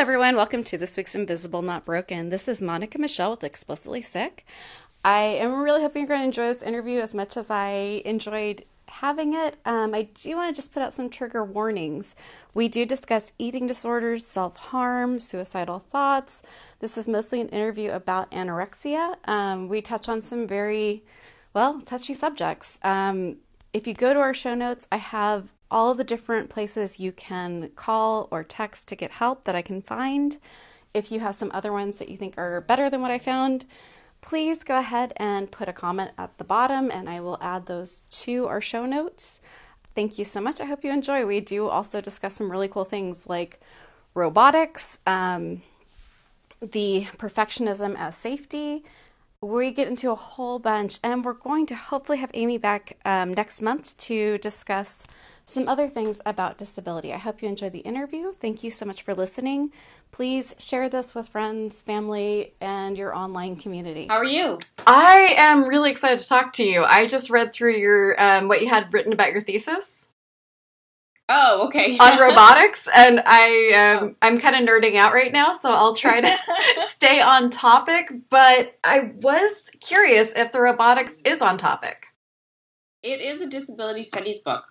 everyone. 0.00 0.34
Welcome 0.34 0.64
to 0.64 0.78
this 0.78 0.96
week's 0.96 1.14
Invisible 1.14 1.60
Not 1.60 1.84
Broken. 1.84 2.30
This 2.30 2.48
is 2.48 2.62
Monica 2.62 2.96
Michelle 2.96 3.32
with 3.32 3.44
Explicitly 3.44 4.00
Sick. 4.00 4.46
I 5.04 5.18
am 5.18 5.60
really 5.60 5.82
hoping 5.82 6.00
you're 6.00 6.08
going 6.08 6.20
to 6.22 6.24
enjoy 6.24 6.54
this 6.54 6.62
interview 6.62 7.00
as 7.00 7.14
much 7.14 7.36
as 7.36 7.50
I 7.50 8.00
enjoyed 8.06 8.64
having 8.86 9.34
it. 9.34 9.56
Um, 9.66 9.94
I 9.94 10.08
do 10.14 10.36
want 10.36 10.56
to 10.56 10.58
just 10.58 10.72
put 10.72 10.82
out 10.82 10.94
some 10.94 11.10
trigger 11.10 11.44
warnings. 11.44 12.16
We 12.54 12.66
do 12.66 12.86
discuss 12.86 13.34
eating 13.38 13.66
disorders, 13.66 14.26
self 14.26 14.56
harm, 14.56 15.20
suicidal 15.20 15.80
thoughts. 15.80 16.42
This 16.78 16.96
is 16.96 17.06
mostly 17.06 17.42
an 17.42 17.50
interview 17.50 17.90
about 17.90 18.30
anorexia. 18.30 19.16
Um, 19.28 19.68
we 19.68 19.82
touch 19.82 20.08
on 20.08 20.22
some 20.22 20.46
very, 20.46 21.04
well, 21.52 21.82
touchy 21.82 22.14
subjects. 22.14 22.78
Um, 22.82 23.36
if 23.74 23.86
you 23.86 23.92
go 23.92 24.14
to 24.14 24.20
our 24.20 24.32
show 24.32 24.54
notes, 24.54 24.88
I 24.90 24.96
have 24.96 25.50
all 25.70 25.90
of 25.90 25.98
the 25.98 26.04
different 26.04 26.50
places 26.50 26.98
you 26.98 27.12
can 27.12 27.70
call 27.76 28.28
or 28.30 28.42
text 28.42 28.88
to 28.88 28.96
get 28.96 29.12
help 29.12 29.44
that 29.44 29.54
I 29.54 29.62
can 29.62 29.82
find. 29.82 30.38
If 30.92 31.12
you 31.12 31.20
have 31.20 31.34
some 31.34 31.50
other 31.54 31.72
ones 31.72 31.98
that 31.98 32.08
you 32.08 32.16
think 32.16 32.36
are 32.36 32.60
better 32.60 32.90
than 32.90 33.00
what 33.00 33.10
I 33.10 33.18
found, 33.18 33.66
please 34.20 34.64
go 34.64 34.78
ahead 34.78 35.12
and 35.16 35.50
put 35.50 35.68
a 35.68 35.72
comment 35.72 36.10
at 36.18 36.36
the 36.38 36.44
bottom 36.44 36.90
and 36.90 37.08
I 37.08 37.20
will 37.20 37.38
add 37.40 37.66
those 37.66 38.04
to 38.10 38.46
our 38.46 38.60
show 38.60 38.86
notes. 38.86 39.40
Thank 39.94 40.18
you 40.18 40.24
so 40.24 40.40
much. 40.40 40.60
I 40.60 40.66
hope 40.66 40.84
you 40.84 40.92
enjoy. 40.92 41.26
We 41.26 41.40
do 41.40 41.68
also 41.68 42.00
discuss 42.00 42.34
some 42.34 42.50
really 42.50 42.68
cool 42.68 42.84
things 42.84 43.28
like 43.28 43.60
robotics, 44.14 44.98
um, 45.06 45.62
the 46.60 47.06
perfectionism 47.16 47.96
as 47.98 48.16
safety. 48.16 48.84
We 49.40 49.70
get 49.70 49.88
into 49.88 50.10
a 50.10 50.14
whole 50.14 50.58
bunch, 50.58 50.98
and 51.02 51.24
we're 51.24 51.32
going 51.32 51.64
to 51.66 51.74
hopefully 51.74 52.18
have 52.18 52.30
Amy 52.34 52.58
back 52.58 52.98
um, 53.06 53.32
next 53.32 53.62
month 53.62 53.96
to 53.98 54.36
discuss 54.38 55.06
some 55.50 55.68
other 55.68 55.88
things 55.88 56.20
about 56.24 56.58
disability. 56.58 57.12
I 57.12 57.18
hope 57.18 57.42
you 57.42 57.48
enjoyed 57.48 57.72
the 57.72 57.80
interview. 57.80 58.32
Thank 58.32 58.62
you 58.62 58.70
so 58.70 58.86
much 58.86 59.02
for 59.02 59.14
listening. 59.14 59.72
Please 60.12 60.54
share 60.58 60.88
this 60.88 61.14
with 61.14 61.28
friends, 61.28 61.82
family, 61.82 62.54
and 62.60 62.96
your 62.96 63.14
online 63.14 63.56
community. 63.56 64.06
How 64.08 64.16
are 64.16 64.24
you? 64.24 64.58
I 64.86 65.34
am 65.36 65.64
really 65.64 65.90
excited 65.90 66.18
to 66.18 66.28
talk 66.28 66.52
to 66.54 66.64
you. 66.64 66.84
I 66.84 67.06
just 67.06 67.30
read 67.30 67.52
through 67.52 67.76
your 67.76 68.20
um, 68.22 68.48
what 68.48 68.60
you 68.62 68.68
had 68.68 68.92
written 68.92 69.12
about 69.12 69.32
your 69.32 69.42
thesis. 69.42 70.08
Oh, 71.28 71.66
okay. 71.66 71.98
on 72.00 72.18
robotics, 72.20 72.88
and 72.94 73.22
I 73.24 73.98
um, 73.98 74.08
oh. 74.10 74.14
I'm 74.22 74.38
kind 74.38 74.56
of 74.56 74.68
nerding 74.68 74.96
out 74.96 75.12
right 75.12 75.32
now, 75.32 75.52
so 75.52 75.70
I'll 75.70 75.94
try 75.94 76.20
to 76.20 76.38
stay 76.80 77.20
on 77.20 77.50
topic. 77.50 78.12
But 78.30 78.78
I 78.84 79.12
was 79.16 79.70
curious 79.80 80.32
if 80.34 80.52
the 80.52 80.60
robotics 80.60 81.20
is 81.22 81.42
on 81.42 81.58
topic. 81.58 82.06
It 83.02 83.20
is 83.20 83.40
a 83.40 83.48
disability 83.48 84.04
studies 84.04 84.42
book 84.42 84.64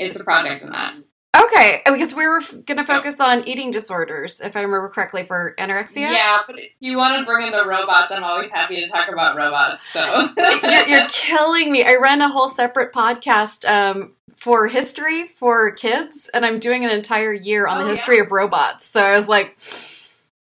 it's 0.00 0.20
a 0.20 0.24
project 0.24 0.62
in 0.62 0.70
that. 0.70 0.94
Okay, 1.36 1.82
because 1.86 2.12
we 2.12 2.26
were 2.26 2.40
going 2.40 2.78
to 2.78 2.84
focus 2.84 3.20
on 3.20 3.46
eating 3.46 3.70
disorders, 3.70 4.40
if 4.40 4.56
I 4.56 4.62
remember 4.62 4.88
correctly, 4.88 5.24
for 5.24 5.54
anorexia. 5.58 6.12
Yeah, 6.12 6.38
but 6.44 6.58
if 6.58 6.72
you 6.80 6.96
want 6.96 7.18
to 7.18 7.24
bring 7.24 7.46
in 7.46 7.52
the 7.52 7.64
robots, 7.64 8.08
I'm 8.10 8.24
always 8.24 8.50
happy 8.50 8.74
to 8.76 8.88
talk 8.88 9.08
about 9.08 9.36
robots. 9.36 9.80
So 9.92 10.28
you're, 10.36 10.88
you're, 10.88 11.08
killing 11.08 11.70
me. 11.70 11.84
I 11.84 11.98
ran 12.00 12.20
a 12.20 12.28
whole 12.28 12.48
separate 12.48 12.92
podcast 12.92 13.68
um, 13.68 14.14
for 14.34 14.66
history 14.66 15.28
for 15.28 15.70
kids, 15.70 16.30
and 16.34 16.44
I'm 16.44 16.58
doing 16.58 16.84
an 16.84 16.90
entire 16.90 17.32
year 17.32 17.68
on 17.68 17.78
oh, 17.78 17.84
the 17.84 17.90
history 17.90 18.16
yeah? 18.16 18.24
of 18.24 18.32
robots. 18.32 18.86
So 18.86 19.00
I 19.00 19.16
was 19.16 19.28
like. 19.28 19.56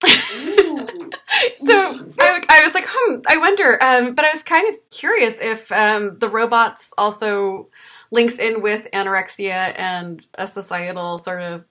so 0.02 0.08
I, 0.08 2.42
I, 2.50 2.62
was 2.64 2.74
like, 2.74 2.86
hmm, 2.88 3.20
I 3.28 3.38
wonder. 3.38 3.84
Um, 3.84 4.16
but 4.16 4.24
I 4.24 4.30
was 4.34 4.44
kind 4.44 4.74
of 4.74 4.80
curious 4.90 5.42
if 5.42 5.70
um, 5.74 6.18
the 6.18 6.30
robots 6.30 6.94
also 6.98 7.68
links 8.12 8.40
in 8.40 8.62
with 8.62 8.88
anorexia 8.92 9.74
and 9.78 10.26
a 10.36 10.48
societal 10.48 11.18
sort 11.18 11.42
of 11.42 11.66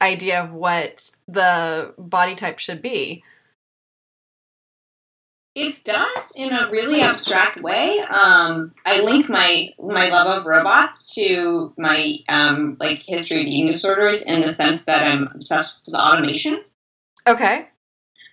idea 0.00 0.42
of 0.42 0.52
what 0.52 1.10
the 1.28 1.94
body 1.96 2.34
type 2.34 2.58
should 2.58 2.82
be. 2.82 3.22
It 5.54 5.84
does 5.84 6.32
in 6.34 6.50
a 6.50 6.70
really 6.70 7.02
abstract 7.02 7.60
way. 7.60 7.98
Um, 7.98 8.72
I 8.86 9.02
link 9.02 9.28
my 9.28 9.68
my 9.78 10.08
love 10.08 10.40
of 10.40 10.46
robots 10.46 11.14
to 11.16 11.74
my 11.76 12.16
um, 12.26 12.78
like 12.80 13.02
history 13.06 13.40
of 13.42 13.46
eating 13.46 13.66
disorders 13.66 14.24
in 14.24 14.40
the 14.40 14.54
sense 14.54 14.86
that 14.86 15.06
I'm 15.06 15.28
obsessed 15.34 15.82
with 15.84 15.94
automation. 15.94 16.64
Okay. 17.26 17.68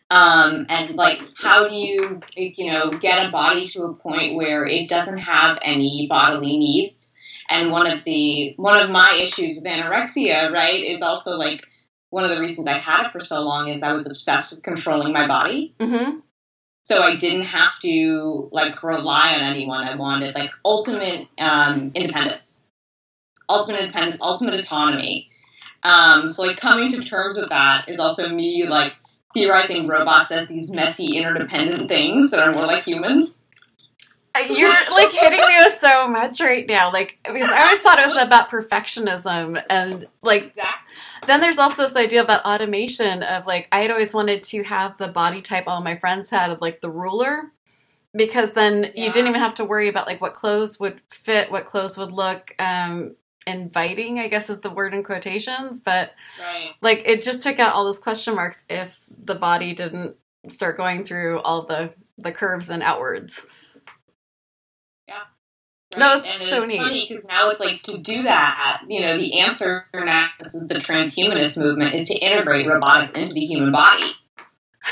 Um, 0.10 0.66
and 0.70 0.96
like, 0.96 1.22
how 1.38 1.68
do 1.68 1.76
you 1.76 2.22
you 2.36 2.74
know 2.74 2.90
get 2.90 3.26
a 3.26 3.32
body 3.32 3.68
to 3.68 3.84
a 3.84 3.94
point 3.94 4.36
where 4.36 4.66
it 4.66 4.88
doesn't 4.88 5.20
have 5.20 5.60
any 5.62 6.08
bodily 6.10 6.58
needs? 6.58 7.14
And 7.50 7.72
one 7.72 7.88
of 7.88 8.04
the 8.04 8.54
one 8.58 8.80
of 8.80 8.90
my 8.90 9.20
issues 9.24 9.56
with 9.56 9.66
anorexia, 9.66 10.52
right, 10.52 10.84
is 10.84 11.02
also 11.02 11.38
like 11.38 11.66
one 12.12 12.24
of 12.24 12.36
the 12.36 12.42
reasons 12.42 12.68
I 12.68 12.78
had 12.78 13.08
it 13.08 13.12
for 13.12 13.20
so 13.20 13.42
long 13.42 13.70
is 13.70 13.84
I 13.84 13.94
was 13.94 14.10
obsessed 14.10 14.52
with 14.52 14.64
controlling 14.64 15.14
my 15.14 15.28
body. 15.28 15.74
Mm-hmm. 15.80 16.20
So 16.84 17.04
I 17.04 17.16
didn't 17.16 17.44
have 17.44 17.80
to 17.82 18.50
like 18.52 18.82
rely 18.82 19.34
on 19.34 19.42
anyone. 19.42 19.88
I 19.88 19.96
wanted 19.96 20.34
like 20.34 20.50
ultimate 20.66 21.28
um, 21.38 21.92
independence, 21.94 22.66
ultimate 23.48 23.82
independence, 23.82 24.22
ultimate 24.22 24.56
autonomy. 24.56 25.30
Um, 25.84 26.32
so 26.32 26.44
like 26.44 26.58
coming 26.58 26.92
to 26.94 27.04
terms 27.04 27.40
with 27.40 27.50
that 27.50 27.88
is 27.88 28.00
also 28.00 28.30
me 28.30 28.66
like 28.66 28.94
theorizing 29.34 29.88
robots 29.88 30.32
as 30.32 30.50
these 30.50 30.72
messy 30.72 31.18
interdependent 31.18 31.88
things 31.88 32.32
that 32.32 32.40
are 32.40 32.52
more 32.52 32.66
like 32.66 32.84
humans. 32.84 33.39
You're 34.38 34.70
like 34.92 35.12
hitting 35.12 35.40
me 35.40 35.58
with 35.58 35.74
so 35.74 36.08
much 36.08 36.40
right 36.40 36.68
now. 36.68 36.92
Like 36.92 37.20
because 37.24 37.50
I 37.50 37.64
always 37.64 37.80
thought 37.80 38.00
it 38.00 38.08
was 38.08 38.16
about 38.16 38.50
perfectionism 38.50 39.62
and 39.70 40.08
like 40.22 40.48
exactly. 40.56 40.96
then 41.28 41.42
there's 41.42 41.58
also 41.58 41.84
this 41.84 41.96
idea 41.96 42.22
about 42.24 42.46
automation 42.46 43.24
of 43.24 43.46
like 43.48 43.68
I 43.72 43.82
had 43.82 43.92
always 43.92 44.14
wanted 44.14 44.44
to 44.46 44.64
have 44.64 44.98
the 44.98 45.08
body 45.08 45.42
type 45.42 45.66
all 45.68 45.82
my 45.82 45.98
friends 45.98 46.30
had 46.30 46.52
of 46.52 46.62
like 46.62 46.82
the 46.82 46.90
ruler 46.90 47.52
because 48.14 48.54
then 48.54 48.92
yeah. 48.96 49.06
you 49.06 49.12
didn't 49.12 49.30
even 49.30 49.42
have 49.42 49.56
to 49.56 49.66
worry 49.66 49.88
about 49.88 50.08
like 50.08 50.22
what 50.22 50.34
clothes 50.34 50.80
would 50.80 51.02
fit, 51.10 51.52
what 51.52 51.66
clothes 51.66 51.98
would 51.98 52.12
look 52.12 52.56
um 52.60 53.16
inviting, 53.48 54.20
I 54.20 54.28
guess 54.28 54.50
is 54.50 54.62
the 54.62 54.70
word 54.70 54.94
in 54.94 55.04
quotations, 55.04 55.82
but 55.82 56.14
right. 56.40 56.72
like 56.82 57.04
it 57.06 57.22
just 57.22 57.44
took 57.44 57.60
out 57.60 57.74
all 57.74 57.84
those 57.84 58.00
question 58.00 58.36
marks 58.36 58.64
if 58.70 59.00
the 59.24 59.36
body 59.36 59.74
didn't 59.74 60.16
start 60.48 60.78
going 60.78 61.04
through 61.04 61.40
all 61.42 61.66
the 61.66 61.94
the 62.18 62.32
curves 62.32 62.70
and 62.70 62.84
outwards. 62.84 63.48
Right? 65.96 66.00
No, 66.00 66.18
it's 66.18 66.40
and 66.40 66.50
so 66.50 66.64
it's 66.64 66.72
neat. 66.72 66.78
funny 66.78 67.06
because 67.08 67.24
now 67.26 67.50
it's 67.50 67.60
like 67.60 67.82
to 67.84 67.98
do 67.98 68.24
that, 68.24 68.82
you 68.88 69.02
know, 69.02 69.18
the 69.18 69.40
answer 69.42 69.86
now 69.94 70.28
is 70.40 70.54
the 70.68 70.76
transhumanist 70.76 71.58
movement 71.58 71.96
is 71.96 72.10
to 72.10 72.18
integrate 72.18 72.68
robotics 72.68 73.16
into 73.16 73.34
the 73.34 73.46
human 73.46 73.72
body 73.72 74.12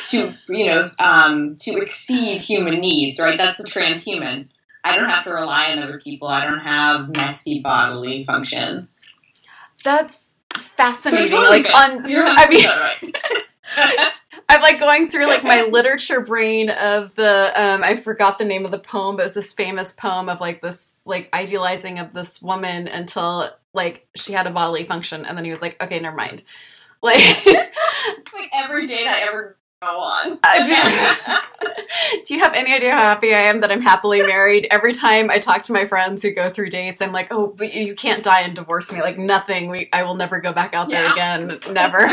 to, 0.09 0.33
you 0.49 0.65
know, 0.65 0.83
um, 0.99 1.57
to 1.59 1.77
exceed 1.77 2.41
human 2.41 2.79
needs, 2.79 3.19
right? 3.19 3.37
That's 3.37 3.61
the 3.61 3.69
transhuman. 3.69 4.47
I 4.83 4.95
don't 4.95 5.09
have 5.09 5.25
to 5.25 5.31
rely 5.31 5.71
on 5.71 5.79
other 5.79 5.99
people. 5.99 6.27
I 6.27 6.45
don't 6.45 6.59
have 6.59 7.09
messy 7.09 7.59
bodily 7.59 8.23
functions. 8.25 9.13
That's 9.83 10.35
fascinating. 10.55 11.39
Like 11.39 11.65
on, 11.65 12.03
I 12.05 12.47
mean. 12.49 13.13
I'm 14.49 14.61
like 14.61 14.79
going 14.79 15.09
through 15.09 15.27
like 15.27 15.43
my 15.43 15.63
literature 15.71 16.21
brain 16.21 16.69
of 16.69 17.13
the 17.15 17.51
um 17.55 17.83
I 17.83 17.95
forgot 17.95 18.37
the 18.37 18.45
name 18.45 18.65
of 18.65 18.71
the 18.71 18.79
poem, 18.79 19.15
but 19.15 19.23
it 19.23 19.25
was 19.25 19.33
this 19.33 19.53
famous 19.53 19.93
poem 19.93 20.29
of 20.29 20.39
like 20.39 20.61
this 20.61 21.01
like 21.05 21.29
idealizing 21.33 21.99
of 21.99 22.13
this 22.13 22.41
woman 22.41 22.87
until 22.87 23.51
like 23.73 24.07
she 24.15 24.33
had 24.33 24.47
a 24.47 24.51
bodily 24.51 24.85
function 24.85 25.25
and 25.25 25.37
then 25.37 25.45
he 25.45 25.51
was 25.51 25.61
like, 25.61 25.81
Okay, 25.81 25.99
never 25.99 26.15
mind. 26.15 26.43
Like, 26.99 27.45
like 27.45 28.49
every 28.51 28.87
date 28.87 29.05
I 29.05 29.27
ever 29.27 29.55
go 29.83 29.99
on. 29.99 30.39
do 32.25 32.33
you 32.33 32.39
have 32.39 32.55
any 32.55 32.73
idea 32.73 32.91
how 32.91 32.97
happy 32.97 33.35
I 33.35 33.41
am 33.41 33.61
that 33.61 33.71
I'm 33.71 33.83
happily 33.83 34.23
married? 34.23 34.67
Every 34.71 34.93
time 34.93 35.29
I 35.29 35.37
talk 35.37 35.61
to 35.63 35.73
my 35.73 35.85
friends 35.85 36.23
who 36.23 36.31
go 36.31 36.49
through 36.49 36.71
dates, 36.71 37.03
I'm 37.03 37.11
like, 37.11 37.27
oh, 37.29 37.53
but 37.55 37.75
you 37.75 37.93
can't 37.93 38.23
die 38.23 38.41
and 38.41 38.55
divorce 38.55 38.91
me. 38.91 38.99
Like 38.99 39.19
nothing. 39.19 39.69
We, 39.69 39.89
I 39.93 40.03
will 40.03 40.15
never 40.15 40.39
go 40.39 40.53
back 40.53 40.73
out 40.73 40.89
there 40.89 41.03
yeah. 41.03 41.13
again. 41.13 41.59
Never 41.71 42.09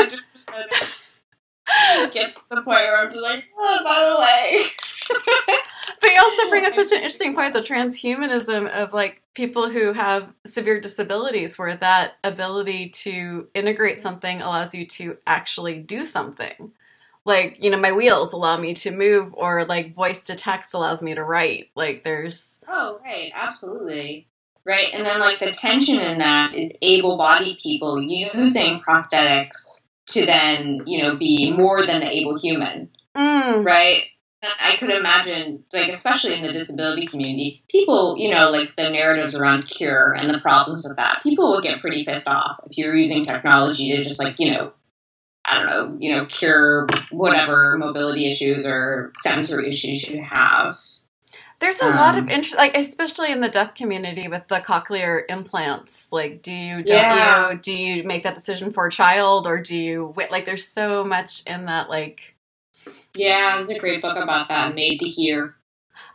get 2.13 2.35
to 2.35 2.41
the 2.51 2.63
point 2.63 2.67
where 2.67 2.99
I'm 2.99 3.11
just 3.11 3.23
like, 3.23 3.45
oh, 3.59 3.81
by 3.85 4.09
the 4.09 4.21
way. 4.21 4.67
but 6.01 6.11
you 6.11 6.21
also 6.21 6.49
bring 6.51 6.67
up 6.67 6.73
such 6.75 6.93
an 6.93 6.99
interesting 6.99 7.35
point 7.35 7.55
the 7.55 7.61
transhumanism 7.61 8.71
of 8.71 8.93
like 8.93 9.23
people 9.35 9.71
who 9.71 9.93
have 9.93 10.33
severe 10.45 10.81
disabilities 10.81 11.59
where 11.59 11.77
that 11.77 12.17
ability 12.23 12.91
to 12.91 13.49
integrate 13.55 13.99
something 13.99 14.43
allows 14.43 14.75
you 14.75 14.87
to 14.87 15.17
actually 15.27 15.79
do 15.79 16.05
something. 16.05 16.73
Like 17.25 17.57
you 17.61 17.71
know 17.71 17.79
my 17.79 17.93
wheels 17.93 18.35
allow 18.35 18.59
me 18.59 18.75
to 18.75 18.91
move 18.91 19.33
or 19.35 19.65
like 19.65 19.95
voice 19.95 20.25
to 20.25 20.37
text 20.37 20.75
allows 20.75 21.03
me 21.03 21.15
to 21.15 21.25
write. 21.25 21.71
Like 21.75 22.05
there's 22.05 22.63
oh 22.69 23.01
right. 23.03 23.33
Absolutely. 23.35 24.29
Right? 24.67 24.89
And 24.93 25.05
then 25.05 25.21
like 25.21 25.41
the 25.41 25.53
tension 25.53 26.01
in 26.01 26.19
that 26.19 26.55
is 26.55 26.73
able-bodied 26.81 27.59
people 27.59 28.01
using 28.01 28.81
prosthetics 28.81 29.84
to 30.09 30.27
then, 30.27 30.83
you 30.87 31.03
know, 31.03 31.17
be 31.17 31.53
more 31.57 31.87
than 31.87 32.01
the 32.01 32.17
able 32.17 32.39
human. 32.39 32.91
Mm. 33.17 33.65
Right? 33.65 34.05
I 34.61 34.77
could 34.77 34.91
imagine, 34.91 35.65
like, 35.73 35.91
especially 35.91 36.37
in 36.37 36.43
the 36.43 36.53
disability 36.53 37.07
community, 37.07 37.63
people, 37.71 38.17
you 38.19 38.35
know, 38.35 38.51
like 38.51 38.77
the 38.77 38.91
narratives 38.91 39.35
around 39.35 39.63
cure 39.63 40.13
and 40.13 40.29
the 40.33 40.39
problems 40.39 40.87
with 40.87 40.99
that, 40.99 41.23
people 41.23 41.51
will 41.51 41.63
get 41.63 41.81
pretty 41.81 42.05
pissed 42.05 42.29
off 42.29 42.61
if 42.67 42.77
you're 42.77 42.95
using 42.95 43.25
technology 43.25 43.97
to 43.97 44.05
just, 44.05 44.23
like, 44.23 44.39
you 44.39 44.51
know, 44.51 44.73
I 45.47 45.59
don't 45.59 45.67
know, 45.67 45.97
you 45.99 46.15
know, 46.15 46.27
cure 46.27 46.87
whatever 47.11 47.77
mobility 47.79 48.29
issues 48.29 48.67
or 48.67 49.13
sensory 49.23 49.69
issues 49.69 50.09
you 50.09 50.23
have. 50.23 50.79
There's 51.65 51.81
a 51.81 51.87
um, 51.87 51.97
lot 51.97 52.19
of 52.19 52.29
interest, 52.29 52.59
like 52.59 52.77
especially 52.77 53.33
in 53.33 53.41
the 53.41 53.49
deaf 53.49 53.75
community 53.75 54.29
with 54.29 54.49
the 54.49 54.57
cochlear 54.57 55.23
implants. 55.31 56.13
Like, 56.13 56.43
do 56.43 56.53
you 56.53 56.83
don't 56.83 56.95
yeah. 56.95 57.53
you 57.53 57.59
do 57.59 57.75
you 57.75 58.05
make 58.05 58.23
that 58.25 58.35
decision 58.35 58.71
for 58.71 58.87
a 58.87 58.91
child, 58.91 59.47
or 59.47 59.59
do 59.63 59.75
you 59.75 60.13
wait? 60.15 60.31
Like, 60.31 60.45
there's 60.45 60.69
so 60.69 61.03
much 61.05 61.43
in 61.47 61.65
that. 61.65 61.89
Like, 61.89 62.37
yeah, 63.15 63.57
there's 63.57 63.71
a 63.71 63.79
great 63.79 64.03
book 64.03 64.19
about 64.19 64.49
that, 64.49 64.75
Made 64.75 65.01
to 65.01 65.09
Hear. 65.09 65.57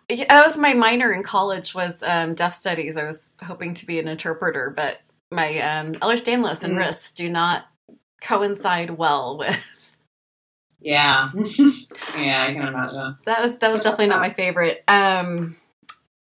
Yeah, 0.08 0.26
that 0.30 0.46
was 0.46 0.56
my 0.56 0.76
minor 0.76 1.12
in 1.12 1.24
college 1.24 1.74
was 1.74 2.04
um, 2.04 2.36
deaf 2.36 2.54
studies. 2.54 2.96
I 2.96 3.06
was 3.06 3.34
hoping 3.42 3.74
to 3.74 3.88
be 3.88 3.98
an 3.98 4.08
interpreter, 4.08 4.70
but 4.70 5.02
my 5.32 5.58
um, 5.62 5.94
Ehlers-Danlos 5.94 6.64
and 6.64 6.76
mm. 6.76 6.78
wrists 6.78 7.12
do 7.12 7.28
not 7.28 7.66
coincide 8.22 8.92
well 8.92 9.36
with. 9.40 9.58
Yeah, 10.82 11.32
yeah, 11.36 12.44
I 12.44 12.54
can 12.54 12.68
imagine. 12.68 13.18
That 13.26 13.42
was 13.42 13.56
that 13.58 13.72
was 13.72 13.82
definitely 13.82 14.08
not 14.08 14.22
my 14.22 14.32
favorite. 14.32 14.84
Um, 14.88 15.58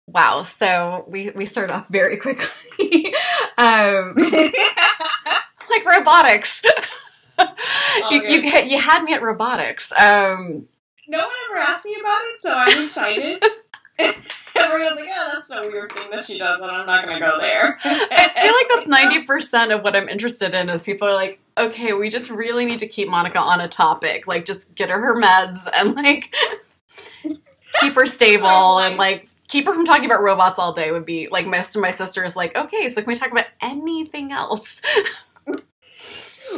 wow, 0.08 0.44
so 0.44 1.06
we 1.08 1.30
we 1.32 1.46
started 1.46 1.74
off 1.74 1.88
very 1.90 2.18
quickly. 2.18 3.14
um, 3.58 4.16
like 5.70 5.86
robotics. 5.86 6.64
You, 8.12 8.22
you, 8.28 8.42
you 8.42 8.80
had 8.80 9.04
me 9.04 9.14
at 9.14 9.22
robotics. 9.22 9.92
Um, 9.94 10.68
no 11.08 11.18
one 11.18 11.36
ever 11.50 11.60
asked 11.60 11.86
me 11.86 11.96
about 12.00 12.22
it, 12.26 12.42
so 12.42 12.54
I'm 12.54 12.86
excited. 12.86 13.44
Everyone's 14.56 14.96
like, 14.96 15.06
yeah, 15.06 15.30
that's 15.34 15.52
a 15.52 15.70
weird 15.70 15.92
thing 15.92 16.12
that 16.12 16.26
she 16.26 16.38
does, 16.38 16.60
but 16.60 16.70
I'm 16.70 16.86
not 16.86 17.06
going 17.06 17.20
to 17.20 17.26
go 17.26 17.40
there. 17.40 17.80
I 17.84 18.30
feel 18.30 18.54
like 18.54 18.88
that's 18.88 19.68
90% 19.68 19.76
of 19.76 19.84
what 19.84 19.96
I'm 19.96 20.10
interested 20.10 20.54
in 20.54 20.70
is 20.70 20.84
people 20.84 21.08
are 21.08 21.14
like, 21.14 21.40
okay, 21.68 21.94
we 21.94 22.10
just 22.10 22.30
really 22.30 22.66
need 22.66 22.80
to 22.80 22.88
keep 22.88 23.10
Monica 23.10 23.40
on 23.40 23.62
a 23.62 23.68
topic. 23.68 24.28
Like, 24.28 24.46
just 24.46 24.76
get 24.76 24.90
her 24.90 25.00
her 25.00 25.20
meds 25.20 25.68
and, 25.74 25.96
like, 25.96 26.34
keep 27.80 27.96
her 27.96 28.06
stable 28.06 28.80
and, 28.80 28.98
like, 28.98 29.26
keep 29.48 29.66
her 29.66 29.74
from 29.74 29.86
talking 29.86 30.06
about 30.06 30.22
robots 30.22 30.60
all 30.60 30.74
day 30.74 30.92
would 30.92 31.06
be, 31.06 31.28
like, 31.30 31.48
most 31.48 31.76
of 31.76 31.82
my 31.82 31.92
sisters, 31.92 32.36
like, 32.36 32.56
okay, 32.56 32.90
so 32.90 33.02
can 33.02 33.08
we 33.08 33.16
talk 33.16 33.32
about 33.32 33.48
anything 33.62 34.32
else? 34.32 34.82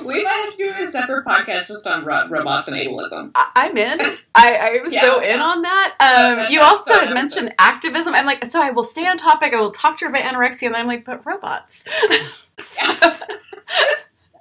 we 0.05 0.23
might 0.23 0.31
have 0.31 0.51
to 0.51 0.57
do 0.57 0.87
a 0.87 0.91
separate 0.91 1.25
podcast 1.25 1.67
just 1.67 1.85
on 1.85 2.03
ro- 2.03 2.27
robots 2.27 2.67
and 2.67 2.77
ableism. 2.77 3.31
I- 3.35 3.67
am 3.67 3.77
in. 3.77 3.99
I, 4.35 4.79
I'm 4.83 4.91
yeah. 4.91 5.01
so 5.01 5.21
in 5.21 5.39
on 5.39 5.61
that. 5.61 5.95
Um, 5.99 6.51
you 6.51 6.61
also 6.61 6.93
had 6.93 7.13
mentioned 7.13 7.53
activism. 7.59 8.15
I'm 8.15 8.25
like, 8.25 8.45
so 8.45 8.61
I 8.61 8.71
will 8.71 8.83
stay 8.83 9.07
on 9.07 9.17
topic. 9.17 9.53
I 9.53 9.61
will 9.61 9.71
talk 9.71 9.97
to 9.97 10.05
her 10.05 10.11
about 10.11 10.23
anorexia, 10.23 10.67
and 10.67 10.75
then 10.75 10.81
I'm 10.81 10.87
like, 10.87 11.05
but 11.05 11.25
robots. 11.25 11.85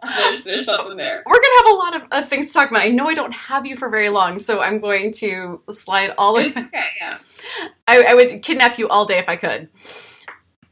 there's, 0.07 0.45
there's 0.45 0.65
something 0.67 0.97
there. 0.97 1.23
We're 1.25 1.41
gonna 1.41 1.57
have 1.57 1.75
a 1.75 1.77
lot 1.77 1.97
of, 1.97 2.25
of, 2.25 2.29
things 2.29 2.49
to 2.49 2.55
talk 2.55 2.71
about. 2.71 2.83
I 2.83 2.89
know 2.89 3.09
I 3.09 3.15
don't 3.15 3.35
have 3.35 3.67
you 3.67 3.77
for 3.77 3.89
very 3.89 4.09
long, 4.09 4.39
so 4.39 4.61
I'm 4.61 4.81
going 4.81 5.13
to 5.15 5.61
slide 5.71 6.13
all 6.19 6.37
in. 6.39 6.51
Okay, 6.51 6.87
yeah. 7.01 7.19
I, 7.87 8.05
I 8.09 8.15
would 8.15 8.43
kidnap 8.43 8.79
you 8.79 8.89
all 8.89 9.05
day 9.05 9.19
if 9.19 9.29
I 9.29 9.37
could. 9.37 9.69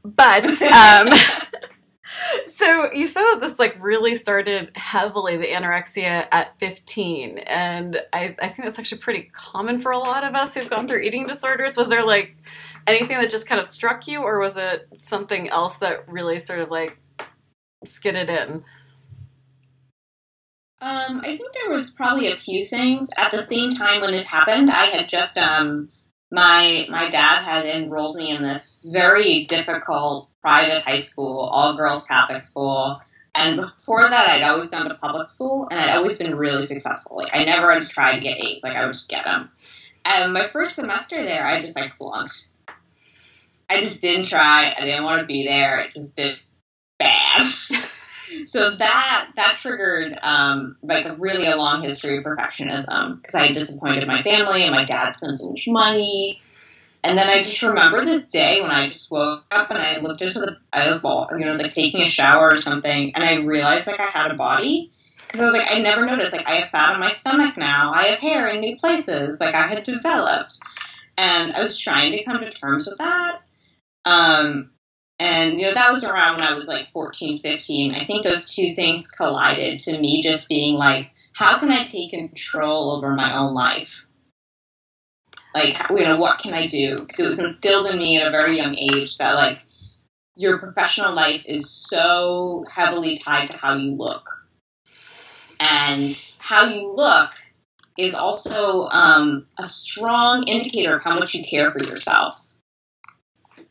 But 0.04 0.44
um, 0.62 1.10
so 2.46 2.92
you 2.92 3.06
said 3.06 3.22
that 3.22 3.40
this 3.40 3.58
like 3.58 3.76
really 3.80 4.14
started 4.14 4.72
heavily 4.74 5.36
the 5.36 5.46
anorexia 5.46 6.26
at 6.30 6.58
15 6.58 7.38
and 7.38 8.00
I, 8.12 8.34
I 8.40 8.48
think 8.48 8.64
that's 8.64 8.78
actually 8.78 8.98
pretty 8.98 9.30
common 9.32 9.80
for 9.80 9.92
a 9.92 9.98
lot 9.98 10.24
of 10.24 10.34
us 10.34 10.54
who've 10.54 10.68
gone 10.68 10.88
through 10.88 11.00
eating 11.00 11.26
disorders 11.26 11.76
was 11.76 11.88
there 11.88 12.04
like 12.04 12.36
anything 12.86 13.18
that 13.18 13.30
just 13.30 13.46
kind 13.46 13.60
of 13.60 13.66
struck 13.66 14.06
you 14.06 14.20
or 14.22 14.38
was 14.38 14.56
it 14.56 14.88
something 14.98 15.48
else 15.48 15.78
that 15.78 16.08
really 16.08 16.38
sort 16.38 16.60
of 16.60 16.70
like 16.70 16.98
skidded 17.84 18.28
in 18.28 18.64
um, 20.80 21.20
I 21.20 21.36
think 21.36 21.52
there 21.52 21.70
was 21.70 21.90
probably 21.90 22.32
a 22.32 22.38
few 22.38 22.64
things. 22.64 23.10
At 23.16 23.32
the 23.32 23.42
same 23.42 23.72
time 23.72 24.00
when 24.00 24.14
it 24.14 24.26
happened, 24.26 24.70
I 24.70 24.86
had 24.86 25.08
just 25.08 25.36
um, 25.36 25.90
my 26.30 26.86
my 26.88 27.10
dad 27.10 27.44
had 27.44 27.66
enrolled 27.66 28.16
me 28.16 28.30
in 28.30 28.42
this 28.42 28.86
very 28.90 29.44
difficult 29.44 30.30
private 30.40 30.82
high 30.82 31.00
school, 31.00 31.40
all 31.40 31.76
girls 31.76 32.06
Catholic 32.06 32.42
school. 32.42 33.00
And 33.34 33.56
before 33.60 34.08
that, 34.08 34.28
I'd 34.28 34.42
always 34.42 34.70
gone 34.70 34.88
to 34.88 34.94
public 34.94 35.28
school, 35.28 35.68
and 35.70 35.78
I'd 35.78 35.96
always 35.96 36.18
been 36.18 36.34
really 36.34 36.66
successful. 36.66 37.18
Like 37.18 37.34
I 37.34 37.44
never 37.44 37.72
had 37.72 37.82
to 37.82 37.88
try 37.88 38.14
to 38.14 38.20
get 38.20 38.38
A's; 38.38 38.62
like 38.62 38.76
I 38.76 38.86
would 38.86 38.94
just 38.94 39.10
get 39.10 39.24
them. 39.24 39.50
And 40.04 40.32
my 40.32 40.48
first 40.48 40.76
semester 40.76 41.22
there, 41.22 41.46
I 41.46 41.60
just 41.60 41.78
like 41.78 41.94
flunked. 41.96 42.46
I 43.68 43.80
just 43.80 44.00
didn't 44.00 44.26
try. 44.26 44.74
I 44.76 44.84
didn't 44.84 45.04
want 45.04 45.20
to 45.20 45.26
be 45.26 45.44
there. 45.44 45.76
It 45.76 45.92
just 45.92 46.16
did 46.16 46.36
bad. 46.98 47.46
so 48.44 48.76
that 48.76 49.30
that 49.36 49.56
triggered 49.58 50.18
um, 50.22 50.76
like 50.82 51.06
a 51.06 51.14
really 51.14 51.50
a 51.50 51.56
long 51.56 51.82
history 51.82 52.18
of 52.18 52.24
perfectionism 52.24 53.20
because 53.20 53.34
I 53.34 53.46
had 53.46 53.56
disappointed 53.56 54.06
my 54.06 54.22
family 54.22 54.62
and 54.62 54.74
my 54.74 54.84
dad 54.84 55.10
spent 55.12 55.38
so 55.38 55.50
much 55.50 55.66
money. 55.68 56.40
And 57.02 57.16
then 57.16 57.28
I 57.28 57.42
just 57.42 57.62
remember 57.62 58.04
this 58.04 58.28
day 58.28 58.60
when 58.60 58.70
I 58.70 58.90
just 58.90 59.10
woke 59.10 59.44
up 59.50 59.70
and 59.70 59.78
I 59.78 60.00
looked 60.00 60.20
into 60.20 60.40
the 60.40 60.58
I 60.72 60.90
was, 60.90 61.28
you 61.32 61.38
know, 61.38 61.46
I 61.46 61.50
was 61.50 61.62
like 61.62 61.74
taking 61.74 62.02
a 62.02 62.06
shower 62.06 62.50
or 62.50 62.60
something, 62.60 63.14
and 63.14 63.24
I 63.24 63.36
realized 63.36 63.86
like 63.86 64.00
I 64.00 64.10
had 64.10 64.30
a 64.30 64.34
body 64.34 64.92
because 65.16 65.40
I 65.40 65.44
was 65.44 65.54
like 65.54 65.70
I 65.70 65.78
never 65.78 66.04
noticed 66.04 66.32
like 66.32 66.46
I 66.46 66.56
have 66.56 66.70
fat 66.70 66.94
on 66.94 67.00
my 67.00 67.10
stomach 67.10 67.56
now, 67.56 67.92
I 67.94 68.08
have 68.08 68.18
hair 68.18 68.48
in 68.48 68.60
new 68.60 68.76
places, 68.76 69.40
like 69.40 69.54
I 69.54 69.66
had 69.66 69.82
developed, 69.82 70.58
and 71.16 71.52
I 71.54 71.62
was 71.62 71.78
trying 71.78 72.12
to 72.12 72.24
come 72.24 72.40
to 72.40 72.50
terms 72.50 72.86
with 72.86 72.98
that. 72.98 73.40
Um, 74.04 74.70
and, 75.20 75.60
you 75.60 75.66
know, 75.66 75.74
that 75.74 75.92
was 75.92 76.02
around 76.02 76.36
when 76.36 76.48
I 76.48 76.54
was 76.54 76.66
like 76.66 76.90
14, 76.92 77.42
15. 77.42 77.94
I 77.94 78.06
think 78.06 78.24
those 78.24 78.46
two 78.46 78.74
things 78.74 79.10
collided 79.10 79.80
to 79.80 79.98
me 79.98 80.22
just 80.22 80.48
being 80.48 80.76
like, 80.76 81.10
how 81.34 81.58
can 81.58 81.70
I 81.70 81.84
take 81.84 82.12
control 82.12 82.96
over 82.96 83.14
my 83.14 83.36
own 83.36 83.52
life? 83.52 84.06
Like, 85.54 85.76
you 85.90 86.04
know, 86.04 86.16
what 86.16 86.38
can 86.38 86.54
I 86.54 86.66
do? 86.68 87.00
Because 87.00 87.20
it 87.20 87.28
was 87.28 87.38
instilled 87.38 87.88
in 87.88 87.98
me 87.98 88.16
at 88.16 88.28
a 88.28 88.30
very 88.30 88.56
young 88.56 88.74
age 88.78 89.18
that, 89.18 89.34
like, 89.34 89.58
your 90.36 90.58
professional 90.58 91.12
life 91.12 91.42
is 91.44 91.68
so 91.68 92.64
heavily 92.72 93.18
tied 93.18 93.50
to 93.50 93.58
how 93.58 93.76
you 93.76 93.90
look. 93.90 94.26
And 95.58 96.16
how 96.38 96.70
you 96.70 96.94
look 96.96 97.28
is 97.98 98.14
also 98.14 98.88
um, 98.88 99.48
a 99.58 99.68
strong 99.68 100.44
indicator 100.48 100.96
of 100.96 101.02
how 101.02 101.18
much 101.18 101.34
you 101.34 101.44
care 101.44 101.70
for 101.72 101.84
yourself. 101.84 102.39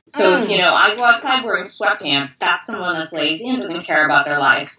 So 0.09 0.37
mm. 0.37 0.43
if, 0.43 0.49
you 0.49 0.57
know, 0.57 0.73
I 0.73 0.95
go 0.95 1.03
outside 1.03 1.43
wearing 1.43 1.65
sweatpants, 1.65 2.37
that's 2.37 2.65
someone 2.65 2.97
that's 2.99 3.13
lazy 3.13 3.49
and 3.49 3.61
doesn't 3.61 3.85
care 3.85 4.05
about 4.05 4.25
their 4.25 4.39
life. 4.39 4.75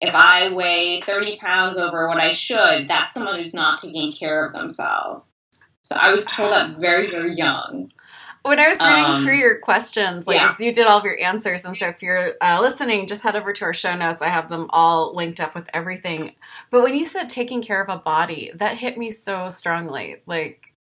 If 0.00 0.14
I 0.14 0.50
weigh 0.50 1.00
30 1.00 1.38
pounds 1.38 1.78
over 1.78 2.08
what 2.08 2.20
I 2.20 2.32
should, 2.32 2.88
that's 2.88 3.14
someone 3.14 3.38
who's 3.38 3.54
not 3.54 3.80
taking 3.80 4.12
care 4.12 4.44
of 4.44 4.52
themselves. 4.52 5.24
So 5.82 5.96
I 5.98 6.12
was 6.12 6.24
told 6.24 6.50
that 6.50 6.78
very, 6.78 7.10
very 7.10 7.36
young. 7.36 7.92
When 8.42 8.58
I 8.58 8.68
was 8.68 8.78
reading 8.80 9.04
um, 9.04 9.22
through 9.22 9.36
your 9.36 9.58
questions, 9.58 10.26
like 10.26 10.36
yeah. 10.36 10.54
you 10.58 10.72
did 10.72 10.86
all 10.86 10.98
of 10.98 11.04
your 11.04 11.18
answers, 11.18 11.64
and 11.64 11.74
so 11.74 11.86
if 11.86 12.02
you're 12.02 12.32
uh, 12.42 12.58
listening, 12.60 13.06
just 13.06 13.22
head 13.22 13.36
over 13.36 13.54
to 13.54 13.64
our 13.64 13.72
show 13.72 13.96
notes. 13.96 14.20
I 14.20 14.28
have 14.28 14.50
them 14.50 14.66
all 14.68 15.14
linked 15.14 15.40
up 15.40 15.54
with 15.54 15.66
everything. 15.72 16.34
But 16.70 16.82
when 16.82 16.94
you 16.94 17.06
said 17.06 17.30
taking 17.30 17.62
care 17.62 17.82
of 17.82 17.88
a 17.88 17.96
body, 17.96 18.50
that 18.54 18.76
hit 18.76 18.98
me 18.98 19.10
so 19.10 19.48
strongly. 19.48 20.16
Like 20.26 20.74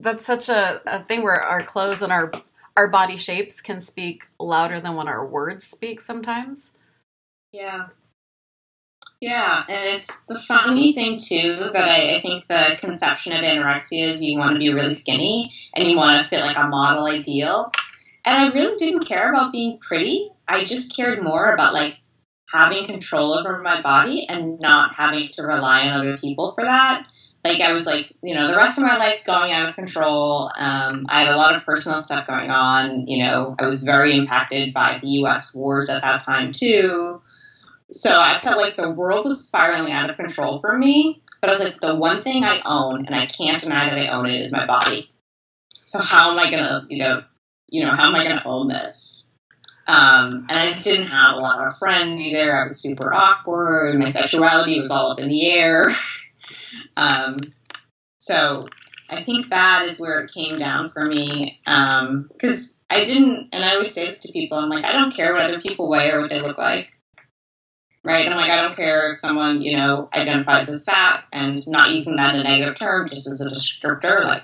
that's 0.00 0.26
such 0.26 0.50
a, 0.50 0.82
a 0.84 1.02
thing 1.02 1.22
where 1.22 1.40
our 1.40 1.62
clothes 1.62 2.02
and 2.02 2.12
our 2.12 2.30
our 2.76 2.90
body 2.90 3.16
shapes 3.16 3.60
can 3.60 3.80
speak 3.80 4.26
louder 4.38 4.80
than 4.80 4.94
what 4.94 5.08
our 5.08 5.26
words 5.26 5.64
speak 5.64 6.00
sometimes. 6.00 6.72
Yeah. 7.52 7.88
Yeah, 9.20 9.62
and 9.68 9.94
it's 9.94 10.24
the 10.24 10.40
funny 10.48 10.94
thing 10.94 11.20
too 11.20 11.70
that 11.72 11.88
I, 11.88 12.16
I, 12.16 12.22
think 12.22 12.48
the 12.48 12.76
conception 12.80 13.32
of 13.32 13.44
anorexia 13.44 14.10
is 14.10 14.22
you 14.22 14.36
want 14.36 14.54
to 14.54 14.58
be 14.58 14.72
really 14.72 14.94
skinny 14.94 15.52
and 15.76 15.88
you 15.88 15.96
want 15.96 16.10
to 16.10 16.28
fit 16.28 16.44
like 16.44 16.56
a 16.56 16.66
model 16.66 17.06
ideal. 17.06 17.70
And 18.24 18.36
I 18.36 18.52
really 18.52 18.76
didn't 18.78 19.06
care 19.06 19.30
about 19.30 19.52
being 19.52 19.78
pretty. 19.78 20.30
I 20.48 20.64
just 20.64 20.96
cared 20.96 21.22
more 21.22 21.52
about 21.52 21.72
like 21.72 21.98
having 22.52 22.84
control 22.84 23.32
over 23.32 23.62
my 23.62 23.80
body 23.80 24.26
and 24.28 24.58
not 24.58 24.96
having 24.96 25.28
to 25.34 25.42
rely 25.44 25.86
on 25.86 26.00
other 26.00 26.18
people 26.18 26.52
for 26.56 26.64
that 26.64 27.06
like 27.44 27.60
I 27.60 27.72
was 27.72 27.86
like, 27.86 28.12
you 28.22 28.34
know, 28.34 28.46
the 28.46 28.56
rest 28.56 28.78
of 28.78 28.84
my 28.84 28.96
life's 28.96 29.26
going 29.26 29.52
out 29.52 29.68
of 29.68 29.74
control. 29.74 30.50
Um, 30.56 31.06
I 31.08 31.24
had 31.24 31.34
a 31.34 31.36
lot 31.36 31.56
of 31.56 31.64
personal 31.64 32.00
stuff 32.00 32.26
going 32.26 32.50
on. 32.50 33.08
You 33.08 33.24
know, 33.24 33.56
I 33.58 33.66
was 33.66 33.82
very 33.82 34.16
impacted 34.16 34.72
by 34.72 34.98
the 35.02 35.08
U.S. 35.08 35.52
wars 35.52 35.90
at 35.90 36.02
that 36.02 36.22
time 36.22 36.52
too. 36.52 37.20
So 37.90 38.18
I 38.18 38.40
felt 38.42 38.60
like 38.60 38.76
the 38.76 38.90
world 38.90 39.24
was 39.24 39.46
spiraling 39.46 39.92
out 39.92 40.08
of 40.08 40.16
control 40.16 40.60
for 40.60 40.76
me. 40.76 41.22
But 41.40 41.50
I 41.50 41.52
was 41.54 41.64
like, 41.64 41.80
the 41.80 41.96
one 41.96 42.22
thing 42.22 42.44
I 42.44 42.60
own, 42.64 43.06
and 43.06 43.14
I 43.14 43.26
can't 43.26 43.60
deny 43.60 43.90
that 43.90 43.98
I 43.98 44.08
own 44.16 44.26
it, 44.26 44.46
is 44.46 44.52
my 44.52 44.64
body. 44.64 45.10
So 45.82 46.00
how 46.00 46.30
am 46.30 46.38
I 46.38 46.48
gonna, 46.48 46.86
you 46.88 46.98
know, 46.98 47.22
you 47.68 47.84
know, 47.84 47.90
how 47.90 48.08
am 48.08 48.14
I 48.14 48.22
gonna 48.22 48.42
own 48.46 48.68
this? 48.68 49.28
Um, 49.88 50.46
and 50.48 50.52
I 50.52 50.78
didn't 50.78 51.08
have 51.08 51.36
a 51.36 51.40
lot 51.40 51.66
of 51.66 51.78
friends 51.78 52.20
either. 52.20 52.56
I 52.56 52.68
was 52.68 52.80
super 52.80 53.12
awkward. 53.12 53.98
My 53.98 54.12
sexuality 54.12 54.78
was 54.78 54.92
all 54.92 55.10
up 55.10 55.18
in 55.18 55.28
the 55.28 55.50
air. 55.50 55.86
Um, 56.96 57.38
so 58.18 58.68
I 59.10 59.16
think 59.22 59.50
that 59.50 59.86
is 59.86 60.00
where 60.00 60.24
it 60.24 60.32
came 60.32 60.58
down 60.58 60.90
for 60.90 61.02
me. 61.04 61.60
Because 61.64 62.80
um, 62.90 62.98
I 62.98 63.04
didn't, 63.04 63.48
and 63.52 63.64
I 63.64 63.74
always 63.74 63.92
say 63.94 64.06
this 64.08 64.22
to 64.22 64.32
people, 64.32 64.58
I'm 64.58 64.70
like, 64.70 64.84
I 64.84 64.92
don't 64.92 65.14
care 65.14 65.32
what 65.32 65.42
other 65.42 65.60
people 65.60 65.88
weigh 65.88 66.10
or 66.10 66.20
what 66.20 66.30
they 66.30 66.38
look 66.38 66.58
like. 66.58 66.88
right? 68.04 68.24
And 68.24 68.34
I'm 68.34 68.40
like, 68.40 68.50
I 68.50 68.62
don't 68.62 68.76
care 68.76 69.12
if 69.12 69.18
someone, 69.18 69.62
you 69.62 69.76
know, 69.76 70.08
identifies 70.12 70.68
as 70.68 70.84
fat 70.84 71.24
and 71.32 71.66
not 71.66 71.90
using 71.90 72.16
that 72.16 72.34
in 72.34 72.40
a 72.40 72.44
negative 72.44 72.78
term, 72.78 73.08
just 73.08 73.28
as 73.28 73.40
a 73.40 73.50
descriptor. 73.50 74.24
Like, 74.24 74.42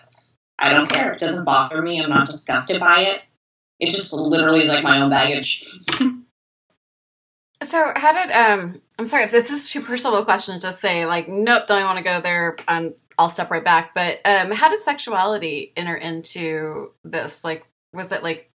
I 0.59 0.75
don't 0.75 0.91
care. 0.91 1.13
It 1.13 1.19
doesn't 1.19 1.45
bother 1.45 1.81
me. 1.81 2.01
I'm 2.01 2.11
not 2.11 2.31
disgusted 2.31 2.81
by 2.81 3.03
it. 3.03 3.23
It's 3.81 3.95
just 3.97 4.13
literally 4.13 4.63
is 4.65 4.69
like 4.69 4.83
my 4.83 5.01
own 5.01 5.11
baggage. 5.11 5.65
so, 7.63 7.93
how 7.95 8.13
did 8.13 8.33
um? 8.33 8.81
I'm 8.99 9.07
sorry 9.07 9.25
if 9.25 9.31
this 9.31 9.51
is 9.51 9.69
too 9.69 9.83
personal 9.83 10.19
a 10.19 10.25
question. 10.25 10.59
Just 10.61 10.81
say 10.81 11.07
like, 11.07 11.29
nope, 11.29 11.67
don't 11.67 11.85
want 11.85 11.99
to 11.99 12.05
go 12.05 12.21
there. 12.21 12.57
Um, 12.67 12.95
I'll 13.19 13.31
step 13.31 13.51
right 13.51 13.65
back. 13.65 13.95
But 13.95 14.21
um, 14.25 14.51
how 14.51 14.69
does 14.69 14.85
sexuality 14.85 15.73
enter 15.77 15.95
into 15.97 16.93
this? 17.05 17.43
Like, 17.45 17.65
was 17.93 18.13
it 18.13 18.23
like 18.23 18.51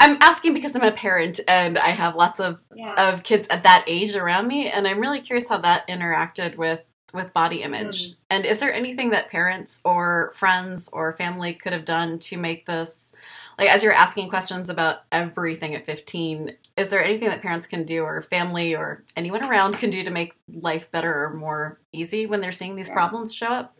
I'm 0.00 0.18
asking 0.20 0.54
because 0.54 0.74
I'm 0.74 0.82
a 0.82 0.92
parent 0.92 1.40
and 1.46 1.78
I 1.78 1.90
have 1.90 2.16
lots 2.16 2.40
of 2.40 2.60
yeah. 2.74 3.10
of 3.10 3.22
kids 3.22 3.46
at 3.48 3.62
that 3.62 3.84
age 3.86 4.14
around 4.14 4.46
me, 4.48 4.68
and 4.68 4.86
I'm 4.86 5.00
really 5.00 5.20
curious 5.20 5.48
how 5.48 5.58
that 5.58 5.86
interacted 5.88 6.56
with 6.56 6.82
with 7.14 7.32
body 7.32 7.62
image. 7.62 8.10
Mm. 8.10 8.16
And 8.30 8.46
is 8.46 8.60
there 8.60 8.72
anything 8.72 9.10
that 9.10 9.30
parents 9.30 9.80
or 9.84 10.32
friends 10.36 10.90
or 10.92 11.16
family 11.16 11.54
could 11.54 11.72
have 11.72 11.84
done 11.84 12.18
to 12.20 12.36
make 12.36 12.66
this 12.66 13.12
like 13.58 13.70
as 13.70 13.82
you're 13.84 13.92
asking 13.92 14.28
questions 14.28 14.68
about 14.68 15.02
everything 15.12 15.76
at 15.76 15.86
15, 15.86 16.56
is 16.76 16.90
there 16.90 17.04
anything 17.04 17.28
that 17.28 17.40
parents 17.40 17.68
can 17.68 17.84
do 17.84 18.02
or 18.02 18.20
family 18.22 18.74
or 18.74 19.04
anyone 19.16 19.44
around 19.44 19.74
can 19.78 19.90
do 19.90 20.02
to 20.02 20.10
make 20.10 20.34
life 20.52 20.90
better 20.90 21.26
or 21.26 21.34
more 21.34 21.78
easy 21.92 22.26
when 22.26 22.40
they're 22.40 22.50
seeing 22.50 22.74
these 22.74 22.88
yeah. 22.88 22.94
problems 22.94 23.32
show 23.32 23.46
up? 23.46 23.76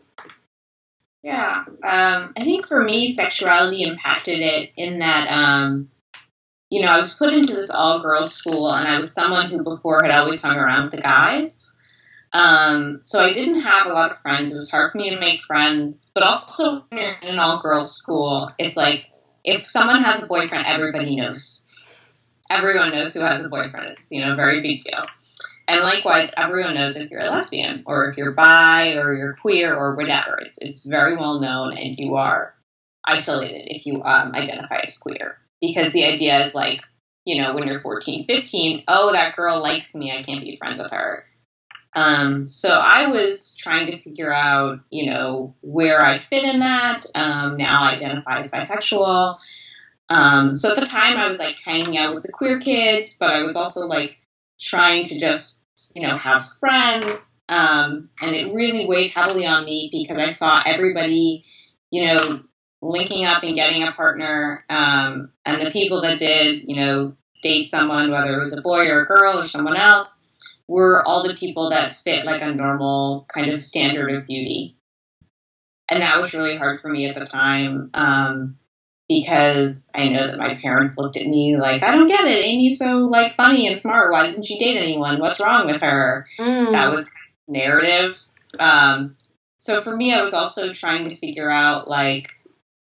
Yeah, 1.23 1.65
um, 1.83 2.33
I 2.37 2.43
think 2.43 2.67
for 2.67 2.83
me, 2.83 3.11
sexuality 3.11 3.83
impacted 3.83 4.39
it 4.39 4.71
in 4.77 4.99
that 4.99 5.27
um, 5.27 5.89
you 6.69 6.81
know, 6.81 6.87
I 6.87 6.97
was 6.97 7.13
put 7.13 7.33
into 7.33 7.55
this 7.55 7.71
all 7.71 8.01
girls 8.01 8.33
school 8.33 8.71
and 8.71 8.87
I 8.87 8.97
was 8.97 9.11
someone 9.11 9.49
who 9.49 9.63
before 9.63 10.01
had 10.03 10.11
always 10.11 10.41
hung 10.41 10.57
around 10.57 10.83
with 10.83 10.91
the 10.93 11.01
guys. 11.01 11.74
Um, 12.35 12.99
so 13.01 13.23
I 13.23 13.31
didn't 13.31 13.61
have 13.61 13.87
a 13.87 13.93
lot 13.93 14.11
of 14.11 14.19
friends. 14.19 14.53
It 14.53 14.57
was 14.57 14.69
hard 14.69 14.91
for 14.91 14.97
me 14.97 15.11
to 15.11 15.19
make 15.19 15.43
friends, 15.47 16.09
but 16.13 16.21
also 16.21 16.83
in 16.91 17.15
an 17.21 17.39
all 17.39 17.61
girls 17.61 17.95
school, 17.95 18.51
it's 18.59 18.75
like 18.75 19.05
if 19.45 19.65
someone 19.65 20.03
has 20.03 20.23
a 20.23 20.27
boyfriend, 20.27 20.65
everybody 20.67 21.15
knows. 21.15 21.65
Everyone 22.49 22.91
knows 22.91 23.13
who 23.13 23.21
has 23.21 23.45
a 23.45 23.49
boyfriend. 23.49 23.95
It's, 23.97 24.11
you 24.11 24.21
know, 24.21 24.35
very 24.35 24.61
big 24.61 24.83
deal. 24.83 25.05
And 25.69 25.81
likewise, 25.81 26.31
everyone 26.35 26.75
knows 26.75 26.97
if 26.97 27.09
you're 27.09 27.21
a 27.21 27.31
lesbian 27.31 27.83
or 27.85 28.09
if 28.09 28.17
you're 28.17 28.33
bi 28.33 28.95
or 28.95 29.13
you're 29.13 29.35
queer 29.35 29.73
or 29.73 29.95
whatever. 29.95 30.37
It's, 30.41 30.57
it's 30.59 30.85
very 30.85 31.15
well 31.15 31.39
known 31.39 31.77
and 31.77 31.97
you 31.97 32.15
are 32.15 32.53
isolated 33.05 33.73
if 33.73 33.85
you 33.85 34.03
um, 34.03 34.35
identify 34.35 34.81
as 34.83 34.97
queer 34.97 35.37
because 35.61 35.93
the 35.93 36.03
idea 36.03 36.45
is 36.45 36.53
like, 36.53 36.81
you 37.23 37.41
know, 37.41 37.55
when 37.55 37.65
you're 37.65 37.79
14, 37.79 38.25
15, 38.27 38.83
oh, 38.89 39.13
that 39.13 39.37
girl 39.37 39.61
likes 39.61 39.95
me, 39.95 40.11
I 40.11 40.21
can't 40.21 40.43
be 40.43 40.57
friends 40.57 40.79
with 40.79 40.91
her. 40.91 41.25
Um, 41.95 42.47
so 42.47 42.69
I 42.69 43.07
was 43.07 43.55
trying 43.55 43.87
to 43.87 44.01
figure 44.01 44.33
out, 44.33 44.81
you 44.89 45.11
know, 45.11 45.55
where 45.61 46.05
I 46.05 46.19
fit 46.19 46.43
in 46.43 46.59
that. 46.59 47.05
Um, 47.15 47.55
now 47.55 47.83
I 47.83 47.93
identify 47.93 48.41
as 48.41 48.51
bisexual. 48.51 49.37
Um, 50.09 50.55
so 50.55 50.71
at 50.73 50.79
the 50.79 50.85
time 50.85 51.17
I 51.17 51.29
was 51.29 51.39
like 51.39 51.55
hanging 51.63 51.97
out 51.97 52.13
with 52.13 52.23
the 52.23 52.33
queer 52.33 52.59
kids, 52.59 53.15
but 53.17 53.29
I 53.29 53.43
was 53.43 53.55
also 53.55 53.87
like 53.87 54.17
trying 54.59 55.05
to 55.05 55.19
just, 55.19 55.61
you 55.93 56.05
know, 56.05 56.17
have 56.17 56.51
friends. 56.59 57.07
Um, 57.47 58.09
and 58.19 58.35
it 58.35 58.53
really 58.53 58.85
weighed 58.85 59.11
heavily 59.11 59.45
on 59.45 59.63
me 59.63 59.89
because 59.91 60.17
I 60.17 60.33
saw 60.33 60.61
everybody, 60.65 61.45
you 61.91 62.05
know, 62.05 62.41
linking 62.81 63.25
up 63.25 63.43
and 63.43 63.55
getting 63.55 63.83
a 63.83 63.93
partner. 63.93 64.65
Um, 64.69 65.31
and 65.45 65.65
the 65.65 65.71
people 65.71 66.01
that 66.01 66.19
did, 66.19 66.63
you 66.67 66.75
know, 66.75 67.15
date 67.41 67.69
someone, 67.69 68.11
whether 68.11 68.35
it 68.35 68.39
was 68.41 68.57
a 68.57 68.61
boy 68.61 68.83
or 68.87 69.03
a 69.03 69.05
girl 69.05 69.39
or 69.39 69.47
someone 69.47 69.77
else, 69.77 70.19
were 70.67 71.03
all 71.05 71.27
the 71.27 71.35
people 71.35 71.69
that 71.69 71.97
fit 72.03 72.25
like 72.25 72.41
a 72.41 72.53
normal 72.53 73.27
kind 73.33 73.51
of 73.51 73.61
standard 73.61 74.11
of 74.13 74.27
beauty. 74.27 74.77
And 75.87 76.01
that 76.01 76.21
was 76.21 76.33
really 76.33 76.57
hard 76.57 76.81
for 76.81 76.89
me 76.89 77.07
at 77.07 77.15
the 77.17 77.25
time 77.25 77.91
um, 77.93 78.57
because 79.07 79.91
I 79.93 80.07
know 80.07 80.27
that 80.27 80.39
my 80.39 80.55
parents 80.59 80.97
looked 80.97 81.17
at 81.17 81.27
me 81.27 81.57
like, 81.57 81.83
I 81.83 81.95
don't 81.95 82.07
get 82.07 82.25
it. 82.25 82.43
Amy's 82.43 82.79
so 82.79 82.97
like 83.05 83.35
funny 83.35 83.67
and 83.67 83.79
smart. 83.79 84.11
Why 84.11 84.25
doesn't 84.25 84.45
she 84.45 84.57
date 84.57 84.77
anyone? 84.77 85.19
What's 85.19 85.39
wrong 85.39 85.67
with 85.67 85.81
her? 85.81 86.27
Mm. 86.39 86.71
That 86.71 86.91
was 86.91 87.09
narrative. 87.47 88.15
Um, 88.59 89.15
so 89.57 89.83
for 89.83 89.95
me, 89.95 90.13
I 90.13 90.21
was 90.21 90.33
also 90.33 90.73
trying 90.73 91.09
to 91.09 91.17
figure 91.17 91.49
out 91.49 91.87
like, 91.87 92.29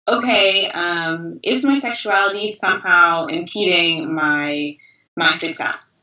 okay, 0.09 0.67
um, 0.67 1.41
is 1.43 1.65
my 1.65 1.79
sexuality 1.79 2.53
somehow 2.53 3.27
impeding 3.27 4.15
my 4.15 4.77
my 5.17 5.31
success? 5.31 5.96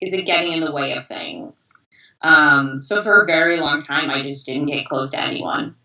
Is 0.00 0.12
it 0.12 0.26
getting 0.26 0.52
in 0.52 0.60
the 0.60 0.72
way 0.72 0.92
of 0.92 1.06
things? 1.08 1.72
Um, 2.20 2.82
so 2.82 3.02
for 3.02 3.22
a 3.22 3.26
very 3.26 3.60
long 3.60 3.82
time, 3.82 4.10
I 4.10 4.22
just 4.22 4.46
didn't 4.46 4.66
get 4.66 4.86
close 4.86 5.12
to 5.12 5.22
anyone 5.22 5.76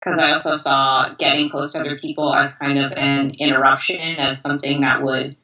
because 0.00 0.18
I 0.18 0.32
also 0.32 0.56
saw 0.56 1.14
getting 1.18 1.50
close 1.50 1.72
to 1.72 1.80
other 1.80 1.98
people 1.98 2.34
as 2.34 2.54
kind 2.54 2.78
of 2.78 2.92
an 2.92 3.34
interruption, 3.38 4.16
as 4.18 4.40
something 4.40 4.80
that 4.80 5.02
would 5.02 5.36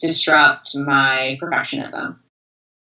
disrupt 0.00 0.76
my 0.76 1.38
perfectionism. 1.42 2.16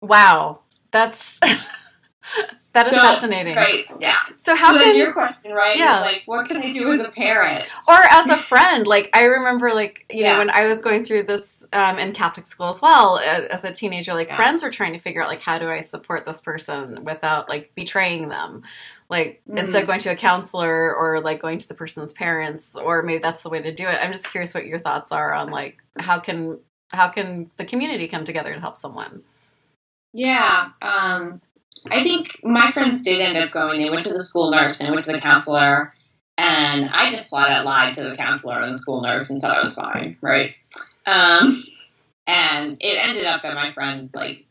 Wow, 0.01 0.59
that's 0.91 1.39
That 2.77 2.85
is 2.85 2.93
so, 2.93 3.01
fascinating. 3.01 3.55
Right. 3.55 3.87
Yeah. 3.99 4.17
So 4.35 4.55
how 4.55 4.71
so 4.71 4.83
can 4.83 4.95
your 4.95 5.11
question, 5.11 5.51
right? 5.51 5.75
Yeah. 5.75 6.01
Like, 6.01 6.21
what 6.27 6.47
can 6.47 6.57
I 6.57 6.71
do 6.71 6.91
as 6.91 7.03
a 7.03 7.09
parent 7.09 7.65
or 7.87 7.95
as 7.95 8.29
a 8.29 8.37
friend? 8.37 8.85
Like, 8.85 9.09
I 9.13 9.23
remember, 9.23 9.73
like 9.73 10.05
you 10.11 10.21
yeah. 10.21 10.33
know, 10.33 10.37
when 10.37 10.51
I 10.51 10.67
was 10.67 10.79
going 10.79 11.03
through 11.03 11.23
this 11.23 11.67
um, 11.73 11.97
in 11.97 12.13
Catholic 12.13 12.45
school 12.45 12.67
as 12.67 12.79
well 12.79 13.17
as 13.17 13.65
a 13.65 13.71
teenager, 13.71 14.13
like 14.13 14.27
yeah. 14.27 14.35
friends 14.35 14.61
were 14.61 14.69
trying 14.69 14.93
to 14.93 14.99
figure 14.99 15.23
out 15.23 15.27
like 15.27 15.41
how 15.41 15.57
do 15.57 15.67
I 15.67 15.79
support 15.79 16.27
this 16.27 16.39
person 16.39 17.03
without 17.03 17.49
like 17.49 17.73
betraying 17.73 18.29
them. 18.29 18.61
Like 19.09 19.41
mm-hmm. 19.49 19.57
instead 19.57 19.81
of 19.81 19.87
going 19.87 20.01
to 20.01 20.09
a 20.09 20.15
counselor 20.15 20.95
or 20.95 21.19
like 21.19 21.41
going 21.41 21.57
to 21.57 21.67
the 21.67 21.73
person's 21.73 22.13
parents, 22.13 22.77
or 22.77 23.01
maybe 23.01 23.23
that's 23.23 23.41
the 23.41 23.49
way 23.49 23.59
to 23.59 23.73
do 23.73 23.87
it. 23.87 23.97
I'm 23.99 24.11
just 24.11 24.29
curious 24.29 24.53
what 24.53 24.67
your 24.67 24.77
thoughts 24.77 25.11
are 25.11 25.33
on 25.33 25.49
like 25.49 25.79
how 25.97 26.19
can 26.19 26.59
how 26.89 27.09
can 27.09 27.49
the 27.57 27.65
community 27.65 28.07
come 28.07 28.23
together 28.23 28.53
to 28.53 28.59
help 28.59 28.77
someone. 28.77 29.23
Yeah. 30.13 30.69
Um, 30.79 31.41
I 31.89 32.03
think 32.03 32.39
my 32.43 32.71
friends 32.71 33.03
did 33.03 33.21
end 33.21 33.37
up 33.37 33.51
going. 33.51 33.81
They 33.81 33.89
went 33.89 34.05
to 34.05 34.13
the 34.13 34.23
school 34.23 34.51
nurse 34.51 34.79
and 34.79 34.89
went 34.91 35.05
to 35.05 35.11
the 35.11 35.21
counselor, 35.21 35.93
and 36.37 36.89
I 36.89 37.11
just 37.11 37.29
flat 37.29 37.51
out 37.51 37.65
lied 37.65 37.95
to 37.95 38.03
the 38.03 38.15
counselor 38.15 38.61
and 38.61 38.73
the 38.73 38.79
school 38.79 39.01
nurse 39.01 39.29
and 39.29 39.41
said 39.41 39.51
I 39.51 39.61
was 39.61 39.75
fine, 39.75 40.17
right? 40.21 40.55
Um, 41.05 41.63
and 42.27 42.77
it 42.79 42.99
ended 42.99 43.25
up 43.25 43.43
that 43.43 43.55
my 43.55 43.71
friends 43.73 44.13
like, 44.13 44.45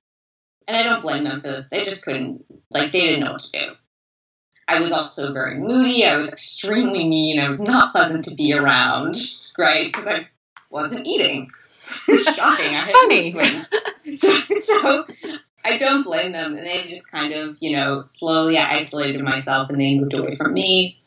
and 0.66 0.76
I 0.76 0.82
don't 0.82 1.02
blame 1.02 1.24
them 1.24 1.40
for 1.40 1.48
this. 1.48 1.68
They 1.68 1.84
just 1.84 2.04
couldn't, 2.04 2.44
like, 2.70 2.90
they 2.90 3.00
didn't 3.00 3.20
know 3.20 3.32
what 3.32 3.42
to 3.42 3.52
do. 3.52 3.72
I 4.68 4.80
was 4.80 4.90
also 4.90 5.32
very 5.32 5.58
moody. 5.58 6.04
I 6.04 6.16
was 6.16 6.32
extremely 6.32 7.06
mean. 7.06 7.38
I 7.38 7.48
was 7.48 7.62
not 7.62 7.92
pleasant 7.92 8.24
to 8.26 8.34
be 8.34 8.52
around, 8.52 9.16
right? 9.56 9.92
Because 9.92 10.06
I 10.06 10.28
wasn't 10.70 11.06
eating. 11.06 11.50
Shocking. 12.34 12.74
I 12.74 12.90
Funny. 12.90 13.34
So, 14.16 14.38
so 14.62 15.04
I 15.66 15.78
don't 15.78 16.04
blame 16.04 16.32
them. 16.32 16.54
And 16.54 16.66
they 16.66 16.86
just 16.88 17.10
kind 17.10 17.32
of, 17.32 17.56
you 17.60 17.76
know, 17.76 18.04
slowly 18.06 18.56
isolated 18.56 19.20
myself 19.22 19.68
and 19.68 19.80
they 19.80 19.98
moved 19.98 20.14
away 20.14 20.36
from 20.36 20.52
me. 20.52 20.98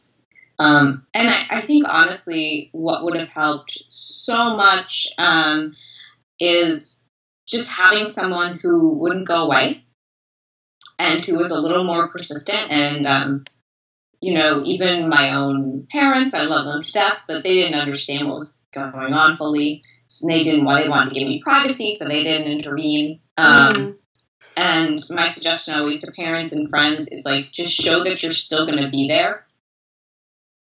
Um, 0.60 1.06
and 1.14 1.30
I, 1.30 1.46
I, 1.50 1.62
think 1.62 1.86
honestly, 1.88 2.70
what 2.74 3.06
would 3.06 3.18
have 3.18 3.30
helped 3.30 3.82
so 3.88 4.58
much 4.58 5.08
um, 5.18 5.74
is 6.38 7.06
just 7.48 7.72
having 7.72 8.12
someone 8.12 8.60
who 8.62 8.96
wouldn't 8.96 9.28
go 9.28 9.46
away 9.46 9.86
and 10.98 11.22
who 11.22 11.38
was 11.38 11.52
a 11.52 11.60
little 11.60 11.86
more 11.86 12.10
persistent. 12.10 12.70
And, 12.72 13.08
um, 13.08 13.46
you 14.20 14.34
know, 14.34 14.62
even 14.66 15.08
my 15.08 15.34
own 15.36 15.88
parents, 15.90 16.34
I 16.34 16.44
love 16.44 16.66
them 16.66 16.84
to 16.84 16.92
death, 16.92 17.20
but 17.26 17.44
they 17.44 17.54
didn't 17.54 17.80
understand 17.80 18.28
what 18.28 18.40
was 18.40 18.58
going 18.74 19.14
on 19.14 19.38
fully. 19.38 19.84
So 20.10 20.28
they 20.28 20.44
didn't, 20.44 20.66
well, 20.66 20.76
they 20.76 20.90
wanted 20.90 21.14
to 21.14 21.20
give 21.20 21.28
me 21.28 21.42
privacy, 21.42 21.96
so 21.96 22.06
they 22.06 22.24
didn't 22.24 22.52
intervene. 22.52 23.22
Um, 23.38 23.76
mm-hmm. 23.76 23.92
And 24.60 25.02
my 25.10 25.30
suggestion 25.30 25.76
always 25.76 26.02
to 26.02 26.12
parents 26.12 26.52
and 26.52 26.70
friends 26.70 27.08
is 27.14 27.24
like 27.24 27.50
just 27.54 27.72
show 27.72 28.04
that 28.04 28.22
you're 28.22 28.34
still 28.34 28.66
going 28.66 28.84
to 28.84 28.90
be 28.90 29.08
there 29.08 29.46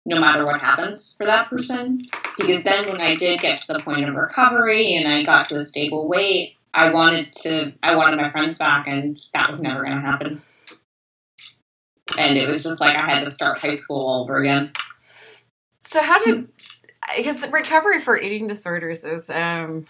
no 0.07 0.19
matter 0.19 0.47
what 0.47 0.59
happens 0.59 1.13
for 1.13 1.27
that 1.27 1.51
person. 1.51 2.01
Because 2.39 2.65
then 2.65 2.87
when 2.89 3.03
I 3.03 3.17
did 3.17 3.41
get 3.41 3.61
to 3.63 3.75
the 3.75 3.81
point 3.81 4.09
of 4.09 4.15
recovery 4.15 4.95
and 4.95 5.07
I 5.07 5.23
got 5.23 5.51
to 5.51 5.57
a 5.57 5.61
stable 5.61 6.09
weight, 6.09 6.57
I 6.73 6.93
wanted 6.93 7.35
to, 7.43 7.75
I 7.83 7.97
wanted 7.97 8.17
my 8.17 8.31
friends 8.31 8.57
back 8.57 8.87
and 8.87 9.21
that 9.35 9.51
was 9.51 9.61
never 9.61 9.83
going 9.83 9.97
to 9.97 10.01
happen. 10.01 10.41
And 12.17 12.39
it 12.39 12.49
was 12.49 12.65
just 12.65 12.81
like 12.81 12.97
I 12.97 13.05
had 13.05 13.25
to 13.25 13.31
start 13.31 13.59
high 13.59 13.75
school 13.75 14.01
all 14.01 14.25
over 14.25 14.39
again. 14.39 14.73
So 15.83 16.01
how 16.01 16.25
did, 16.25 16.49
because 17.19 17.47
recovery 17.51 18.01
for 18.01 18.19
eating 18.19 18.49
disorders 18.49 19.05
is, 19.05 19.29
um, 19.29 19.85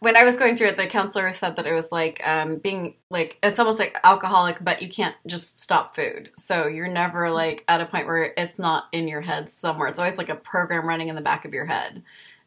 when 0.00 0.16
I 0.16 0.24
was 0.24 0.36
going 0.36 0.56
through 0.56 0.68
it, 0.68 0.76
the 0.76 0.86
counselor 0.86 1.32
said 1.32 1.56
that 1.56 1.66
it 1.66 1.72
was 1.72 1.90
like 1.90 2.20
um, 2.26 2.56
being 2.56 2.94
like 3.10 3.38
it's 3.42 3.58
almost 3.58 3.78
like 3.78 3.96
alcoholic, 4.04 4.58
but 4.62 4.82
you 4.82 4.88
can't 4.88 5.16
just 5.26 5.60
stop 5.60 5.94
food. 5.94 6.30
So 6.36 6.66
you're 6.66 6.88
never 6.88 7.30
like 7.30 7.64
at 7.68 7.80
a 7.80 7.86
point 7.86 8.06
where 8.06 8.32
it's 8.36 8.58
not 8.58 8.86
in 8.92 9.08
your 9.08 9.22
head 9.22 9.48
somewhere. 9.50 9.88
It's 9.88 9.98
always 9.98 10.18
like 10.18 10.28
a 10.28 10.34
program 10.34 10.86
running 10.86 11.08
in 11.08 11.14
the 11.14 11.20
back 11.20 11.44
of 11.44 11.54
your 11.54 11.66
head. 11.66 12.02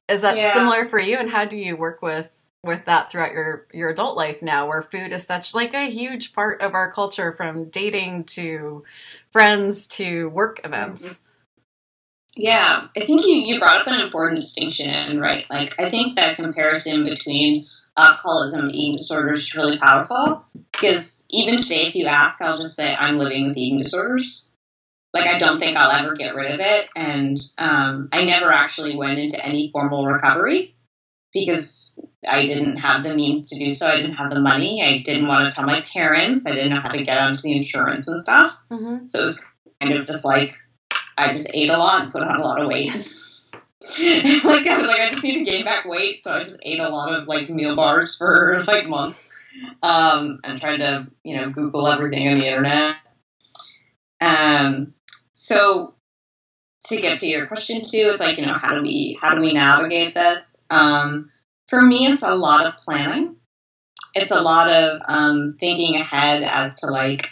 Is 0.08 0.22
that 0.22 0.38
yeah. 0.38 0.54
similar 0.54 0.88
for 0.88 1.02
you? 1.02 1.18
And 1.18 1.30
how 1.30 1.46
do 1.46 1.58
you 1.58 1.76
work 1.76 2.02
with 2.02 2.30
with 2.64 2.86
that 2.86 3.12
throughout 3.12 3.32
your 3.32 3.66
your 3.72 3.90
adult 3.90 4.18
life 4.18 4.42
now 4.42 4.68
where 4.68 4.82
food 4.82 5.14
is 5.14 5.26
such 5.26 5.56
like 5.56 5.74
a 5.74 5.90
huge 5.90 6.34
part 6.34 6.62
of 6.62 6.74
our 6.74 6.92
culture 6.92 7.32
from 7.34 7.66
dating 7.66 8.26
to 8.26 8.84
friends 9.32 9.88
to 9.88 10.30
work 10.30 10.60
events. 10.64 11.06
Mm-hmm. 11.06 11.29
Yeah, 12.36 12.88
I 12.96 13.06
think 13.06 13.26
you, 13.26 13.36
you 13.36 13.60
brought 13.60 13.82
up 13.82 13.88
an 13.88 14.00
important 14.00 14.40
distinction, 14.40 15.20
right? 15.20 15.46
Like, 15.50 15.76
I 15.80 15.90
think 15.90 16.16
that 16.16 16.36
comparison 16.36 17.04
between 17.06 17.66
alcoholism 17.98 18.66
and 18.66 18.76
eating 18.76 18.98
disorders 18.98 19.42
is 19.42 19.56
really 19.56 19.78
powerful 19.78 20.46
because 20.72 21.28
even 21.32 21.58
today, 21.58 21.88
if 21.88 21.96
you 21.96 22.06
ask, 22.06 22.42
I'll 22.42 22.58
just 22.58 22.76
say 22.76 22.94
I'm 22.94 23.18
living 23.18 23.48
with 23.48 23.58
eating 23.58 23.84
disorders. 23.84 24.46
Like, 25.14 25.26
I 25.26 25.40
don't 25.40 25.60
think 25.60 25.76
I'll 25.76 25.92
ever 25.92 26.16
get 26.16 26.36
rid 26.36 26.54
of 26.54 26.60
it. 26.60 26.88
And 26.96 27.38
um, 27.58 28.10
I 28.14 28.26
never 28.26 28.52
actually 28.52 28.96
went 28.96 29.20
into 29.20 29.44
any 29.44 29.72
formal 29.72 30.06
recovery 30.06 30.76
because 31.34 31.92
I 32.28 32.46
didn't 32.46 32.78
have 32.78 33.04
the 33.04 33.16
means 33.16 33.50
to 33.50 33.60
do 33.60 33.72
so. 33.72 33.88
I 33.88 33.98
didn't 33.98 34.14
have 34.14 34.30
the 34.30 34.40
money. 34.40 34.84
I 34.84 35.04
didn't 35.04 35.28
want 35.28 35.50
to 35.50 35.56
tell 35.56 35.66
my 35.66 35.84
parents. 35.94 36.46
I 36.46 36.52
didn't 36.52 36.70
know 36.70 36.82
how 36.82 36.92
to 36.92 37.04
get 37.04 37.18
onto 37.18 37.42
the 37.42 37.58
insurance 37.58 38.08
and 38.08 38.22
stuff. 38.22 38.54
Mm-hmm. 38.72 39.08
So 39.08 39.22
it 39.22 39.24
was 39.24 39.46
kind 39.82 39.94
of 39.94 40.08
just 40.08 40.26
like 40.26 40.56
I 41.20 41.34
just 41.34 41.52
ate 41.54 41.70
a 41.70 41.78
lot 41.78 42.04
and 42.04 42.12
put 42.12 42.24
on 42.24 42.40
a 42.40 42.44
lot 42.44 42.62
of 42.62 42.68
weight. 42.68 42.96
like 42.96 44.68
I 44.68 44.78
was 44.78 44.88
like, 44.88 45.02
I 45.02 45.10
just 45.12 45.24
need 45.24 45.40
to 45.40 45.52
gain 45.52 45.66
back 45.66 45.86
weight, 45.86 46.24
so 46.24 46.34
I 46.34 46.44
just 46.44 46.60
ate 46.64 46.80
a 46.80 46.90
lot 46.90 47.14
of 47.14 47.28
like 47.28 47.50
meal 47.50 47.76
bars 47.76 48.16
for 48.16 48.64
like 48.66 48.88
months, 48.88 49.30
um, 49.84 50.40
and 50.44 50.62
tried 50.62 50.78
to 50.78 51.08
you 51.24 51.38
know 51.38 51.50
Google 51.50 51.88
everything 51.88 52.28
on 52.28 52.40
the 52.40 52.48
internet. 52.48 52.96
Um, 54.22 54.94
so 55.34 55.96
to 56.86 57.02
get 57.02 57.20
to 57.20 57.28
your 57.28 57.48
question 57.48 57.82
too, 57.82 58.12
it's 58.14 58.22
like 58.22 58.38
you 58.38 58.46
know 58.46 58.58
how 58.58 58.76
do 58.76 58.82
we 58.82 59.18
how 59.22 59.36
do 59.36 59.42
we 59.42 59.50
navigate 59.50 60.14
this? 60.14 60.64
Um, 60.70 61.32
for 61.68 61.82
me, 61.82 62.08
it's 62.08 62.24
a 62.24 62.36
lot 62.36 62.66
of 62.66 62.74
planning. 62.84 63.36
It's 64.14 64.32
a 64.32 64.42
lot 64.42 64.72
of 64.72 65.02
um, 65.08 65.58
thinking 65.60 65.96
ahead 65.96 66.44
as 66.44 66.80
to 66.80 66.88
like 66.88 67.28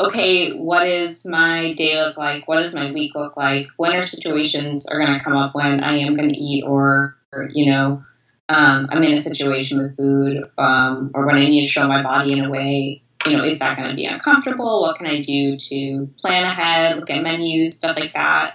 okay, 0.00 0.52
what 0.52 0.86
is 0.86 1.26
my 1.26 1.72
day 1.74 2.00
look 2.00 2.16
like? 2.16 2.46
What 2.46 2.62
does 2.62 2.74
my 2.74 2.92
week 2.92 3.14
look 3.14 3.36
like? 3.36 3.66
When 3.76 3.96
are 3.96 4.02
situations 4.02 4.88
are 4.88 4.98
going 4.98 5.18
to 5.18 5.24
come 5.24 5.36
up 5.36 5.54
when 5.54 5.82
I 5.82 5.98
am 5.98 6.16
going 6.16 6.28
to 6.28 6.38
eat 6.38 6.64
or, 6.64 7.16
or, 7.32 7.48
you 7.52 7.70
know, 7.70 8.04
um, 8.48 8.88
I'm 8.90 9.02
in 9.02 9.14
a 9.14 9.20
situation 9.20 9.78
with 9.78 9.96
food 9.96 10.44
um, 10.56 11.10
or 11.14 11.26
when 11.26 11.36
I 11.36 11.48
need 11.48 11.62
to 11.62 11.70
show 11.70 11.86
my 11.86 12.02
body 12.02 12.32
in 12.32 12.44
a 12.44 12.50
way, 12.50 13.02
you 13.26 13.36
know, 13.36 13.44
is 13.44 13.58
that 13.58 13.76
going 13.76 13.90
to 13.90 13.96
be 13.96 14.06
uncomfortable? 14.06 14.82
What 14.82 14.96
can 14.96 15.06
I 15.06 15.20
do 15.20 15.58
to 15.58 16.08
plan 16.20 16.44
ahead, 16.44 16.96
look 16.96 17.10
at 17.10 17.22
menus, 17.22 17.76
stuff 17.76 17.96
like 17.96 18.14
that? 18.14 18.54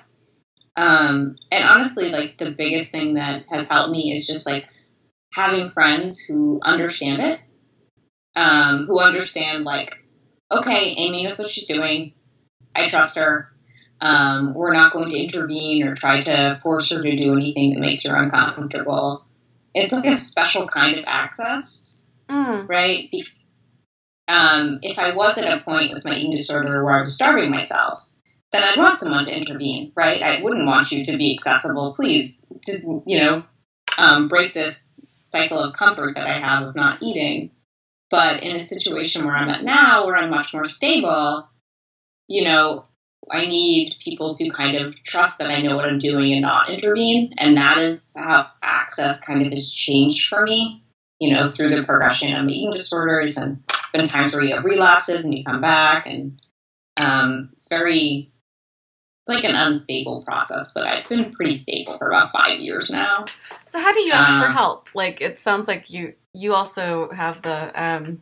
Um, 0.76 1.36
and 1.52 1.64
honestly, 1.64 2.10
like 2.10 2.38
the 2.40 2.52
biggest 2.52 2.92
thing 2.92 3.16
that 3.16 3.46
has 3.50 3.70
helped 3.70 3.92
me 3.92 4.14
is 4.14 4.26
just 4.26 4.48
like 4.48 4.66
having 5.32 5.72
friends 5.72 6.20
who 6.20 6.60
understand 6.64 7.22
it, 7.22 7.40
um, 8.36 8.86
who 8.88 9.00
understand 9.00 9.66
like 9.66 9.94
okay, 10.60 10.96
Amy 10.98 11.24
knows 11.24 11.40
what 11.40 11.50
she's 11.50 11.68
doing. 11.68 12.14
I 12.76 12.88
trust 12.88 13.18
her. 13.18 13.50
Um, 14.02 14.54
we're 14.54 14.74
not 14.74 14.92
going 14.92 15.12
to 15.12 15.18
intervene 15.18 15.84
or 15.84 15.96
try 15.96 16.22
to 16.22 16.60
force 16.62 16.92
her 16.92 17.02
to 17.02 17.16
do 17.16 17.34
anything 17.34 17.74
that 17.74 17.80
makes 17.80 18.04
her 18.04 18.16
uncomfortable. 18.16 19.26
It's 19.74 19.94
like 19.94 20.06
a 20.06 20.18
special 20.18 20.68
kind 20.68 20.98
of 20.98 21.06
access, 21.08 22.04
mm. 22.30 22.68
right? 22.68 23.10
Because 23.12 23.78
um, 24.28 24.80
if 24.82 25.00
I 25.00 25.16
was 25.16 25.38
at 25.38 25.52
a 25.52 25.62
point 25.62 25.94
with 25.94 26.06
my 26.06 26.14
eating 26.14 26.36
disorder 26.36 26.84
where 26.84 26.98
I 26.98 27.00
was 27.02 27.16
starving 27.16 27.50
myself, 27.50 28.00
then 28.52 28.64
I'd 28.64 28.78
want 28.78 29.00
someone 29.00 29.26
to 29.26 29.36
intervene, 29.36 29.92
right? 29.96 30.22
I 30.22 30.42
wouldn't 30.42 30.68
want 30.68 30.92
you 30.92 31.06
to 31.06 31.18
be 31.18 31.36
accessible. 31.38 31.94
Please, 31.96 32.46
just 32.66 32.84
you 32.84 33.20
know, 33.20 33.44
um, 33.98 34.28
break 34.28 34.54
this 34.54 34.94
cycle 35.22 35.60
of 35.60 35.76
comfort 35.76 36.14
that 36.16 36.28
I 36.28 36.38
have 36.38 36.68
of 36.68 36.76
not 36.76 37.02
eating. 37.02 37.52
But 38.14 38.44
in 38.44 38.56
a 38.56 38.64
situation 38.64 39.26
where 39.26 39.36
I'm 39.36 39.50
at 39.50 39.64
now, 39.64 40.06
where 40.06 40.16
I'm 40.16 40.30
much 40.30 40.54
more 40.54 40.66
stable, 40.66 41.50
you 42.28 42.44
know, 42.44 42.86
I 43.32 43.48
need 43.48 43.96
people 44.04 44.38
to 44.38 44.52
kind 44.52 44.78
of 44.78 45.04
trust 45.04 45.40
that 45.40 45.50
I 45.50 45.64
know 45.64 45.76
what 45.76 45.86
I'm 45.86 45.98
doing 45.98 46.32
and 46.32 46.44
not 46.44 46.70
intervene. 46.70 47.34
And 47.40 47.58
that 47.58 47.80
is 47.80 48.16
how 48.16 48.50
access 48.62 49.22
kind 49.22 49.44
of 49.44 49.52
has 49.52 49.74
changed 49.74 50.30
for 50.30 50.44
me, 50.44 50.84
you 51.20 51.34
know, 51.34 51.52
through 51.52 51.76
the 51.76 51.88
progression 51.88 52.36
of 52.36 52.48
eating 52.50 52.74
disorders 52.74 53.38
and 53.38 53.64
been 53.94 54.08
times 54.08 54.36
where 54.36 54.44
you 54.44 54.54
have 54.54 54.64
relapses 54.64 55.26
and 55.26 55.36
you 55.36 55.44
come 55.44 55.62
back 55.62 56.06
and 56.06 56.40
um, 56.98 57.50
it's 57.54 57.68
very 57.68 58.30
like 59.28 59.44
an 59.44 59.56
unstable 59.56 60.22
process, 60.24 60.72
but 60.72 60.86
I've 60.86 61.08
been 61.08 61.32
pretty 61.32 61.56
stable 61.56 61.98
for 61.98 62.10
about 62.10 62.32
five 62.32 62.60
years 62.60 62.90
now. 62.90 63.26
So 63.66 63.80
how 63.80 63.94
do 63.94 64.02
you 64.02 64.12
ask 64.14 64.40
for 64.40 64.48
um, 64.48 64.52
help? 64.52 64.90
Like 64.94 65.22
it 65.22 65.40
sounds 65.40 65.68
like 65.68 65.90
you 65.90 66.14
you 66.34 66.54
also 66.54 67.10
have 67.12 67.42
the 67.42 67.82
um 67.82 68.22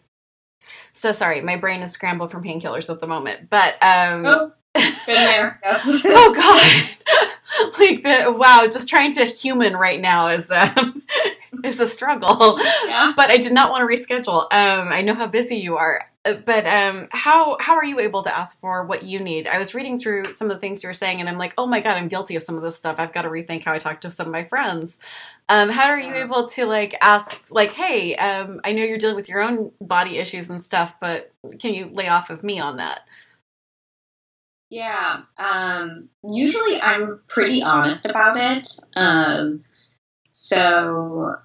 so 0.93 1.11
sorry, 1.11 1.41
my 1.41 1.57
brain 1.57 1.81
is 1.81 1.91
scrambled 1.91 2.31
from 2.31 2.43
painkillers 2.43 2.89
at 2.89 2.99
the 2.99 3.07
moment. 3.07 3.49
But 3.49 3.73
um 3.81 4.25
oh, 4.25 4.51
been 4.73 4.93
there. 5.07 5.59
oh 5.65 6.33
god. 6.33 7.79
like 7.79 8.03
the 8.03 8.31
wow, 8.31 8.67
just 8.71 8.87
trying 8.87 9.11
to 9.13 9.25
human 9.25 9.75
right 9.75 9.99
now 9.99 10.27
is 10.27 10.51
um 10.51 11.01
is 11.63 11.79
a 11.79 11.87
struggle. 11.87 12.59
Yeah. 12.85 13.13
But 13.15 13.31
I 13.31 13.37
did 13.37 13.53
not 13.53 13.71
want 13.71 13.89
to 13.89 13.95
reschedule. 13.95 14.43
Um 14.51 14.89
I 14.89 15.01
know 15.01 15.15
how 15.15 15.27
busy 15.27 15.57
you 15.57 15.77
are. 15.77 16.10
Uh, 16.23 16.33
but 16.33 16.67
um, 16.67 17.07
how 17.11 17.57
how 17.59 17.75
are 17.75 17.83
you 17.83 17.99
able 17.99 18.21
to 18.21 18.35
ask 18.35 18.59
for 18.59 18.85
what 18.85 19.03
you 19.03 19.19
need? 19.19 19.47
I 19.47 19.57
was 19.57 19.73
reading 19.73 19.97
through 19.97 20.25
some 20.25 20.51
of 20.51 20.57
the 20.57 20.61
things 20.61 20.83
you 20.83 20.89
were 20.89 20.93
saying, 20.93 21.19
and 21.19 21.27
I'm 21.27 21.39
like, 21.39 21.53
oh 21.57 21.65
my 21.65 21.79
god, 21.79 21.97
I'm 21.97 22.07
guilty 22.09 22.35
of 22.35 22.43
some 22.43 22.55
of 22.55 22.61
this 22.61 22.77
stuff. 22.77 22.97
I've 22.99 23.11
got 23.11 23.23
to 23.23 23.29
rethink 23.29 23.63
how 23.63 23.73
I 23.73 23.79
talk 23.79 24.01
to 24.01 24.11
some 24.11 24.27
of 24.27 24.31
my 24.31 24.43
friends. 24.43 24.99
Um, 25.49 25.69
how 25.69 25.87
are 25.87 25.99
you 25.99 26.13
able 26.13 26.47
to 26.49 26.65
like 26.67 26.95
ask, 27.01 27.47
like, 27.49 27.71
hey, 27.71 28.15
um, 28.15 28.61
I 28.63 28.71
know 28.71 28.83
you're 28.83 28.99
dealing 28.99 29.15
with 29.15 29.29
your 29.29 29.41
own 29.41 29.71
body 29.81 30.17
issues 30.19 30.49
and 30.49 30.63
stuff, 30.63 30.93
but 31.01 31.31
can 31.59 31.73
you 31.73 31.89
lay 31.91 32.07
off 32.07 32.29
of 32.29 32.43
me 32.43 32.59
on 32.59 32.77
that? 32.77 33.01
Yeah, 34.69 35.23
um, 35.37 36.07
usually 36.23 36.79
I'm 36.81 37.19
pretty 37.27 37.61
honest 37.63 38.05
about 38.05 38.37
it. 38.37 38.69
Um, 38.95 39.65
so 40.31 41.35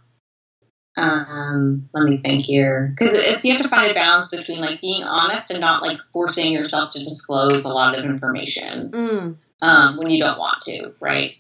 um, 0.97 1.89
let 1.93 2.09
me 2.09 2.19
think 2.19 2.45
here 2.45 2.95
because 2.97 3.19
it's 3.19 3.45
you 3.45 3.53
have 3.53 3.63
to 3.63 3.69
find 3.69 3.91
a 3.91 3.95
balance 3.95 4.31
between 4.31 4.61
like 4.61 4.81
being 4.81 5.03
honest 5.03 5.51
and 5.51 5.61
not 5.61 5.83
like 5.83 5.99
forcing 6.13 6.53
yourself 6.53 6.93
to 6.93 7.03
disclose 7.03 7.65
a 7.65 7.69
lot 7.69 7.99
of 7.99 8.05
information 8.05 8.91
mm. 8.91 9.37
um, 9.61 9.97
when 9.99 10.09
you 10.09 10.23
don't 10.23 10.39
want 10.39 10.63
to, 10.63 10.93
right? 11.01 11.33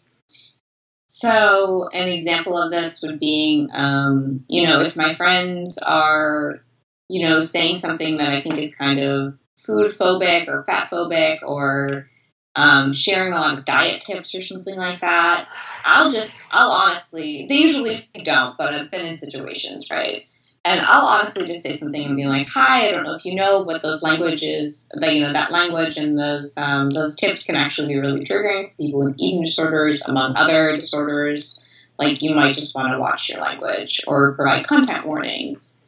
So 1.06 1.88
an 1.90 2.08
example 2.08 2.60
of 2.60 2.70
this 2.70 3.02
would 3.02 3.18
be, 3.18 3.66
um, 3.72 4.44
you 4.48 4.66
know, 4.66 4.82
if 4.82 4.96
my 4.96 5.14
friends 5.14 5.78
are, 5.78 6.60
you 7.08 7.26
know, 7.26 7.40
saying 7.40 7.76
something 7.76 8.18
that 8.18 8.28
I 8.28 8.42
think 8.42 8.58
is 8.58 8.74
kind 8.74 9.00
of 9.00 9.38
food 9.64 9.96
phobic 9.96 10.48
or 10.48 10.64
fat 10.64 10.90
phobic 10.90 11.38
or 11.42 12.10
um, 12.56 12.92
sharing 12.94 13.34
a 13.34 13.36
lot 13.36 13.58
of 13.58 13.64
diet 13.64 14.02
tips 14.04 14.34
or 14.34 14.42
something 14.42 14.74
like 14.74 15.00
that. 15.02 15.48
I'll 15.84 16.10
just, 16.10 16.42
I'll 16.50 16.72
honestly, 16.72 17.46
they 17.48 17.56
usually 17.56 18.08
don't, 18.24 18.56
but 18.56 18.74
I've 18.74 18.90
been 18.90 19.06
in 19.06 19.18
situations, 19.18 19.88
right? 19.90 20.24
And 20.64 20.80
I'll 20.80 21.06
honestly 21.06 21.46
just 21.46 21.64
say 21.64 21.76
something 21.76 22.02
and 22.02 22.16
be 22.16 22.24
like, 22.24 22.48
"Hi, 22.48 22.88
I 22.88 22.90
don't 22.90 23.04
know 23.04 23.14
if 23.14 23.24
you 23.24 23.36
know 23.36 23.62
what 23.62 23.82
those 23.82 24.02
languages, 24.02 24.90
that 24.98 25.12
you 25.12 25.20
know, 25.20 25.32
that 25.32 25.52
language 25.52 25.96
and 25.96 26.18
those 26.18 26.58
um, 26.58 26.90
those 26.90 27.14
tips 27.14 27.46
can 27.46 27.54
actually 27.54 27.86
be 27.86 28.00
really 28.00 28.24
triggering 28.24 28.70
for 28.70 28.76
people 28.76 29.04
with 29.04 29.14
eating 29.16 29.44
disorders, 29.44 30.02
among 30.06 30.34
other 30.34 30.76
disorders. 30.76 31.64
Like 32.00 32.20
you 32.20 32.34
might 32.34 32.56
just 32.56 32.74
want 32.74 32.92
to 32.92 32.98
watch 32.98 33.28
your 33.28 33.40
language 33.42 34.00
or 34.08 34.34
provide 34.34 34.66
content 34.66 35.06
warnings." 35.06 35.85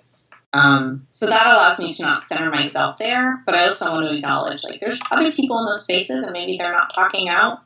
Um, 0.52 1.06
so 1.12 1.26
that 1.26 1.46
allows 1.46 1.78
me 1.78 1.92
to 1.92 2.02
not 2.02 2.24
center 2.24 2.50
myself 2.50 2.98
there, 2.98 3.42
but 3.44 3.54
I 3.54 3.66
also 3.66 3.92
want 3.92 4.08
to 4.08 4.14
acknowledge 4.14 4.64
like 4.64 4.80
there's 4.80 5.00
other 5.10 5.32
people 5.32 5.58
in 5.58 5.66
those 5.66 5.84
spaces 5.84 6.22
and 6.22 6.32
maybe 6.32 6.56
they're 6.56 6.72
not 6.72 6.94
talking 6.94 7.28
out. 7.28 7.60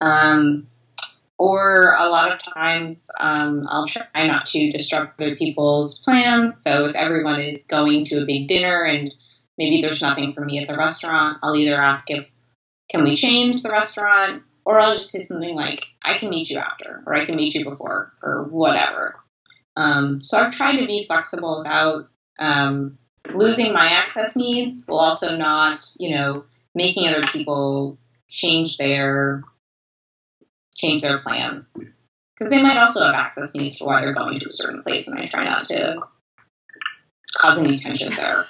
Um, 0.00 0.68
or 1.36 1.96
a 1.98 2.08
lot 2.08 2.32
of 2.32 2.54
times 2.54 2.98
um, 3.18 3.66
I'll 3.68 3.86
try 3.86 4.26
not 4.26 4.46
to 4.46 4.72
disrupt 4.72 5.20
other 5.20 5.36
people's 5.36 5.98
plans. 5.98 6.62
So 6.62 6.86
if 6.86 6.94
everyone 6.94 7.40
is 7.40 7.66
going 7.66 8.04
to 8.06 8.22
a 8.22 8.26
big 8.26 8.48
dinner 8.48 8.84
and 8.84 9.12
maybe 9.56 9.80
there's 9.82 10.02
nothing 10.02 10.32
for 10.34 10.44
me 10.44 10.60
at 10.60 10.68
the 10.68 10.76
restaurant, 10.76 11.38
I'll 11.42 11.56
either 11.56 11.80
ask 11.80 12.10
if 12.10 12.26
can 12.90 13.04
we 13.04 13.16
change 13.16 13.62
the 13.62 13.70
restaurant, 13.70 14.42
or 14.64 14.80
I'll 14.80 14.94
just 14.94 15.10
say 15.10 15.22
something 15.22 15.54
like 15.54 15.84
I 16.02 16.18
can 16.18 16.30
meet 16.30 16.48
you 16.48 16.58
after, 16.58 17.02
or 17.06 17.14
I 17.14 17.26
can 17.26 17.36
meet 17.36 17.54
you 17.54 17.68
before, 17.68 18.12
or 18.22 18.44
whatever. 18.44 19.16
Um, 19.78 20.20
so 20.22 20.38
I've 20.38 20.52
tried 20.52 20.78
to 20.78 20.86
be 20.86 21.04
flexible 21.06 21.58
without 21.58 22.08
um, 22.40 22.98
losing 23.32 23.72
my 23.72 23.86
access 23.92 24.34
needs, 24.34 24.86
while 24.86 24.98
also 24.98 25.36
not, 25.36 25.86
you 26.00 26.16
know, 26.16 26.44
making 26.74 27.08
other 27.08 27.22
people 27.32 27.96
change 28.28 28.76
their 28.76 29.44
change 30.74 31.00
their 31.00 31.18
plans 31.18 31.72
because 32.34 32.50
they 32.50 32.60
might 32.60 32.76
also 32.76 33.04
have 33.04 33.14
access 33.14 33.54
needs 33.54 33.78
to 33.78 33.84
why 33.84 34.00
they're 34.00 34.12
going 34.12 34.40
to 34.40 34.48
a 34.48 34.52
certain 34.52 34.82
place, 34.82 35.06
and 35.06 35.20
I 35.20 35.26
try 35.26 35.44
not 35.44 35.68
to 35.68 36.02
cause 37.36 37.58
any 37.58 37.78
tension 37.78 38.12
there. 38.14 38.46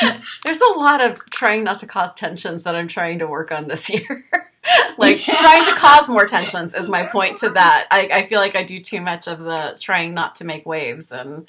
There's 0.44 0.60
a 0.60 0.78
lot 0.78 1.00
of 1.00 1.24
trying 1.30 1.62
not 1.62 1.78
to 1.80 1.86
cause 1.86 2.12
tensions 2.14 2.64
that 2.64 2.74
I'm 2.74 2.88
trying 2.88 3.20
to 3.20 3.28
work 3.28 3.52
on 3.52 3.68
this 3.68 3.90
year. 3.90 4.24
like 4.98 5.24
trying 5.24 5.64
to 5.64 5.72
cause 5.72 6.08
more 6.08 6.26
tensions 6.26 6.74
is 6.74 6.88
my 6.88 7.04
point 7.04 7.38
to 7.38 7.50
that. 7.50 7.86
I, 7.90 8.08
I 8.12 8.22
feel 8.22 8.40
like 8.40 8.56
I 8.56 8.64
do 8.64 8.80
too 8.80 9.00
much 9.00 9.28
of 9.28 9.40
the 9.40 9.76
trying 9.80 10.14
not 10.14 10.36
to 10.36 10.44
make 10.44 10.66
waves 10.66 11.12
and 11.12 11.48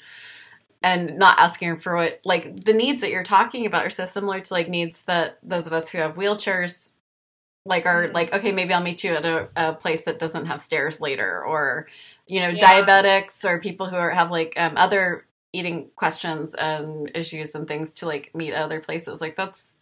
and 0.82 1.18
not 1.18 1.38
asking 1.38 1.78
for 1.78 1.96
what 1.96 2.20
like 2.24 2.64
the 2.64 2.72
needs 2.72 3.00
that 3.00 3.10
you're 3.10 3.24
talking 3.24 3.66
about 3.66 3.86
are 3.86 3.90
so 3.90 4.04
similar 4.04 4.40
to 4.40 4.54
like 4.54 4.68
needs 4.68 5.04
that 5.04 5.38
those 5.42 5.66
of 5.66 5.72
us 5.72 5.90
who 5.90 5.98
have 5.98 6.14
wheelchairs 6.14 6.94
like 7.64 7.86
are 7.86 8.04
mm-hmm. 8.04 8.14
like 8.14 8.32
okay 8.32 8.52
maybe 8.52 8.72
i'll 8.72 8.82
meet 8.82 9.02
you 9.02 9.14
at 9.14 9.24
a, 9.24 9.48
a 9.56 9.72
place 9.72 10.04
that 10.04 10.18
doesn't 10.18 10.46
have 10.46 10.60
stairs 10.60 11.00
later 11.00 11.44
or 11.44 11.86
you 12.26 12.40
know 12.40 12.48
yeah. 12.48 12.82
diabetics 12.82 13.44
or 13.44 13.58
people 13.58 13.86
who 13.86 13.96
are 13.96 14.10
have 14.10 14.30
like 14.30 14.52
um, 14.56 14.74
other 14.76 15.26
eating 15.52 15.88
questions 15.96 16.54
and 16.54 17.10
issues 17.14 17.54
and 17.54 17.66
things 17.66 17.94
to 17.94 18.06
like 18.06 18.34
meet 18.34 18.52
other 18.52 18.80
places 18.80 19.20
like 19.20 19.36
that's 19.36 19.75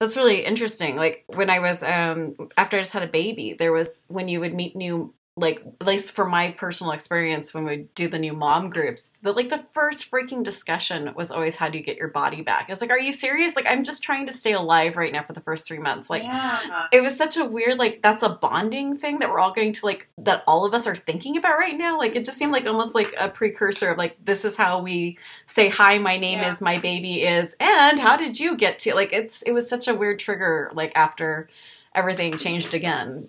that's 0.00 0.16
really 0.16 0.44
interesting. 0.44 0.96
Like 0.96 1.24
when 1.28 1.50
i 1.50 1.58
was 1.58 1.82
um 1.82 2.34
after 2.56 2.76
i 2.76 2.80
just 2.80 2.92
had 2.92 3.02
a 3.02 3.06
baby 3.06 3.54
there 3.58 3.72
was 3.72 4.04
when 4.08 4.28
you 4.28 4.40
would 4.40 4.54
meet 4.54 4.76
new 4.76 5.12
like 5.38 5.62
at 5.80 5.86
least 5.86 6.12
for 6.12 6.24
my 6.24 6.50
personal 6.52 6.92
experience 6.92 7.54
when 7.54 7.64
we 7.64 7.86
do 7.94 8.08
the 8.08 8.18
new 8.18 8.32
mom 8.32 8.70
groups 8.70 9.12
the 9.22 9.32
like 9.32 9.48
the 9.48 9.64
first 9.72 10.10
freaking 10.10 10.42
discussion 10.42 11.12
was 11.14 11.30
always 11.30 11.56
how 11.56 11.68
do 11.68 11.78
you 11.78 11.84
get 11.84 11.96
your 11.96 12.08
body 12.08 12.42
back? 12.42 12.68
It's 12.68 12.80
like 12.80 12.90
are 12.90 12.98
you 12.98 13.12
serious? 13.12 13.54
Like 13.56 13.66
i'm 13.68 13.84
just 13.84 14.02
trying 14.02 14.26
to 14.26 14.32
stay 14.32 14.52
alive 14.52 14.96
right 14.96 15.12
now 15.12 15.22
for 15.22 15.32
the 15.32 15.40
first 15.40 15.66
three 15.66 15.78
months. 15.78 16.10
Like 16.10 16.24
yeah. 16.24 16.86
it 16.92 17.02
was 17.02 17.16
such 17.16 17.36
a 17.36 17.44
weird 17.44 17.78
like 17.78 18.02
that's 18.02 18.22
a 18.22 18.28
bonding 18.28 18.98
thing 18.98 19.20
that 19.20 19.30
we're 19.30 19.38
all 19.38 19.52
going 19.52 19.72
to 19.74 19.86
like 19.86 20.08
that 20.18 20.42
all 20.46 20.64
of 20.64 20.74
us 20.74 20.86
are 20.86 20.96
thinking 20.96 21.36
about 21.36 21.58
right 21.58 21.76
now. 21.76 21.98
Like 21.98 22.16
it 22.16 22.24
just 22.24 22.38
seemed 22.38 22.52
like 22.52 22.66
almost 22.66 22.94
like 22.94 23.14
a 23.18 23.28
precursor 23.28 23.90
of 23.90 23.98
like 23.98 24.16
this 24.24 24.44
is 24.44 24.56
how 24.56 24.80
we 24.80 25.18
say 25.46 25.68
hi 25.68 25.98
my 25.98 26.18
name 26.18 26.40
yeah. 26.40 26.50
is 26.50 26.60
my 26.60 26.78
baby 26.78 27.22
is 27.22 27.54
and 27.60 27.98
how 27.98 28.16
did 28.16 28.40
you 28.40 28.56
get 28.56 28.78
to 28.80 28.94
like 28.94 29.12
it's 29.12 29.42
it 29.42 29.52
was 29.52 29.68
such 29.68 29.88
a 29.88 29.94
weird 29.94 30.18
trigger 30.18 30.70
like 30.74 30.92
after 30.94 31.48
everything 31.94 32.36
changed 32.36 32.74
again 32.74 33.28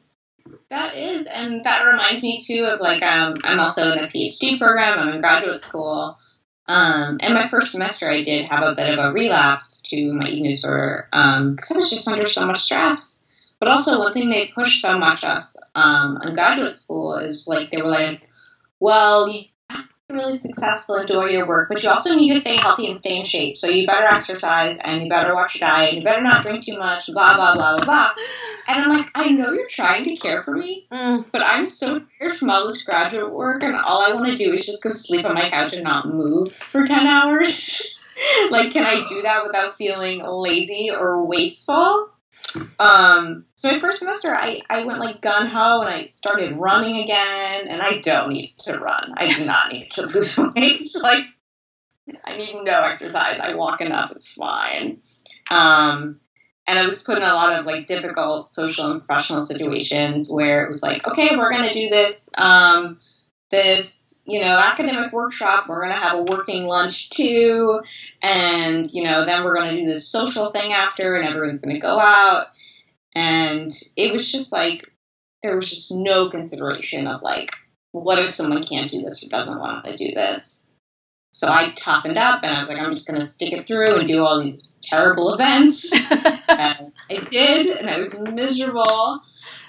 that 0.69 0.95
is, 0.95 1.27
and 1.27 1.63
that 1.65 1.83
reminds 1.83 2.23
me 2.23 2.39
too 2.39 2.65
of 2.65 2.79
like 2.79 3.01
um, 3.01 3.37
I'm 3.43 3.59
also 3.59 3.91
in 3.91 3.99
a 3.99 4.07
PhD 4.07 4.59
program. 4.59 4.99
I'm 4.99 5.15
in 5.15 5.21
graduate 5.21 5.61
school, 5.61 6.17
um, 6.67 7.17
and 7.21 7.33
my 7.33 7.49
first 7.49 7.71
semester 7.71 8.09
I 8.09 8.21
did 8.21 8.45
have 8.45 8.63
a 8.63 8.75
bit 8.75 8.97
of 8.97 8.99
a 8.99 9.11
relapse 9.11 9.81
to 9.87 10.13
my 10.13 10.27
eating 10.27 10.51
disorder 10.51 11.07
because 11.11 11.71
um, 11.71 11.75
I 11.75 11.77
was 11.77 11.89
just 11.89 12.07
under 12.07 12.27
so 12.27 12.45
much 12.45 12.59
stress. 12.59 13.25
But 13.59 13.69
also, 13.69 13.99
one 13.99 14.13
thing 14.13 14.29
they 14.29 14.51
pushed 14.55 14.81
so 14.81 14.97
much 14.97 15.23
us 15.23 15.57
um, 15.75 16.19
in 16.23 16.33
graduate 16.33 16.77
school 16.77 17.17
is 17.17 17.47
like 17.47 17.71
they 17.71 17.81
were 17.81 17.89
like, 17.89 18.21
"Well, 18.79 19.27
you 19.27 19.45
really 20.09 20.37
successful 20.37 20.95
and 20.95 21.07
do 21.07 21.15
all 21.15 21.29
your 21.29 21.47
work, 21.47 21.69
but 21.69 21.83
you 21.83 21.89
also 21.89 22.15
need 22.15 22.33
to 22.33 22.41
stay 22.41 22.57
healthy 22.57 22.87
and 22.87 22.99
stay 22.99 23.17
in 23.17 23.25
shape. 23.25 23.57
So 23.57 23.69
you 23.69 23.85
better 23.85 24.07
exercise 24.07 24.77
and 24.83 25.03
you 25.03 25.09
better 25.09 25.35
watch 25.35 25.59
your 25.59 25.69
diet. 25.69 25.89
And 25.89 25.97
you 25.99 26.03
better 26.03 26.21
not 26.21 26.41
drink 26.41 26.65
too 26.65 26.77
much. 26.77 27.07
Blah 27.07 27.35
blah 27.35 27.55
blah 27.55 27.77
blah 27.77 27.85
blah. 27.85 28.09
And 28.67 28.83
I'm 28.83 28.89
like, 28.89 29.07
I 29.13 29.29
know 29.29 29.51
you're 29.51 29.67
trying 29.67 30.05
to 30.05 30.15
care 30.15 30.43
for 30.43 30.55
me, 30.55 30.87
mm. 30.91 31.25
but 31.31 31.43
I'm 31.43 31.65
so 31.65 32.01
tired 32.19 32.37
from 32.37 32.49
all 32.49 32.67
this 32.67 32.83
graduate 32.83 33.31
work, 33.31 33.63
and 33.63 33.75
all 33.75 34.01
I 34.01 34.13
want 34.13 34.27
to 34.27 34.37
do 34.37 34.53
is 34.53 34.65
just 34.65 34.83
go 34.83 34.91
sleep 34.91 35.25
on 35.25 35.35
my 35.35 35.49
couch 35.49 35.73
and 35.73 35.83
not 35.83 36.07
move 36.07 36.51
for 36.51 36.87
ten 36.87 37.05
hours. 37.05 38.09
like, 38.51 38.71
can 38.71 38.85
I 38.85 39.07
do 39.07 39.21
that 39.21 39.45
without 39.45 39.77
feeling 39.77 40.23
lazy 40.25 40.89
or 40.91 41.23
wasteful? 41.25 42.09
Um, 42.79 43.45
so 43.55 43.71
my 43.71 43.79
first 43.79 43.99
semester, 43.99 44.33
I, 44.33 44.61
I 44.69 44.85
went 44.85 44.99
like 44.99 45.21
gun 45.21 45.47
ho 45.47 45.81
and 45.81 45.89
I 45.89 46.07
started 46.07 46.55
running 46.55 47.03
again. 47.03 47.67
And 47.67 47.81
I 47.81 47.99
don't 47.99 48.33
need 48.33 48.55
to 48.59 48.77
run. 48.77 49.13
I 49.17 49.27
do 49.27 49.45
not 49.45 49.71
need 49.71 49.91
to 49.91 50.05
lose 50.07 50.37
weight. 50.37 50.89
like 51.01 51.25
I 52.23 52.37
need 52.37 52.63
no 52.63 52.81
exercise. 52.81 53.39
I 53.41 53.55
walk 53.55 53.81
enough. 53.81 54.11
It's 54.15 54.31
fine. 54.31 55.01
Um, 55.49 56.19
and 56.67 56.77
I 56.77 56.85
was 56.85 57.01
put 57.01 57.17
in 57.17 57.23
a 57.23 57.33
lot 57.33 57.59
of 57.59 57.65
like 57.65 57.87
difficult 57.87 58.53
social 58.53 58.91
and 58.91 59.05
professional 59.05 59.41
situations 59.41 60.31
where 60.31 60.63
it 60.65 60.69
was 60.69 60.83
like, 60.83 61.07
okay, 61.07 61.35
we're 61.35 61.51
gonna 61.51 61.73
do 61.73 61.89
this. 61.89 62.29
Um, 62.37 62.99
this 63.51 64.08
you 64.29 64.41
know, 64.41 64.57
academic 64.57 65.11
workshop. 65.11 65.65
We're 65.67 65.83
going 65.83 65.95
to 65.95 66.01
have 66.01 66.19
a 66.19 66.23
working 66.23 66.65
lunch 66.65 67.09
too. 67.09 67.81
And, 68.21 68.91
you 68.91 69.03
know, 69.03 69.25
then 69.25 69.43
we're 69.43 69.55
going 69.55 69.75
to 69.75 69.81
do 69.81 69.87
this 69.87 70.07
social 70.07 70.51
thing 70.51 70.71
after 70.71 71.15
and 71.15 71.27
everyone's 71.27 71.61
going 71.61 71.75
to 71.75 71.81
go 71.81 71.99
out. 71.99 72.47
And 73.15 73.73
it 73.95 74.13
was 74.13 74.31
just 74.31 74.51
like, 74.51 74.85
there 75.41 75.55
was 75.55 75.69
just 75.69 75.91
no 75.91 76.29
consideration 76.29 77.07
of 77.07 77.21
like, 77.21 77.51
what 77.91 78.19
if 78.19 78.31
someone 78.31 78.65
can't 78.65 78.91
do 78.91 79.01
this 79.01 79.23
or 79.23 79.29
doesn't 79.29 79.59
want 79.59 79.85
to 79.85 79.95
do 79.95 80.13
this? 80.13 80.67
So 81.31 81.51
I 81.51 81.71
toughened 81.75 82.17
up 82.17 82.43
and 82.43 82.55
I 82.55 82.59
was 82.59 82.69
like, 82.69 82.77
I'm 82.77 82.93
just 82.93 83.07
going 83.07 83.21
to 83.21 83.27
stick 83.27 83.53
it 83.53 83.67
through 83.67 83.99
and 83.99 84.07
do 84.07 84.23
all 84.23 84.43
these 84.43 84.61
terrible 84.83 85.33
events. 85.33 85.91
and 86.49 86.91
I 87.09 87.15
did, 87.29 87.69
and 87.69 87.89
I 87.89 87.99
was 87.99 88.19
miserable. 88.19 89.21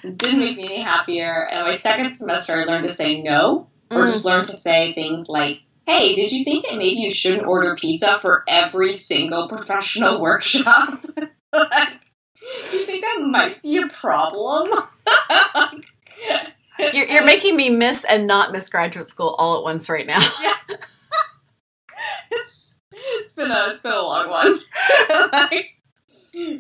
It 0.03 0.17
didn't 0.17 0.41
make 0.41 0.57
me 0.57 0.65
any 0.65 0.83
happier. 0.83 1.47
And 1.47 1.67
my 1.67 1.77
second 1.77 2.13
semester, 2.13 2.61
I 2.61 2.65
learned 2.65 2.89
to 2.89 2.95
say 2.95 3.21
no 3.21 3.70
or 3.91 4.07
just 4.07 4.25
mm. 4.25 4.29
learn 4.29 4.45
to 4.47 4.57
say 4.57 4.95
things 4.95 5.29
like, 5.29 5.61
hey, 5.87 6.15
did 6.15 6.31
you 6.31 6.45
think 6.45 6.67
that 6.67 6.77
maybe 6.77 7.01
you 7.01 7.11
shouldn't 7.11 7.47
order 7.47 7.75
pizza 7.77 8.19
for 8.21 8.45
every 8.49 8.97
single 8.97 9.49
professional 9.49 10.21
workshop? 10.23 11.05
like, 11.53 11.89
you 12.41 12.85
think 12.85 13.05
that 13.05 13.21
might 13.21 13.61
be 13.63 13.79
a 13.79 13.89
problem? 13.89 14.69
you're, 16.93 17.07
you're, 17.07 17.25
making 17.25 17.57
me 17.57 17.71
miss 17.71 18.05
and 18.05 18.27
not 18.27 18.53
miss 18.53 18.69
graduate 18.69 19.07
school 19.07 19.35
all 19.39 19.59
at 19.59 19.65
once 19.65 19.89
right 19.91 20.07
now. 20.07 20.21
yeah. 20.41 20.55
it's, 22.31 22.77
it's 22.93 23.35
been 23.35 23.51
a 23.51 23.71
it's 23.73 23.83
been 23.83 23.93
a 23.93 24.03
long 24.03 24.31
one. 24.31 24.61
like, 25.33 25.71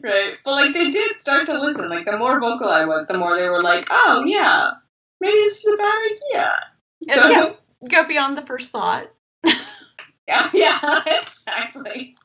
right. 0.03 0.35
But 0.45 0.53
like 0.53 0.75
they 0.75 0.91
did 0.91 1.19
start 1.21 1.47
to 1.47 1.59
listen. 1.59 1.89
Like 1.89 2.05
the 2.05 2.19
more 2.19 2.41
vocal 2.41 2.69
I 2.69 2.85
was, 2.85 3.07
the 3.07 3.17
more 3.17 3.37
they 3.37 3.49
were 3.49 3.63
like, 3.63 3.87
Oh 3.91 4.25
yeah, 4.27 4.73
maybe 5.21 5.39
this 5.39 5.65
is 5.65 5.75
a 5.75 5.77
bad 5.77 5.99
idea. 6.13 6.70
Yeah, 7.11 7.53
go 7.89 8.07
beyond 8.07 8.39
the 8.39 8.43
first 8.43 8.71
thought. 8.71 9.11
yeah, 10.29 10.51
yeah, 10.53 11.03
exactly. 11.23 12.17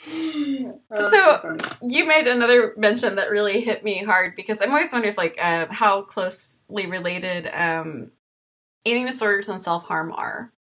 so 0.00 1.56
you 1.82 2.06
made 2.06 2.26
another 2.26 2.72
mention 2.76 3.16
that 3.16 3.30
really 3.30 3.60
hit 3.60 3.82
me 3.82 3.98
hard 4.04 4.36
because 4.36 4.60
I'm 4.62 4.70
always 4.70 4.92
wondering 4.92 5.12
if 5.12 5.18
like 5.18 5.36
uh, 5.40 5.66
how 5.70 6.02
closely 6.02 6.86
related 6.86 7.48
um, 7.52 8.12
eating 8.84 9.06
disorders 9.06 9.48
and 9.48 9.62
self 9.62 9.84
harm 9.84 10.12
are. 10.12 10.52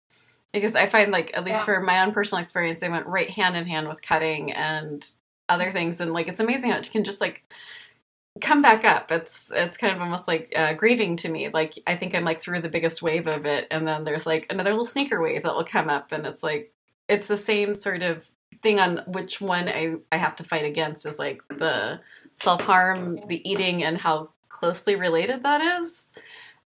Because 0.53 0.75
I 0.75 0.87
find 0.87 1.11
like 1.11 1.31
at 1.35 1.43
least 1.43 1.59
yeah. 1.59 1.65
for 1.65 1.81
my 1.81 2.01
own 2.01 2.13
personal 2.13 2.41
experience, 2.41 2.79
they 2.79 2.89
went 2.89 3.05
right 3.05 3.29
hand 3.29 3.55
in 3.55 3.67
hand 3.67 3.87
with 3.87 4.01
cutting 4.01 4.51
and 4.51 5.05
other 5.49 5.71
things, 5.71 6.01
and 6.01 6.13
like 6.13 6.27
it's 6.27 6.39
amazing 6.39 6.71
how 6.71 6.77
it 6.77 6.91
can 6.91 7.03
just 7.03 7.21
like 7.21 7.43
come 8.41 8.61
back 8.61 8.83
up. 8.83 9.11
It's 9.11 9.51
it's 9.53 9.77
kind 9.77 9.95
of 9.95 10.01
almost 10.01 10.27
like 10.27 10.53
uh, 10.55 10.73
grieving 10.73 11.15
to 11.17 11.29
me. 11.29 11.49
Like 11.49 11.73
I 11.87 11.95
think 11.95 12.15
I'm 12.15 12.25
like 12.25 12.41
through 12.41 12.61
the 12.61 12.69
biggest 12.69 13.01
wave 13.01 13.27
of 13.27 13.45
it, 13.45 13.67
and 13.71 13.87
then 13.87 14.03
there's 14.03 14.25
like 14.25 14.47
another 14.49 14.71
little 14.71 14.85
sneaker 14.85 15.21
wave 15.21 15.43
that 15.43 15.55
will 15.55 15.65
come 15.65 15.89
up, 15.89 16.11
and 16.11 16.25
it's 16.25 16.43
like 16.43 16.73
it's 17.07 17.27
the 17.27 17.37
same 17.37 17.73
sort 17.73 18.03
of 18.03 18.29
thing 18.63 18.79
on 18.79 19.01
which 19.07 19.41
one 19.41 19.67
I 19.69 19.95
I 20.11 20.17
have 20.17 20.35
to 20.37 20.43
fight 20.43 20.65
against 20.65 21.05
is 21.05 21.19
like 21.19 21.41
the 21.49 21.99
self 22.35 22.61
harm, 22.61 23.19
the 23.27 23.47
eating, 23.49 23.83
and 23.83 23.97
how 23.97 24.29
closely 24.49 24.95
related 24.95 25.43
that 25.43 25.81
is. 25.81 26.13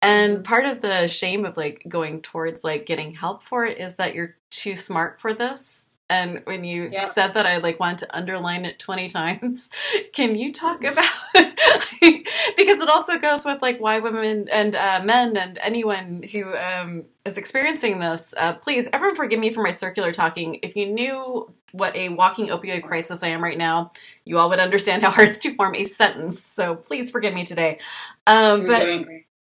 And 0.03 0.45
part 0.45 0.67
of 0.67 0.83
the 0.83 1.09
shame 1.09 1.45
of 1.47 1.57
like 1.57 1.83
going 1.89 2.21
towards 2.21 2.63
like 2.65 2.87
getting 2.87 3.15
help 3.15 3.43
for 3.43 3.65
it 3.65 3.79
is 3.79 3.97
that 3.97 4.15
you're 4.15 4.37
too 4.51 4.77
smart 4.77 5.21
for 5.21 5.33
this 5.33 5.91
and 6.11 6.43
when 6.45 6.65
you 6.65 6.93
said 7.13 7.35
that, 7.35 7.47
I 7.47 7.59
like 7.59 7.81
want 7.81 8.01
to 8.01 8.17
underline 8.17 8.67
it 8.67 8.79
20 8.79 9.09
times. 9.09 9.71
Can 10.13 10.35
you 10.35 10.53
talk 10.53 10.85
about 10.85 11.11
because 11.35 12.81
it 12.81 12.89
also 12.89 13.19
goes 13.19 13.45
with 13.45 13.63
like 13.63 13.81
why 13.81 14.01
women 14.01 14.47
and 14.53 14.75
uh, 14.75 15.01
men 15.03 15.37
and 15.37 15.59
anyone 15.63 16.23
who 16.31 16.55
um, 16.55 17.05
is 17.25 17.39
experiencing 17.39 18.01
this, 18.01 18.35
uh, 18.37 18.53
please, 18.53 18.89
everyone 18.93 19.17
forgive 19.17 19.41
me 19.41 19.53
for 19.53 19.63
my 19.63 19.71
circular 19.71 20.13
talking. 20.13 20.59
If 20.63 20.77
you 20.77 20.87
knew 20.87 21.51
what 21.73 21.97
a 21.97 22.11
walking 22.11 22.49
opioid 22.49 22.83
crisis 22.83 23.23
I 23.23 23.29
am 23.29 23.43
right 23.43 23.59
now, 23.59 23.91
you 24.25 24.39
all 24.39 24.51
would 24.51 24.61
understand 24.61 25.03
how 25.03 25.11
hard 25.11 25.31
it's 25.31 25.39
to 25.41 25.55
form 25.55 25.75
a 25.75 25.85
sentence. 25.85 26.41
So 26.41 26.77
please 26.77 27.11
forgive 27.11 27.33
me 27.33 27.45
today. 27.45 27.79
Um, 28.27 28.67
but 28.67 28.87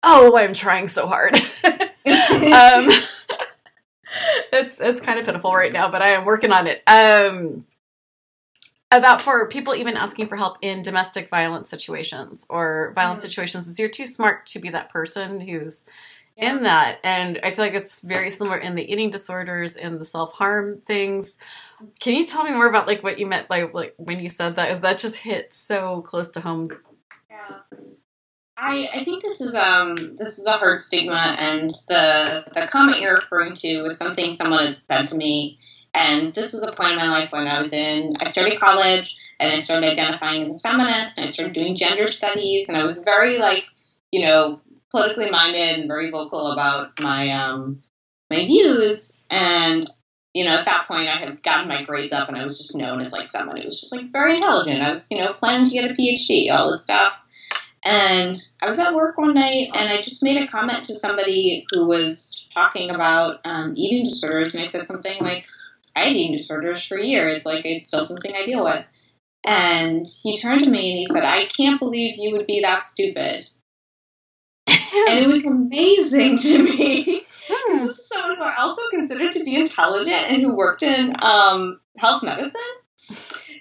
oh, 0.03 0.37
I'm 0.37 0.55
trying 0.55 0.89
so 0.89 1.07
hard. 1.07 1.37
um, 1.65 2.91
it's 4.53 4.81
it's 4.81 5.01
kind 5.01 5.19
of 5.19 5.27
pitiful 5.27 5.53
right 5.53 5.73
now, 5.73 5.91
but 5.91 6.03
I 6.03 6.11
am 6.11 6.25
working 6.25 6.53
on 6.53 6.67
it. 6.67 6.83
Um, 6.87 7.65
about 8.93 9.23
for 9.23 9.47
people 9.49 9.75
even 9.75 9.97
asking 9.97 10.27
for 10.27 10.37
help 10.37 10.57
in 10.63 10.83
domestic 10.83 11.29
violence 11.29 11.71
situations 11.71 12.47
or 12.51 12.93
violent 12.95 13.21
mm. 13.21 13.23
situations 13.23 13.69
is 13.69 13.79
you're 13.79 13.89
too 13.89 14.07
smart 14.07 14.47
to 14.47 14.59
be 14.59 14.69
that 14.69 14.91
person 14.91 15.41
who's 15.41 15.87
yeah. 16.37 16.53
in 16.53 16.63
that 16.65 16.99
and 17.05 17.39
i 17.45 17.51
feel 17.53 17.65
like 17.65 17.75
it's 17.75 18.01
very 18.01 18.31
similar 18.31 18.59
in 18.59 18.75
the 18.75 18.93
eating 18.93 19.11
disorders 19.11 19.77
and 19.77 20.01
the 20.01 20.05
self-harm 20.05 20.83
things 20.87 21.39
can 22.01 22.15
you 22.15 22.27
tell 22.27 22.43
me 22.43 22.51
more 22.51 22.69
about 22.69 22.89
like 22.89 23.03
what 23.03 23.19
you 23.19 23.27
meant 23.27 23.47
by 23.47 23.63
like 23.63 23.95
when 23.97 24.19
you 24.19 24.29
said 24.29 24.57
that 24.57 24.73
is 24.73 24.81
that 24.81 24.99
just 24.99 25.19
hit 25.19 25.55
so 25.55 26.03
close 26.03 26.29
to 26.29 26.41
home 26.41 26.71
I, 28.61 28.89
I 28.93 29.05
think 29.05 29.23
this 29.23 29.41
is 29.41 29.55
um 29.55 29.95
this 30.19 30.39
is 30.39 30.47
a 30.47 30.53
hard 30.53 30.81
stigma, 30.81 31.37
and 31.39 31.71
the 31.89 32.45
the 32.55 32.67
comment 32.67 33.01
you're 33.01 33.17
referring 33.17 33.55
to 33.55 33.83
was 33.83 33.97
something 33.97 34.31
someone 34.33 34.67
had 34.67 34.77
said 34.89 35.09
to 35.11 35.17
me, 35.17 35.59
and 35.95 36.35
this 36.35 36.53
was 36.53 36.63
a 36.63 36.73
point 36.73 36.93
in 36.93 36.99
my 36.99 37.09
life 37.09 37.33
when 37.33 37.47
I 37.47 37.59
was 37.59 37.73
in 37.73 38.17
I 38.21 38.29
started 38.29 38.61
college, 38.61 39.17
and 39.39 39.51
I 39.53 39.57
started 39.57 39.91
identifying 39.91 40.43
as 40.43 40.57
a 40.57 40.59
feminist, 40.59 41.17
and 41.17 41.27
I 41.27 41.31
started 41.31 41.55
doing 41.55 41.75
gender 41.75 42.07
studies, 42.07 42.69
and 42.69 42.77
I 42.77 42.85
was 42.85 43.03
very 43.03 43.39
like, 43.39 43.65
you 44.13 44.27
know, 44.27 44.61
politically 44.91 45.31
minded 45.31 45.79
and 45.79 45.89
very 45.89 46.11
vocal 46.11 46.53
about 46.53 47.01
my 47.01 47.31
um, 47.31 47.83
my 48.29 48.45
views. 48.45 49.23
And 49.31 49.91
you 50.35 50.45
know, 50.45 50.53
at 50.53 50.67
that 50.67 50.87
point, 50.87 51.09
I 51.09 51.19
had 51.19 51.43
gotten 51.43 51.67
my 51.67 51.83
grades 51.85 52.13
up, 52.13 52.29
and 52.29 52.37
I 52.37 52.45
was 52.45 52.59
just 52.59 52.77
known 52.77 53.01
as 53.01 53.13
like 53.13 53.29
someone 53.29 53.57
who 53.57 53.67
was 53.67 53.81
just 53.81 53.97
like 53.97 54.13
very 54.13 54.37
intelligent. 54.37 54.83
I 54.83 54.93
was, 54.93 55.11
you 55.11 55.19
know, 55.19 55.33
planning 55.33 55.69
to 55.69 55.73
get 55.73 55.91
a 55.91 55.95
PhD, 55.95 56.53
all 56.53 56.71
this 56.71 56.85
stuff. 56.85 57.15
And 57.85 58.37
I 58.61 58.69
was 58.69 58.79
at 58.79 58.95
work 58.95 59.17
one 59.17 59.35
night, 59.35 59.71
and 59.73 59.89
I 59.89 60.03
just 60.03 60.23
made 60.23 60.43
a 60.43 60.49
comment 60.49 60.85
to 60.87 60.99
somebody 60.99 61.67
who 61.73 61.87
was 61.87 62.47
talking 62.53 62.91
about 62.91 63.41
um, 63.45 63.73
eating 63.77 64.09
disorders, 64.11 64.55
and 64.55 64.65
I 64.65 64.69
said 64.69 64.87
something 64.87 65.17
like, 65.21 65.47
"I 65.97 66.05
had 66.05 66.17
eating 66.17 66.37
disorders 66.37 66.87
for 66.87 66.99
years. 66.99 67.47
Like 67.47 67.65
it's 67.65 67.89
still 67.89 68.05
something 68.05 68.33
I 68.35 68.45
deal 68.45 68.65
with." 68.65 68.85
And 69.45 70.07
he 70.23 70.37
turned 70.37 70.65
to 70.65 70.71
me 70.71 70.91
and 70.91 70.99
he 70.99 71.07
said, 71.11 71.25
"I 71.25 71.47
can't 71.47 71.81
believe 71.81 72.17
you 72.19 72.33
would 72.33 72.47
be 72.47 72.61
that 72.61 72.85
stupid." 72.85 73.47
and 74.67 75.19
it 75.19 75.29
was 75.29 75.45
amazing 75.45 76.39
to 76.39 76.63
me. 76.63 77.23
This 77.67 77.99
is 77.99 78.09
someone 78.09 78.37
who 78.37 78.45
I 78.45 78.57
also 78.61 78.83
considered 78.91 79.33
to 79.33 79.43
be 79.43 79.57
intelligent 79.57 80.31
and 80.31 80.41
who 80.41 80.55
worked 80.55 80.85
in 80.85 81.15
um, 81.21 81.81
health 81.97 82.23
medicine. 82.23 82.61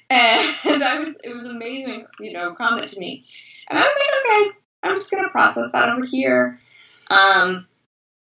And 0.10 0.84
I 0.84 1.00
was, 1.04 1.18
it 1.24 1.34
was 1.34 1.46
amazing, 1.46 2.06
you 2.20 2.34
know, 2.34 2.54
comment 2.54 2.88
to 2.90 3.00
me. 3.00 3.26
And 3.70 3.78
I 3.78 3.82
was 3.84 3.94
like, 4.00 4.48
okay, 4.48 4.58
I'm 4.84 4.96
just 4.96 5.12
going 5.12 5.24
to 5.24 5.30
process 5.30 5.72
that 5.72 5.90
over 5.90 6.06
here. 6.06 6.60
Um, 7.10 7.68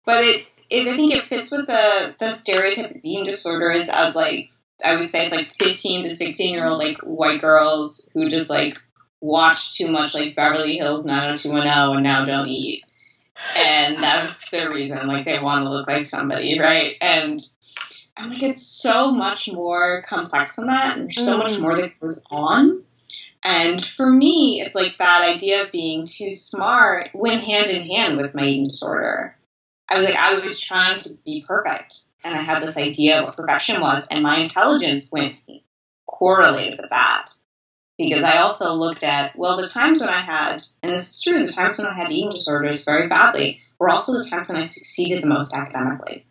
but 0.05 0.23
it, 0.23 0.45
it, 0.69 0.87
I 0.87 0.95
think 0.95 1.13
it 1.13 1.27
fits 1.27 1.51
with 1.51 1.67
the, 1.67 2.15
the 2.19 2.35
stereotype 2.35 2.91
of 2.91 3.01
eating 3.03 3.25
disorders 3.25 3.89
as 3.89 4.15
like, 4.15 4.49
I 4.83 4.95
would 4.95 5.07
say 5.09 5.29
like 5.29 5.53
15 5.59 6.09
to 6.09 6.15
16 6.15 6.53
year 6.53 6.65
old 6.65 6.79
like 6.79 6.97
white 6.99 7.41
girls 7.41 8.09
who 8.13 8.29
just 8.29 8.49
like 8.49 8.77
watch 9.21 9.77
too 9.77 9.89
much 9.89 10.13
like 10.13 10.35
Beverly 10.35 10.77
Hills 10.77 11.05
90210 11.05 11.95
and 11.95 12.03
now 12.03 12.25
don't 12.25 12.49
eat 12.49 12.83
and 13.57 13.97
that's 13.97 14.49
the 14.51 14.69
reason 14.69 15.07
like 15.07 15.25
they 15.25 15.39
want 15.39 15.63
to 15.63 15.69
look 15.69 15.87
like 15.87 16.07
somebody 16.07 16.59
right 16.59 16.95
and 17.01 17.45
i'm 18.17 18.29
like 18.29 18.43
it's 18.43 18.65
so 18.65 19.11
much 19.11 19.49
more 19.51 20.03
complex 20.07 20.55
than 20.55 20.67
that 20.67 20.97
and 20.97 21.07
there's 21.07 21.25
so 21.25 21.37
much 21.37 21.53
mm-hmm. 21.53 21.61
more 21.61 21.75
that 21.75 21.99
goes 21.99 22.21
on 22.29 22.83
and 23.43 23.85
for 23.85 24.09
me 24.09 24.61
it's 24.65 24.75
like 24.75 24.97
that 24.97 25.25
idea 25.25 25.63
of 25.63 25.71
being 25.71 26.05
too 26.05 26.31
smart 26.31 27.09
went 27.13 27.45
hand 27.45 27.69
in 27.69 27.83
hand 27.87 28.17
with 28.17 28.33
my 28.33 28.43
eating 28.43 28.67
disorder 28.67 29.35
i 29.89 29.95
was 29.95 30.05
like 30.05 30.15
i 30.15 30.35
was 30.35 30.59
trying 30.59 30.99
to 30.99 31.09
be 31.25 31.43
perfect 31.47 31.95
and 32.23 32.33
i 32.33 32.41
had 32.41 32.61
this 32.61 32.77
idea 32.77 33.19
of 33.19 33.25
what 33.25 33.35
perfection 33.35 33.81
was 33.81 34.07
and 34.09 34.23
my 34.23 34.39
intelligence 34.39 35.09
went 35.11 35.35
correlated 36.07 36.79
with 36.79 36.89
that 36.89 37.29
because 37.97 38.23
I 38.23 38.37
also 38.37 38.73
looked 38.73 39.03
at, 39.03 39.37
well, 39.37 39.57
the 39.57 39.67
times 39.67 39.99
when 39.99 40.09
I 40.09 40.23
had, 40.23 40.61
and 40.83 40.91
this 40.91 41.09
is 41.09 41.21
true, 41.21 41.45
the 41.45 41.53
times 41.53 41.77
when 41.77 41.87
I 41.87 41.93
had 41.93 42.11
eating 42.11 42.33
disorders 42.33 42.83
very 42.83 43.07
badly 43.07 43.61
were 43.79 43.89
also 43.89 44.17
the 44.21 44.29
times 44.29 44.49
when 44.49 44.57
I 44.57 44.65
succeeded 44.65 45.23
the 45.23 45.27
most 45.27 45.53
academically. 45.53 46.25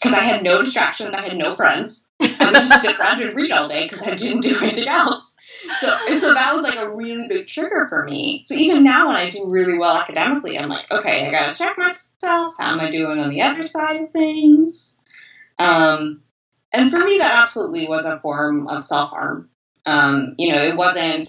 Because 0.00 0.16
I 0.16 0.22
had 0.22 0.42
no 0.42 0.62
distractions, 0.62 1.14
I 1.14 1.22
had 1.22 1.36
no 1.36 1.56
friends. 1.56 2.06
I 2.20 2.44
would 2.46 2.54
just 2.54 2.82
sit 2.82 2.98
around 2.98 3.22
and 3.22 3.34
read 3.34 3.50
all 3.50 3.68
day 3.68 3.88
because 3.88 4.02
I 4.02 4.14
didn't 4.14 4.42
do 4.42 4.56
anything 4.62 4.88
else. 4.88 5.34
So, 5.80 5.98
so 6.18 6.34
that 6.34 6.54
was 6.54 6.62
like 6.62 6.78
a 6.78 6.88
really 6.88 7.26
big 7.26 7.48
trigger 7.48 7.86
for 7.88 8.04
me. 8.04 8.42
So 8.44 8.54
even 8.54 8.84
now 8.84 9.08
when 9.08 9.16
I 9.16 9.30
do 9.30 9.46
really 9.46 9.76
well 9.76 9.96
academically, 9.96 10.58
I'm 10.58 10.68
like, 10.68 10.90
okay, 10.90 11.26
I 11.26 11.30
gotta 11.30 11.54
check 11.54 11.76
myself. 11.76 12.54
How 12.58 12.72
am 12.72 12.80
I 12.80 12.90
doing 12.90 13.18
on 13.18 13.30
the 13.30 13.42
other 13.42 13.62
side 13.62 14.00
of 14.00 14.12
things? 14.12 14.96
Um, 15.58 16.22
and 16.72 16.90
for 16.90 16.98
me, 16.98 17.18
that 17.18 17.42
absolutely 17.42 17.88
was 17.88 18.04
a 18.04 18.20
form 18.20 18.68
of 18.68 18.84
self 18.84 19.10
harm. 19.10 19.50
Um, 19.84 20.34
you 20.38 20.52
know, 20.52 20.62
it 20.62 20.76
wasn't 20.76 21.28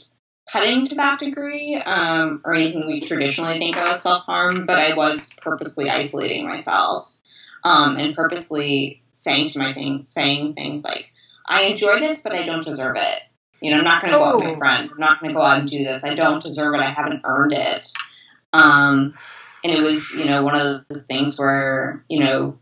cutting 0.52 0.86
to 0.86 0.96
that 0.96 1.20
degree 1.20 1.76
um, 1.76 2.42
or 2.44 2.54
anything 2.54 2.86
we 2.86 3.02
traditionally 3.02 3.58
think 3.58 3.78
of 3.78 3.88
as 3.88 4.04
self 4.04 4.26
harm, 4.26 4.66
but 4.66 4.78
I 4.78 4.96
was 4.96 5.34
purposely 5.42 5.90
isolating 5.90 6.46
myself 6.46 7.12
um, 7.64 7.98
and 7.98 8.16
purposely 8.16 9.04
saying 9.14 9.50
to 9.52 9.60
my 9.60 9.74
thing, 9.74 10.06
saying 10.06 10.54
things 10.54 10.84
like, 10.84 11.06
"I 11.48 11.64
enjoy 11.64 12.00
this, 12.00 12.22
but 12.22 12.34
I 12.34 12.46
don't 12.46 12.66
deserve 12.66 12.96
it." 12.98 13.22
You 13.62 13.72
know, 13.72 13.78
I'm 13.78 13.84
not 13.84 14.02
going 14.02 14.14
to 14.14 14.20
go 14.20 14.26
out 14.26 14.36
with 14.36 14.46
my 14.46 14.52
oh. 14.52 14.58
friends. 14.58 14.92
I'm 14.92 15.00
not 15.00 15.20
going 15.20 15.34
to 15.34 15.38
go 15.38 15.46
out 15.46 15.60
and 15.60 15.70
do 15.70 15.84
this. 15.84 16.06
I 16.06 16.16
don't 16.16 16.42
deserve 16.42 16.76
it. 16.76 16.80
I 16.80 16.92
haven't 16.92 17.22
earned 17.26 17.54
it. 17.54 17.92
Um, 18.54 19.16
and 19.64 19.74
it 19.74 19.82
was, 19.82 20.12
you 20.12 20.26
know, 20.26 20.44
one 20.44 20.56
of 20.56 20.86
those 20.88 21.06
things 21.06 21.38
where, 21.38 22.04
you 22.08 22.24
know, 22.24 22.58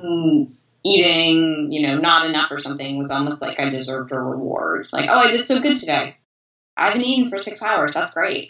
mm, 0.00 0.52
eating, 0.84 1.70
you 1.70 1.86
know, 1.86 1.98
not 1.98 2.28
enough 2.28 2.50
or 2.50 2.58
something 2.58 2.98
was 2.98 3.10
almost 3.10 3.40
like 3.40 3.60
I 3.60 3.68
deserved 3.70 4.10
a 4.12 4.18
reward. 4.18 4.88
Like, 4.92 5.08
oh, 5.08 5.20
I 5.20 5.30
did 5.30 5.46
so 5.46 5.60
good 5.60 5.78
today. 5.78 6.16
I 6.76 6.86
haven't 6.86 7.02
eaten 7.02 7.30
for 7.30 7.38
six 7.38 7.62
hours. 7.62 7.94
That's 7.94 8.14
great. 8.14 8.48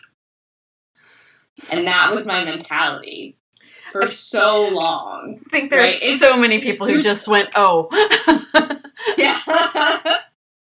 And 1.70 1.87
that 1.87 2.14
was 2.14 2.26
my 2.26 2.44
mentality 2.44 3.37
for 3.92 4.09
so 4.09 4.62
long. 4.62 5.40
I 5.46 5.51
think 5.51 5.70
there's 5.70 6.01
right? 6.01 6.18
so 6.18 6.37
many 6.37 6.61
people 6.61 6.87
who 6.87 7.01
just 7.01 7.29
went, 7.29 7.51
oh. 7.55 7.88
yeah. 9.18 9.40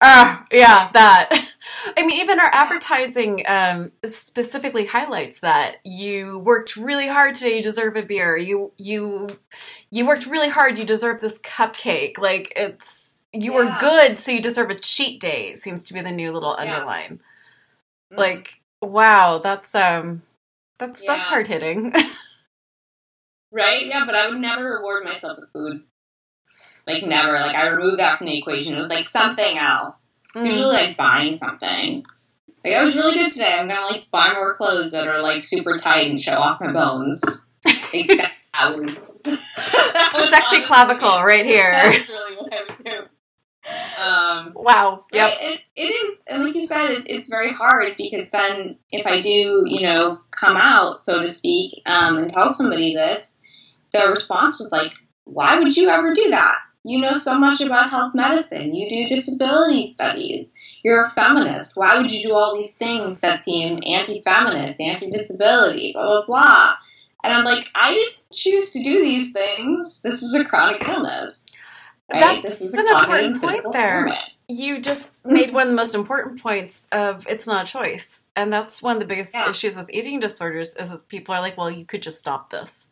Ah, 0.02 0.44
uh, 0.44 0.46
yeah, 0.54 0.90
that. 0.94 1.50
I 1.98 2.06
mean, 2.06 2.22
even 2.22 2.40
our 2.40 2.50
advertising 2.54 3.44
um, 3.48 3.92
specifically 4.06 4.86
highlights 4.86 5.42
that 5.42 5.78
you 5.84 6.40
worked 6.40 6.78
really 6.78 7.10
hard 7.10 7.36
today. 7.36 7.58
You 7.58 7.64
deserve 7.64 7.98
a 7.98 8.04
beer. 8.04 8.38
You 8.38 8.72
you 8.78 9.28
you 9.92 10.08
worked 10.08 10.26
really 10.26 10.48
hard. 10.48 10.78
You 10.78 10.86
deserve 10.86 11.20
this 11.20 11.38
cupcake. 11.40 12.18
Like 12.18 12.54
it's 12.56 13.14
you 13.34 13.54
yeah. 13.54 13.58
were 13.58 13.76
good, 13.80 14.18
so 14.18 14.32
you 14.32 14.42
deserve 14.42 14.70
a 14.70 14.76
cheat 14.76 15.20
day. 15.20 15.54
Seems 15.56 15.84
to 15.86 15.94
be 15.94 16.00
the 16.00 16.12
new 16.12 16.32
little 16.32 16.56
underline. 16.58 17.20
Yeah. 18.12 18.16
Mm-hmm. 18.16 18.20
Like 18.20 18.62
wow, 18.82 19.40
that's 19.40 19.76
um, 19.76 20.24
that's 20.78 21.04
yeah. 21.04 21.18
that's 21.18 21.30
hard 21.30 21.48
hitting. 21.48 21.94
right? 23.52 23.86
Yeah, 23.86 24.06
but 24.06 24.16
I 24.16 24.30
would 24.30 24.40
never 24.40 24.78
reward 24.78 25.04
myself 25.04 25.40
with 25.40 25.52
food. 25.52 25.84
Like 26.88 27.04
never. 27.04 27.34
Like 27.34 27.56
I 27.56 27.68
removed 27.68 28.00
that 28.00 28.18
from 28.18 28.28
the 28.28 28.38
equation. 28.38 28.76
It 28.76 28.82
was 28.82 28.90
like 28.90 29.08
something 29.08 29.58
else 29.58 30.10
Mm. 30.36 30.46
Usually 30.46 30.76
like 30.76 30.98
buying 30.98 31.34
something. 31.34 32.04
Like 32.64 32.74
I 32.76 32.84
was 32.84 32.96
really 32.96 33.16
good 33.16 33.32
today. 33.32 33.52
I'm 33.52 33.68
gonna 33.68 33.88
like 33.88 34.12
buy 34.12 34.34
more 34.34 34.56
clothes 34.56 34.92
that 34.92 35.08
are 35.08 35.22
like 35.22 35.44
super 35.44 35.78
tight 35.78 36.10
and 36.10 36.22
show 36.22 36.38
off 36.38 36.62
my 36.62 36.72
bones. 36.72 37.46
Like, 37.92 38.08
that 38.08 38.78
was, 38.78 39.22
that 39.24 40.12
was 40.14 40.30
sexy 40.30 40.62
clavicle 40.62 41.24
right 41.24 41.46
here. 41.46 41.72
That's 41.72 42.08
really 42.08 42.36
what 42.36 42.54
I 42.54 42.62
would 42.62 42.86
do. 42.86 44.02
Um, 44.02 44.54
wow. 44.56 45.06
Yep. 45.12 45.38
It, 45.42 45.60
it 45.76 45.82
is, 45.82 46.26
and 46.30 46.44
like 46.44 46.54
you 46.54 46.66
said, 46.66 46.92
it, 46.92 47.04
it's 47.08 47.30
very 47.32 47.52
hard 47.52 47.94
because 47.98 48.30
then 48.30 48.78
if 48.92 49.08
I 49.08 49.22
do, 49.22 49.64
you 49.66 49.82
know, 49.82 50.22
come 50.32 50.56
out, 50.56 51.04
so 51.06 51.20
to 51.20 51.28
speak, 51.28 51.82
um, 51.88 52.18
and 52.18 52.34
tell 52.34 52.54
somebody 52.54 52.94
this, 52.94 53.39
the 53.94 54.08
response 54.10 54.60
was 54.60 54.72
like, 54.72 54.94
"Why 55.26 55.60
would 55.60 55.76
you 55.76 55.90
ever 55.90 56.14
do 56.14 56.30
that?" 56.32 56.60
You 56.84 57.02
know 57.02 57.14
so 57.14 57.38
much 57.38 57.62
about 57.62 57.90
health 57.90 58.16
medicine. 58.16 58.74
You 58.74 58.90
do 58.90 59.14
disability 59.14 59.86
studies. 59.88 60.56
You're 60.84 61.06
a 61.06 61.12
feminist. 61.12 61.76
Why 61.76 61.98
would 61.98 62.10
you 62.10 62.30
do 62.30 62.34
all 62.34 62.56
these 62.56 62.78
things 62.78 63.20
that 63.20 63.44
seem 63.44 63.84
anti 63.86 64.22
feminist, 64.22 64.80
anti 64.80 65.12
disability, 65.12 65.92
blah, 65.94 66.26
blah, 66.26 66.26
blah? 66.26 66.74
And 67.24 67.34
I'm 67.34 67.44
like, 67.44 67.66
I 67.76 67.94
didn't 67.94 68.16
choose 68.32 68.72
to 68.72 68.84
do 68.84 69.02
these 69.02 69.34
things. 69.34 70.00
This 70.04 70.24
is 70.24 70.34
a 70.34 70.46
chronic 70.46 70.88
illness. 70.88 71.46
Right? 72.12 72.42
That's 72.42 72.62
an 72.62 72.88
important 72.88 73.42
point 73.42 73.72
there. 73.72 74.18
You 74.48 74.82
just 74.82 75.14
made 75.26 75.54
one 75.54 75.64
of 75.64 75.70
the 75.70 75.76
most 75.76 75.94
important 75.94 76.42
points 76.42 76.88
of 76.92 77.28
it's 77.28 77.46
not 77.46 77.70
a 77.70 77.72
choice. 77.72 78.26
And 78.36 78.52
that's 78.52 78.82
one 78.82 78.96
of 78.96 79.00
the 79.02 79.06
biggest 79.06 79.34
yeah. 79.34 79.50
issues 79.50 79.76
with 79.76 79.90
eating 79.92 80.20
disorders 80.20 80.76
is 80.76 80.92
that 80.92 81.08
people 81.08 81.36
are 81.36 81.42
like, 81.42 81.58
well, 81.58 81.70
you 81.70 81.86
could 81.86 82.02
just 82.02 82.20
stop 82.20 82.50
this. 82.52 82.90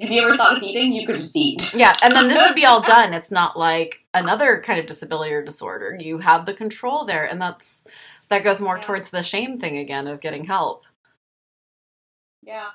If 0.00 0.10
you 0.10 0.22
ever 0.22 0.34
thought 0.34 0.56
of 0.56 0.62
eating, 0.62 0.92
you 0.92 1.06
could 1.06 1.18
just 1.18 1.36
eat. 1.36 1.74
Yeah, 1.74 1.94
and 2.02 2.16
then 2.16 2.28
this 2.28 2.46
would 2.46 2.54
be 2.54 2.64
all 2.64 2.80
done. 2.96 3.12
It's 3.12 3.30
not 3.30 3.58
like 3.58 4.00
another 4.14 4.62
kind 4.62 4.80
of 4.80 4.86
disability 4.86 5.34
or 5.34 5.42
disorder. 5.42 5.94
You 6.00 6.18
have 6.18 6.46
the 6.46 6.54
control 6.54 7.04
there, 7.04 7.24
and 7.24 7.40
that's 7.40 7.84
that 8.30 8.42
goes 8.42 8.62
more 8.62 8.76
yeah. 8.76 8.82
towards 8.82 9.10
the 9.10 9.22
shame 9.22 9.58
thing 9.58 9.76
again 9.76 10.06
of 10.06 10.20
getting 10.20 10.44
help. 10.44 10.84
Yeah. 12.42 12.68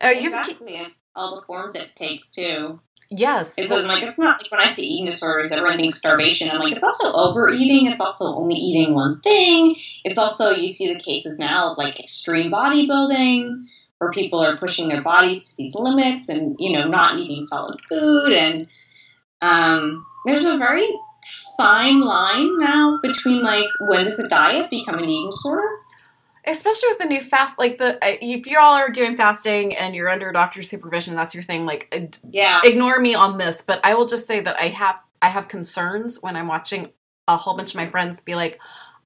Oh, 0.00 0.10
you 0.10 0.28
exactly. 0.28 0.86
all 1.16 1.34
the 1.34 1.46
forms 1.46 1.74
it 1.74 1.96
takes 1.96 2.30
too. 2.30 2.78
Yes. 3.10 3.54
It's 3.58 3.70
like 3.70 4.02
it's 4.04 4.18
not 4.18 4.40
like 4.40 4.50
when 4.52 4.60
I 4.60 4.72
see 4.72 4.86
eating 4.86 5.10
disorders, 5.10 5.50
everyone 5.50 5.76
thinks 5.76 5.98
starvation. 5.98 6.48
I'm 6.48 6.60
like, 6.60 6.70
it's 6.70 6.84
also 6.84 7.12
overeating. 7.12 7.88
It's 7.88 8.00
also 8.00 8.26
only 8.26 8.54
eating 8.54 8.94
one 8.94 9.20
thing. 9.20 9.76
It's 10.04 10.18
also 10.18 10.50
you 10.50 10.68
see 10.68 10.92
the 10.92 11.00
cases 11.00 11.38
now 11.40 11.72
of 11.72 11.78
like 11.78 11.98
extreme 11.98 12.52
bodybuilding 12.52 13.66
where 13.98 14.10
people 14.10 14.40
are 14.40 14.56
pushing 14.56 14.88
their 14.88 15.02
bodies 15.02 15.48
to 15.48 15.56
these 15.56 15.74
limits 15.74 16.28
and 16.28 16.56
you 16.58 16.72
know 16.76 16.86
not 16.86 17.18
eating 17.18 17.42
solid 17.42 17.80
food. 17.88 18.32
And 18.32 18.66
um, 19.40 20.06
there's 20.26 20.46
a 20.46 20.58
very 20.58 20.88
fine 21.56 22.00
line 22.00 22.58
now 22.58 22.98
between 23.02 23.42
like 23.42 23.66
when 23.80 24.04
does 24.04 24.18
a 24.18 24.28
diet 24.28 24.70
become 24.70 24.98
an 24.98 25.04
eating 25.04 25.30
disorder? 25.30 25.68
Especially 26.46 26.90
with 26.90 26.98
the 26.98 27.06
new 27.06 27.22
fast 27.22 27.58
like 27.58 27.78
the 27.78 27.94
uh, 28.04 28.16
if 28.20 28.46
you 28.46 28.58
all 28.58 28.74
are 28.74 28.90
doing 28.90 29.16
fasting 29.16 29.74
and 29.74 29.94
you're 29.94 30.10
under 30.10 30.30
doctor's 30.30 30.68
supervision 30.68 31.14
that's 31.14 31.34
your 31.34 31.42
thing 31.42 31.64
like 31.64 31.88
yeah. 32.28 32.60
ignore 32.64 33.00
me 33.00 33.14
on 33.14 33.38
this 33.38 33.62
but 33.62 33.80
i 33.82 33.94
will 33.94 34.04
just 34.04 34.26
say 34.26 34.40
that 34.40 34.60
i 34.60 34.68
have 34.68 34.96
i 35.22 35.28
have 35.28 35.48
concerns 35.48 36.18
when 36.20 36.36
i'm 36.36 36.46
watching 36.46 36.90
a 37.28 37.36
whole 37.36 37.56
bunch 37.56 37.70
of 37.70 37.76
my 37.76 37.86
friends 37.86 38.20
be 38.20 38.34
like, 38.34 38.60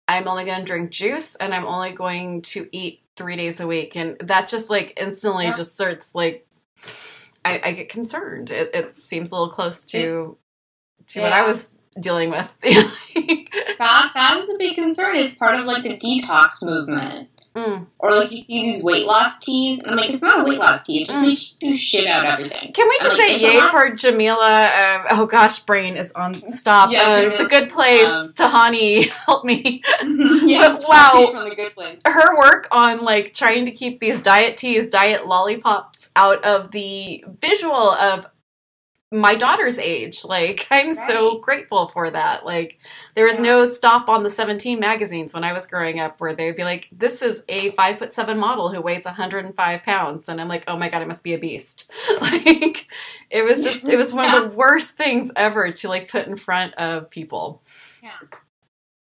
I'm 0.07 0.29
only 0.29 0.45
going 0.45 0.61
to 0.61 0.65
drink 0.65 0.91
juice 0.91 1.35
and 1.37 1.55
I'm 1.55 1.67
only 1.67 1.93
going 1.93 2.43
to 2.43 2.69
eat 2.73 3.03
three 3.19 3.37
days 3.37 3.61
a 3.61 3.67
week. 3.67 3.97
And 3.97 4.17
that 4.21 4.49
just 4.49 4.71
like 4.71 4.95
instantly 4.99 5.47
yeah. 5.47 5.53
just 5.53 5.75
starts 5.75 6.15
like, 6.15 6.47
I, 7.45 7.61
I 7.65 7.73
get 7.73 7.89
concerned. 7.89 8.51
It, 8.51 8.71
it, 8.73 8.95
seems 8.95 9.31
a 9.31 9.35
little 9.35 9.51
close 9.51 9.85
to 9.87 10.37
to 11.09 11.19
yeah. 11.19 11.25
what 11.25 11.33
I 11.33 11.43
was 11.43 11.71
dealing 11.99 12.31
with. 12.31 12.49
that 12.63 14.11
that 14.15 14.41
is 14.43 14.55
a 14.55 14.59
big 14.59 14.75
concern. 14.75 15.17
It's 15.17 15.35
part 15.35 15.59
of 15.59 15.67
like 15.67 15.83
the 15.83 15.99
detox 15.99 16.63
movement. 16.63 17.29
Mm. 17.59 17.87
Or 17.99 18.15
like 18.15 18.31
you 18.31 18.39
see 18.39 18.71
these 18.71 18.83
weight 18.83 19.05
loss 19.05 19.41
teas, 19.41 19.83
and 19.83 19.91
I'm 19.91 19.97
like, 19.97 20.11
it's 20.11 20.23
not 20.23 20.41
a 20.41 20.45
weight 20.49 20.59
loss 20.59 20.87
tea. 20.87 21.03
It 21.03 21.09
just 21.09 21.25
mm. 21.25 21.29
makes 21.29 21.55
you 21.61 21.77
shit 21.77 22.07
out 22.07 22.25
everything. 22.25 22.73
Can 22.73 22.89
we 22.89 22.99
just 23.01 23.19
like, 23.19 23.27
say 23.27 23.41
yay 23.41 23.61
for 23.71 23.91
Jameela? 23.91 25.01
Um, 25.01 25.07
oh 25.11 25.27
gosh, 25.27 25.59
brain 25.61 25.97
is 25.97 26.13
on 26.13 26.35
stop. 26.49 26.93
Yeah, 26.93 27.33
uh, 27.33 27.37
the 27.37 27.47
Good 27.47 27.71
Place, 27.71 28.07
um, 28.07 28.33
Tahani, 28.35 29.09
help 29.27 29.45
me. 29.45 29.83
yeah, 30.47 30.75
but, 30.75 30.89
wow, 30.89 31.31
from 31.33 31.49
the 31.49 31.57
Good 31.57 31.75
Place. 31.75 31.99
Her 32.07 32.39
work 32.39 32.69
on 32.71 33.03
like 33.03 33.35
trying 33.35 33.65
to 33.65 33.73
keep 33.73 33.99
these 33.99 34.23
diet 34.23 34.57
teas, 34.57 34.87
diet 34.87 35.27
lollipops 35.27 36.11
out 36.15 36.45
of 36.45 36.71
the 36.71 37.25
visual 37.41 37.75
of 37.75 38.27
my 39.11 39.35
daughter's 39.35 39.79
age. 39.79 40.25
Like, 40.25 40.67
I'm 40.71 40.87
right. 40.87 40.95
so 40.95 41.39
grateful 41.39 41.89
for 41.89 42.11
that. 42.11 42.45
Like, 42.45 42.79
there 43.15 43.25
was 43.25 43.37
yeah. 43.37 43.43
no 43.43 43.65
stop 43.65 44.09
on 44.09 44.23
the 44.23 44.31
17 44.31 44.79
magazines 44.79 45.35
when 45.35 45.45
I 45.45 45.53
was 45.53 45.67
growing 45.67 45.99
up 45.99 46.21
where 46.21 46.35
they'd 46.35 46.57
be 46.57 46.65
like, 46.65 46.89
this 46.93 47.23
is 47.23 47.43
a 47.49 47.73
five 47.73 47.99
foot 47.99 48.15
seven 48.15 48.39
model 48.39 48.73
who 48.73 48.81
weighs 48.81 49.05
105 49.05 49.83
pounds. 49.83 50.29
And 50.29 50.41
I'm 50.41 50.49
like, 50.49 50.65
oh 50.69 50.77
my 50.77 50.89
God, 50.89 51.03
I 51.03 51.07
must 51.07 51.25
be 51.25 51.35
a 51.35 51.39
beast. 51.39 51.91
like, 52.21 52.87
it 53.31 53.45
was 53.45 53.63
just, 53.63 53.89
it 53.89 53.97
was 53.97 54.13
one 54.13 54.29
yeah. 54.29 54.43
of 54.43 54.51
the 54.51 54.57
worst 54.57 54.97
things 54.97 55.31
ever 55.37 55.73
to 55.73 55.89
like 55.89 56.11
put 56.11 56.27
in 56.27 56.37
front 56.37 56.75
of 56.75 57.11
people. 57.11 57.63
Yeah. 58.03 58.11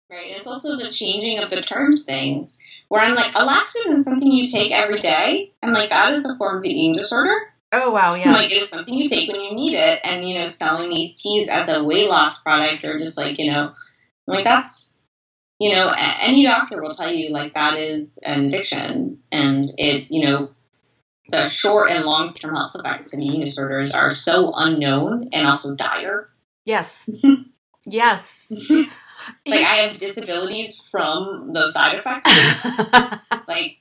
Right. 0.09 0.37
It's 0.37 0.47
also 0.47 0.75
the 0.75 0.89
changing 0.89 1.37
of 1.37 1.51
the 1.51 1.61
terms 1.61 2.03
things 2.03 2.57
where 2.87 2.99
I'm 2.99 3.13
like, 3.13 3.35
a 3.35 3.45
laxative 3.45 3.93
is 3.93 4.05
something 4.05 4.31
you 4.31 4.47
take 4.47 4.71
every 4.71 4.99
day. 4.99 5.51
And 5.61 5.71
like, 5.71 5.89
that 5.89 6.13
is 6.13 6.25
a 6.25 6.35
form 6.35 6.57
of 6.57 6.65
eating 6.65 6.95
disorder. 6.95 7.53
Oh 7.71 7.91
wow, 7.91 8.15
yeah. 8.15 8.31
Like 8.31 8.51
it's 8.51 8.71
something 8.71 8.93
you 8.93 9.07
take 9.07 9.31
when 9.31 9.41
you 9.41 9.53
need 9.53 9.75
it, 9.75 9.99
and 10.03 10.27
you 10.27 10.39
know, 10.39 10.45
selling 10.47 10.89
these 10.89 11.17
teas 11.17 11.49
as 11.49 11.69
a 11.69 11.83
weight 11.83 12.09
loss 12.09 12.39
product 12.39 12.83
or 12.83 12.97
just 12.97 13.17
like 13.17 13.37
you 13.37 13.51
know, 13.51 13.73
like 14.25 14.43
that's 14.43 15.01
you 15.59 15.75
know, 15.75 15.89
any 15.89 16.45
doctor 16.45 16.81
will 16.81 16.95
tell 16.95 17.13
you 17.13 17.29
like 17.29 17.53
that 17.53 17.77
is 17.77 18.17
an 18.23 18.45
addiction, 18.45 19.19
and 19.31 19.65
it 19.77 20.07
you 20.09 20.25
know, 20.25 20.49
the 21.29 21.47
short 21.47 21.91
and 21.91 22.05
long 22.05 22.33
term 22.33 22.55
health 22.55 22.71
effects 22.75 23.13
of 23.13 23.19
eating 23.19 23.45
disorders 23.45 23.91
are 23.91 24.13
so 24.13 24.51
unknown 24.55 25.29
and 25.31 25.47
also 25.47 25.75
dire. 25.75 26.29
Yes. 26.65 27.09
yes. 27.85 28.51
like 29.45 29.63
I 29.63 29.87
have 29.87 29.99
disabilities 29.99 30.81
from 30.89 31.53
those 31.53 31.73
side 31.73 31.99
effects. 31.99 33.25
like 33.47 33.77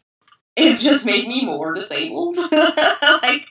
it 0.57 0.79
just 0.79 1.07
made 1.07 1.27
me 1.27 1.46
more 1.46 1.74
disabled. 1.74 2.37
like 2.53 3.46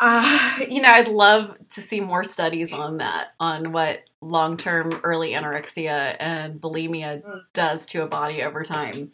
uh, 0.00 0.58
you 0.68 0.80
know, 0.80 0.88
I'd 0.88 1.08
love 1.08 1.56
to 1.68 1.80
see 1.80 2.00
more 2.00 2.24
studies 2.24 2.72
on 2.72 2.98
that, 2.98 3.34
on 3.38 3.72
what 3.72 4.02
long 4.22 4.56
term 4.56 4.98
early 5.04 5.32
anorexia 5.32 6.16
and 6.18 6.58
bulimia 6.60 7.22
mm. 7.22 7.42
does 7.52 7.86
to 7.88 8.02
a 8.02 8.06
body 8.06 8.42
over 8.42 8.62
time. 8.62 9.12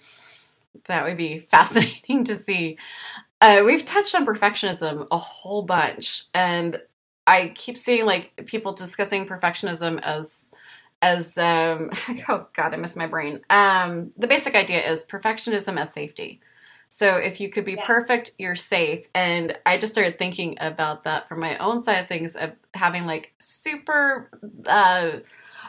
That 0.87 1.05
would 1.05 1.17
be 1.17 1.39
fascinating 1.51 2.25
to 2.25 2.37
see. 2.37 2.79
Uh, 3.41 3.63
we've 3.67 3.85
touched 3.85 4.15
on 4.15 4.25
perfectionism 4.25 5.09
a 5.11 5.19
whole 5.19 5.63
bunch, 5.63 6.25
and 6.33 6.81
I 7.27 7.53
keep 7.55 7.77
seeing 7.77 8.07
like 8.07 8.47
people 8.47 8.73
discussing 8.73 9.27
perfectionism 9.27 10.01
as 10.03 10.53
as 11.03 11.37
um 11.37 11.91
oh 12.29 12.47
god 12.55 12.73
i 12.73 12.77
miss 12.77 12.97
my 12.97 13.07
brain 13.07 13.41
um 13.51 14.11
the 14.17 14.27
basic 14.27 14.55
idea 14.55 14.81
is 14.91 15.05
perfectionism 15.05 15.79
as 15.79 15.93
safety 15.93 16.41
so 16.89 17.17
if 17.17 17.41
you 17.41 17.49
could 17.49 17.65
be 17.65 17.75
yeah. 17.75 17.87
perfect, 17.87 18.33
you're 18.39 18.57
safe. 18.57 19.07
And 19.15 19.57
I 19.67 19.79
just 19.79 19.93
started 19.93 20.19
thinking 20.19 20.57
about 20.61 21.05
that 21.05 21.29
from 21.29 21.41
my 21.41 21.59
own 21.59 21.83
side 21.83 21.99
of 21.99 22.07
things 22.07 22.37
of 22.37 22.53
having 22.75 23.07
like 23.07 23.33
super 23.39 24.31
uh 24.67 25.19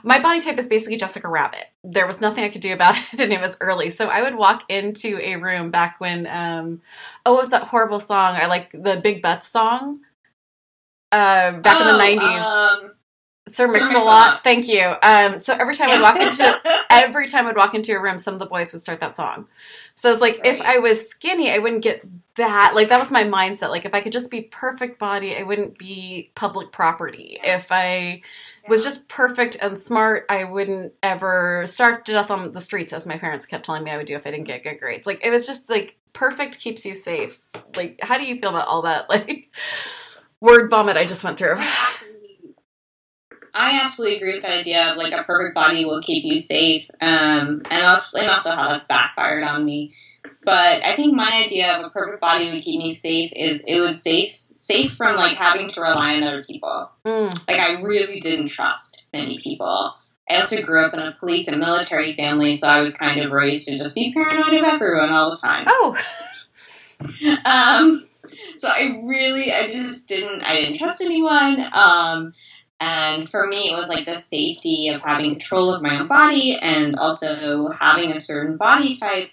my 0.04 0.20
body 0.20 0.40
type 0.40 0.58
is 0.60 0.68
basically 0.68 0.98
Jessica 0.98 1.28
Rabbit. 1.28 1.66
There 1.84 2.08
was 2.08 2.22
nothing 2.22 2.44
I 2.44 2.50
could 2.50 2.62
do 2.62 2.74
about 2.74 2.96
it, 3.14 3.20
and 3.20 3.34
it 3.34 3.42
was 3.42 3.58
early. 3.62 3.90
So 3.90 4.08
I 4.08 4.22
would 4.22 4.36
walk 4.36 4.64
into 4.70 5.20
a 5.22 5.36
room 5.36 5.72
back 5.72 6.00
when, 6.00 6.28
um, 6.28 6.82
oh, 7.26 7.34
what 7.34 7.42
was 7.42 7.50
that 7.50 7.64
horrible 7.64 8.00
song? 8.00 8.36
I 8.36 8.46
like 8.46 8.72
the 8.72 9.00
Big 9.02 9.22
Butts 9.22 9.48
song. 9.48 9.98
Uh, 11.12 11.52
back 11.60 11.78
oh, 11.78 11.82
in 11.82 11.88
the 11.88 11.94
oh, 11.94 11.98
nineties. 11.98 12.46
Um, 12.46 12.92
Sir 13.50 13.68
Mix-a-Lot. 13.68 14.44
Thank 14.44 14.68
you. 14.68 14.94
Um, 15.02 15.40
so 15.40 15.54
every 15.54 15.76
time 15.76 15.90
I'd 15.90 16.02
walk 16.02 16.18
into 16.18 16.62
every 16.90 17.28
time 17.28 17.48
I'd 17.48 17.56
walk 17.56 17.76
into 17.76 17.92
your 17.92 18.02
room, 18.02 18.18
some 18.18 18.34
of 18.34 18.40
the 18.40 18.46
boys 18.46 18.74
would 18.74 18.82
start 18.82 19.00
that 19.00 19.16
song. 19.16 19.48
So 19.96 20.12
it's 20.12 20.22
like 20.22 20.38
right. 20.38 20.46
if 20.46 20.62
I 20.62 20.80
was 20.80 21.10
skinny, 21.10 21.52
I 21.52 21.58
wouldn't 21.58 21.84
get 21.84 22.06
that. 22.36 22.74
Like 22.76 22.90
that 22.90 23.00
was 23.00 23.12
my 23.12 23.24
mindset. 23.24 23.70
Like 23.70 23.86
if 23.86 23.94
I 23.94 24.02
could 24.02 24.12
just 24.12 24.30
be 24.30 24.42
perfect 24.42 25.00
body, 25.00 25.36
I 25.36 25.44
wouldn't 25.44 25.78
be 25.78 26.32
public 26.36 26.72
property. 26.72 27.40
If 27.44 27.72
I 27.72 28.22
was 28.68 28.84
just 28.84 29.08
perfect 29.08 29.58
and 29.62 29.80
smart, 29.80 30.26
I 30.30 30.44
wouldn't 30.44 30.94
ever 31.02 31.64
starve 31.66 32.04
to 32.04 32.12
death 32.12 32.30
on 32.30 32.52
the 32.52 32.62
streets, 32.62 32.94
as 32.94 33.08
my 33.08 33.18
parents 33.18 33.46
kept 33.46 33.66
telling 33.66 33.84
me 33.84 33.92
I 33.92 33.98
would 33.98 34.08
do 34.08 34.16
if 34.16 34.28
I 34.28 34.32
didn't 34.32 34.48
get 34.48 34.64
good 34.64 34.80
grades. 34.80 35.08
Like 35.08 35.24
it 35.24 35.30
was 35.30 35.48
just 35.48 35.70
like 35.70 35.96
perfect 36.14 36.60
keeps 36.60 36.86
you 36.86 36.96
safe. 36.96 37.40
Like 37.76 38.00
how 38.02 38.18
do 38.18 38.26
you 38.26 38.40
feel 38.40 38.50
about 38.50 38.68
all 38.68 38.84
that? 38.84 39.08
Like 39.18 39.54
word 40.40 40.70
vomit 40.70 40.98
I 40.98 41.06
just 41.06 41.24
went 41.24 41.40
through. 41.40 41.60
I 43.58 43.82
absolutely 43.84 44.18
agree 44.18 44.34
with 44.34 44.44
that 44.44 44.60
idea 44.60 44.92
of 44.92 44.98
like 44.98 45.14
a 45.14 45.24
perfect 45.24 45.56
body 45.56 45.84
will 45.84 46.02
keep 46.02 46.24
you 46.24 46.38
safe, 46.40 46.90
um, 47.02 47.64
and 47.72 47.88
also, 47.88 48.20
and 48.20 48.30
also 48.30 48.52
how 48.52 48.70
that 48.70 48.88
backfired 48.88 49.44
on 49.44 49.66
me. 49.66 49.96
But 50.44 50.86
I 50.86 50.96
think 50.96 51.16
my 51.16 51.44
idea 51.46 51.74
of 51.74 51.86
a 51.86 51.90
perfect 51.90 52.22
body 52.22 52.52
would 52.52 52.64
keep 52.64 52.80
me 52.80 52.94
safe 52.94 53.32
is 53.36 53.64
it 53.66 53.80
would 53.80 53.98
safe 53.98 54.34
safe 54.54 54.96
from 54.96 55.16
like 55.16 55.38
having 55.38 55.70
to 55.70 55.82
rely 55.82 56.14
on 56.14 56.24
other 56.24 56.44
people. 56.44 56.92
Mm. 57.06 57.48
Like 57.48 57.60
I 57.60 57.82
really 57.82 58.20
didn't 58.20 58.50
trust 58.50 59.04
many 59.12 59.40
people. 59.42 59.96
I 60.30 60.42
also 60.42 60.62
grew 60.62 60.86
up 60.86 60.94
in 60.94 61.00
a 61.00 61.14
police 61.14 61.48
and 61.48 61.60
military 61.60 62.16
family, 62.16 62.56
so 62.56 62.68
I 62.68 62.82
was 62.82 62.96
kind 62.96 63.22
of 63.22 63.32
raised 63.32 63.68
to 63.70 63.78
just 63.78 63.96
be 63.96 64.14
paranoid 64.14 64.60
of 64.60 64.66
everyone 64.66 65.10
all 65.10 65.32
the 65.32 65.38
time. 65.38 65.66
Oh. 65.68 65.98
um. 67.46 68.08
So 68.58 68.68
I 68.68 69.02
really, 69.04 69.52
I 69.52 69.72
just 69.72 70.08
didn't, 70.08 70.44
I 70.44 70.58
didn't 70.58 70.78
trust 70.78 71.02
anyone. 71.02 71.64
Um 71.72 72.34
and 72.80 73.30
for 73.30 73.48
me, 73.48 73.70
it 73.72 73.76
was 73.76 73.88
like 73.88 74.06
the 74.06 74.18
safety 74.18 74.90
of 74.90 75.02
having 75.02 75.32
control 75.32 75.74
of 75.74 75.82
my 75.82 76.00
own 76.00 76.08
body 76.08 76.58
and 76.62 76.96
also 76.96 77.70
having 77.70 78.12
a 78.12 78.22
certain 78.22 78.58
body 78.58 78.96
type. 78.96 79.30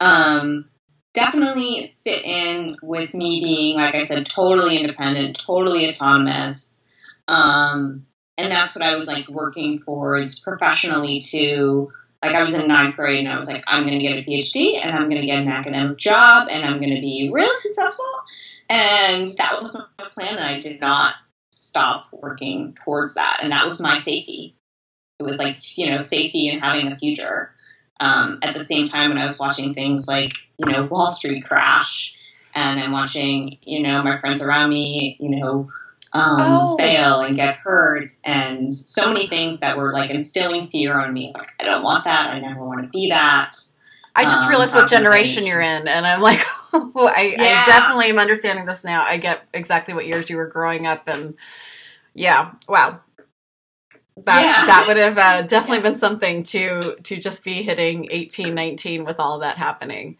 Um, 0.00 0.68
definitely 1.14 1.90
fit 2.04 2.24
in 2.24 2.76
with 2.82 3.14
me 3.14 3.40
being, 3.40 3.76
like 3.76 3.94
I 3.94 4.02
said, 4.02 4.26
totally 4.26 4.76
independent, 4.76 5.38
totally 5.38 5.88
autonomous. 5.88 6.86
Um, 7.28 8.06
and 8.36 8.52
that's 8.52 8.74
what 8.74 8.84
I 8.84 8.96
was 8.96 9.06
like 9.06 9.28
working 9.28 9.80
towards 9.80 10.40
professionally 10.40 11.20
to 11.28 11.92
like 12.22 12.34
I 12.34 12.42
was 12.42 12.56
in 12.56 12.66
ninth 12.66 12.96
grade 12.96 13.20
and 13.20 13.28
I 13.28 13.36
was 13.36 13.46
like, 13.46 13.62
I'm 13.66 13.84
gonna 13.84 14.00
get 14.00 14.18
a 14.18 14.22
PhD 14.22 14.82
and 14.82 14.90
I'm 14.90 15.08
gonna 15.08 15.24
get 15.24 15.38
an 15.38 15.48
academic 15.48 15.98
job 15.98 16.48
and 16.50 16.64
I'm 16.64 16.80
gonna 16.80 17.00
be 17.00 17.30
really 17.32 17.56
successful. 17.58 18.10
And 18.68 19.28
that 19.34 19.62
was 19.62 19.72
my 19.74 20.08
plan 20.12 20.36
and 20.36 20.44
I 20.44 20.60
did 20.60 20.80
not 20.80 21.14
stop 21.56 22.08
working 22.12 22.76
towards 22.84 23.14
that. 23.14 23.38
And 23.42 23.50
that 23.50 23.66
was 23.66 23.80
my 23.80 23.98
safety. 24.00 24.54
It 25.18 25.22
was 25.22 25.38
like, 25.38 25.78
you 25.78 25.90
know, 25.90 26.02
safety 26.02 26.50
and 26.50 26.62
having 26.62 26.92
a 26.92 26.98
future. 26.98 27.50
Um, 27.98 28.40
at 28.42 28.54
the 28.54 28.62
same 28.62 28.90
time, 28.90 29.08
when 29.08 29.18
I 29.18 29.24
was 29.24 29.38
watching 29.38 29.72
things 29.72 30.06
like, 30.06 30.32
you 30.58 30.70
know, 30.70 30.84
Wall 30.84 31.10
Street 31.10 31.46
crash, 31.46 32.14
and 32.54 32.78
I'm 32.78 32.92
watching, 32.92 33.56
you 33.62 33.82
know, 33.82 34.02
my 34.02 34.20
friends 34.20 34.42
around 34.42 34.68
me, 34.68 35.16
you 35.18 35.30
know, 35.30 35.70
um, 36.12 36.36
oh. 36.38 36.76
fail 36.76 37.20
and 37.20 37.34
get 37.34 37.56
hurt, 37.56 38.10
and 38.22 38.74
so 38.74 39.10
many 39.10 39.26
things 39.26 39.60
that 39.60 39.78
were 39.78 39.94
like 39.94 40.10
instilling 40.10 40.68
fear 40.68 41.00
on 41.00 41.12
me. 41.12 41.32
Like, 41.34 41.48
I 41.58 41.64
don't 41.64 41.82
want 41.82 42.04
that. 42.04 42.34
I 42.34 42.40
never 42.40 42.62
want 42.62 42.82
to 42.82 42.88
be 42.88 43.08
that. 43.08 43.56
I 44.14 44.24
just 44.24 44.44
um, 44.44 44.50
realized 44.50 44.74
what 44.74 44.90
generation 44.90 45.46
you're 45.46 45.60
in, 45.60 45.88
and 45.88 46.06
I'm 46.06 46.20
like, 46.20 46.40
I, 46.96 47.34
yeah. 47.36 47.62
I, 47.62 47.64
definitely 47.64 48.10
am 48.10 48.18
understanding 48.18 48.66
this 48.66 48.84
now. 48.84 49.04
I 49.04 49.16
get 49.18 49.42
exactly 49.52 49.94
what 49.94 50.06
years 50.06 50.30
you 50.30 50.36
were 50.36 50.46
growing 50.46 50.86
up, 50.86 51.08
and 51.08 51.36
yeah, 52.14 52.52
wow, 52.68 53.00
that 54.16 54.44
yeah. 54.44 54.66
that 54.66 54.84
would 54.88 54.96
have 54.96 55.18
uh, 55.18 55.42
definitely 55.42 55.82
been 55.82 55.96
something 55.96 56.42
to 56.44 56.96
to 57.02 57.16
just 57.16 57.44
be 57.44 57.62
hitting 57.62 58.08
18, 58.10 58.54
19 58.54 59.04
with 59.04 59.20
all 59.20 59.40
that 59.40 59.58
happening. 59.58 60.16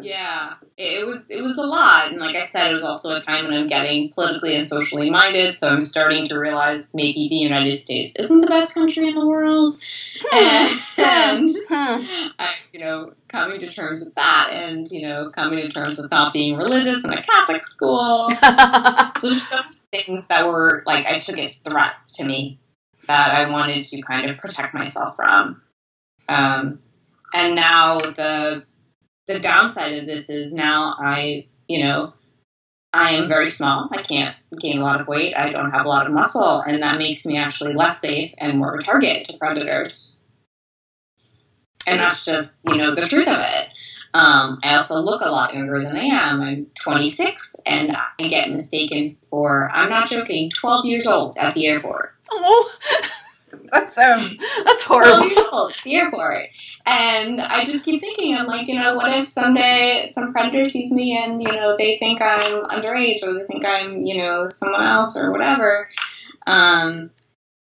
Yeah, 0.00 0.54
it 0.76 1.06
was 1.06 1.30
it 1.30 1.42
was 1.42 1.58
a 1.58 1.66
lot, 1.66 2.10
and 2.10 2.20
like 2.20 2.36
I 2.36 2.46
said, 2.46 2.70
it 2.70 2.74
was 2.74 2.82
also 2.82 3.14
a 3.16 3.20
time 3.20 3.44
when 3.44 3.54
I'm 3.54 3.66
getting 3.66 4.12
politically 4.12 4.54
and 4.54 4.66
socially 4.66 5.10
minded. 5.10 5.56
So 5.56 5.68
I'm 5.68 5.82
starting 5.82 6.28
to 6.28 6.38
realize 6.38 6.94
maybe 6.94 7.28
the 7.28 7.36
United 7.36 7.82
States 7.82 8.14
isn't 8.18 8.40
the 8.40 8.46
best 8.46 8.74
country 8.74 9.08
in 9.08 9.14
the 9.14 9.26
world, 9.26 9.78
hmm, 10.20 10.66
hmm, 10.76 11.00
and, 11.00 11.50
hmm. 11.50 11.74
and 11.74 12.32
I, 12.38 12.54
you 12.72 12.80
know, 12.80 13.12
coming 13.28 13.60
to 13.60 13.72
terms 13.72 14.04
with 14.04 14.14
that, 14.14 14.50
and 14.52 14.90
you 14.90 15.02
know, 15.02 15.30
coming 15.30 15.58
to 15.58 15.68
terms 15.70 16.00
with 16.00 16.10
not 16.10 16.32
being 16.32 16.56
religious 16.56 17.04
in 17.04 17.12
a 17.12 17.22
Catholic 17.22 17.66
school. 17.66 18.30
so 19.18 19.28
there's 19.28 19.48
some 19.48 19.64
things 19.90 20.24
that 20.28 20.48
were 20.48 20.82
like 20.86 21.06
I 21.06 21.18
took 21.18 21.38
as 21.38 21.58
threats 21.58 22.16
to 22.18 22.24
me. 22.24 22.58
that 23.06 23.34
I 23.34 23.50
wanted 23.50 23.84
to 23.84 24.02
kind 24.02 24.30
of 24.30 24.38
protect 24.38 24.74
myself 24.74 25.16
from. 25.16 25.62
Um, 26.28 26.80
and 27.32 27.54
now 27.54 28.00
the 28.00 28.64
the 29.28 29.38
downside 29.38 29.98
of 29.98 30.06
this 30.06 30.30
is 30.30 30.52
now 30.52 30.96
I, 30.98 31.46
you 31.68 31.84
know, 31.84 32.14
I 32.92 33.12
am 33.12 33.28
very 33.28 33.50
small. 33.50 33.88
I 33.92 34.02
can't 34.02 34.34
gain 34.58 34.78
a 34.78 34.82
lot 34.82 35.02
of 35.02 35.06
weight. 35.06 35.34
I 35.36 35.50
don't 35.52 35.70
have 35.70 35.84
a 35.84 35.88
lot 35.88 36.06
of 36.06 36.12
muscle, 36.12 36.60
and 36.60 36.82
that 36.82 36.98
makes 36.98 37.26
me 37.26 37.36
actually 37.36 37.74
less 37.74 38.00
safe 38.00 38.32
and 38.38 38.58
more 38.58 38.74
of 38.74 38.80
a 38.80 38.82
target 38.82 39.28
to 39.28 39.36
predators. 39.36 40.18
And 41.86 42.00
that's 42.00 42.24
just, 42.24 42.62
you 42.66 42.76
know, 42.76 42.94
the 42.94 43.06
truth 43.06 43.28
of 43.28 43.38
it. 43.38 43.68
Um, 44.14 44.60
I 44.62 44.76
also 44.76 45.00
look 45.00 45.20
a 45.20 45.30
lot 45.30 45.54
younger 45.54 45.82
than 45.82 45.94
I 45.94 46.04
am. 46.04 46.40
I'm 46.40 46.66
26, 46.82 47.56
and 47.66 47.94
I 48.18 48.28
get 48.28 48.50
mistaken 48.50 49.18
for, 49.28 49.70
I'm 49.70 49.90
not 49.90 50.08
joking, 50.08 50.50
12 50.50 50.86
years 50.86 51.06
old 51.06 51.36
at 51.36 51.52
the 51.52 51.66
airport. 51.66 52.14
Oh, 52.30 52.72
that's 53.72 53.98
um, 53.98 54.38
that's 54.64 54.82
horrible. 54.84 55.68
at 55.68 55.82
the 55.84 55.94
airport. 55.94 56.48
And 56.90 57.38
I 57.38 57.66
just 57.66 57.84
keep 57.84 58.00
thinking, 58.00 58.34
I'm 58.34 58.46
like, 58.46 58.66
you 58.66 58.74
know, 58.74 58.94
what 58.94 59.12
if 59.12 59.28
someday 59.28 60.08
some 60.10 60.32
predator 60.32 60.64
sees 60.64 60.90
me 60.90 61.22
and, 61.22 61.42
you 61.42 61.52
know, 61.52 61.76
they 61.76 61.98
think 61.98 62.22
I'm 62.22 62.64
underage 62.64 63.22
or 63.22 63.34
they 63.34 63.44
think 63.44 63.66
I'm, 63.66 64.06
you 64.06 64.16
know, 64.16 64.48
someone 64.48 64.82
else 64.82 65.14
or 65.18 65.30
whatever. 65.30 65.90
Um, 66.46 67.10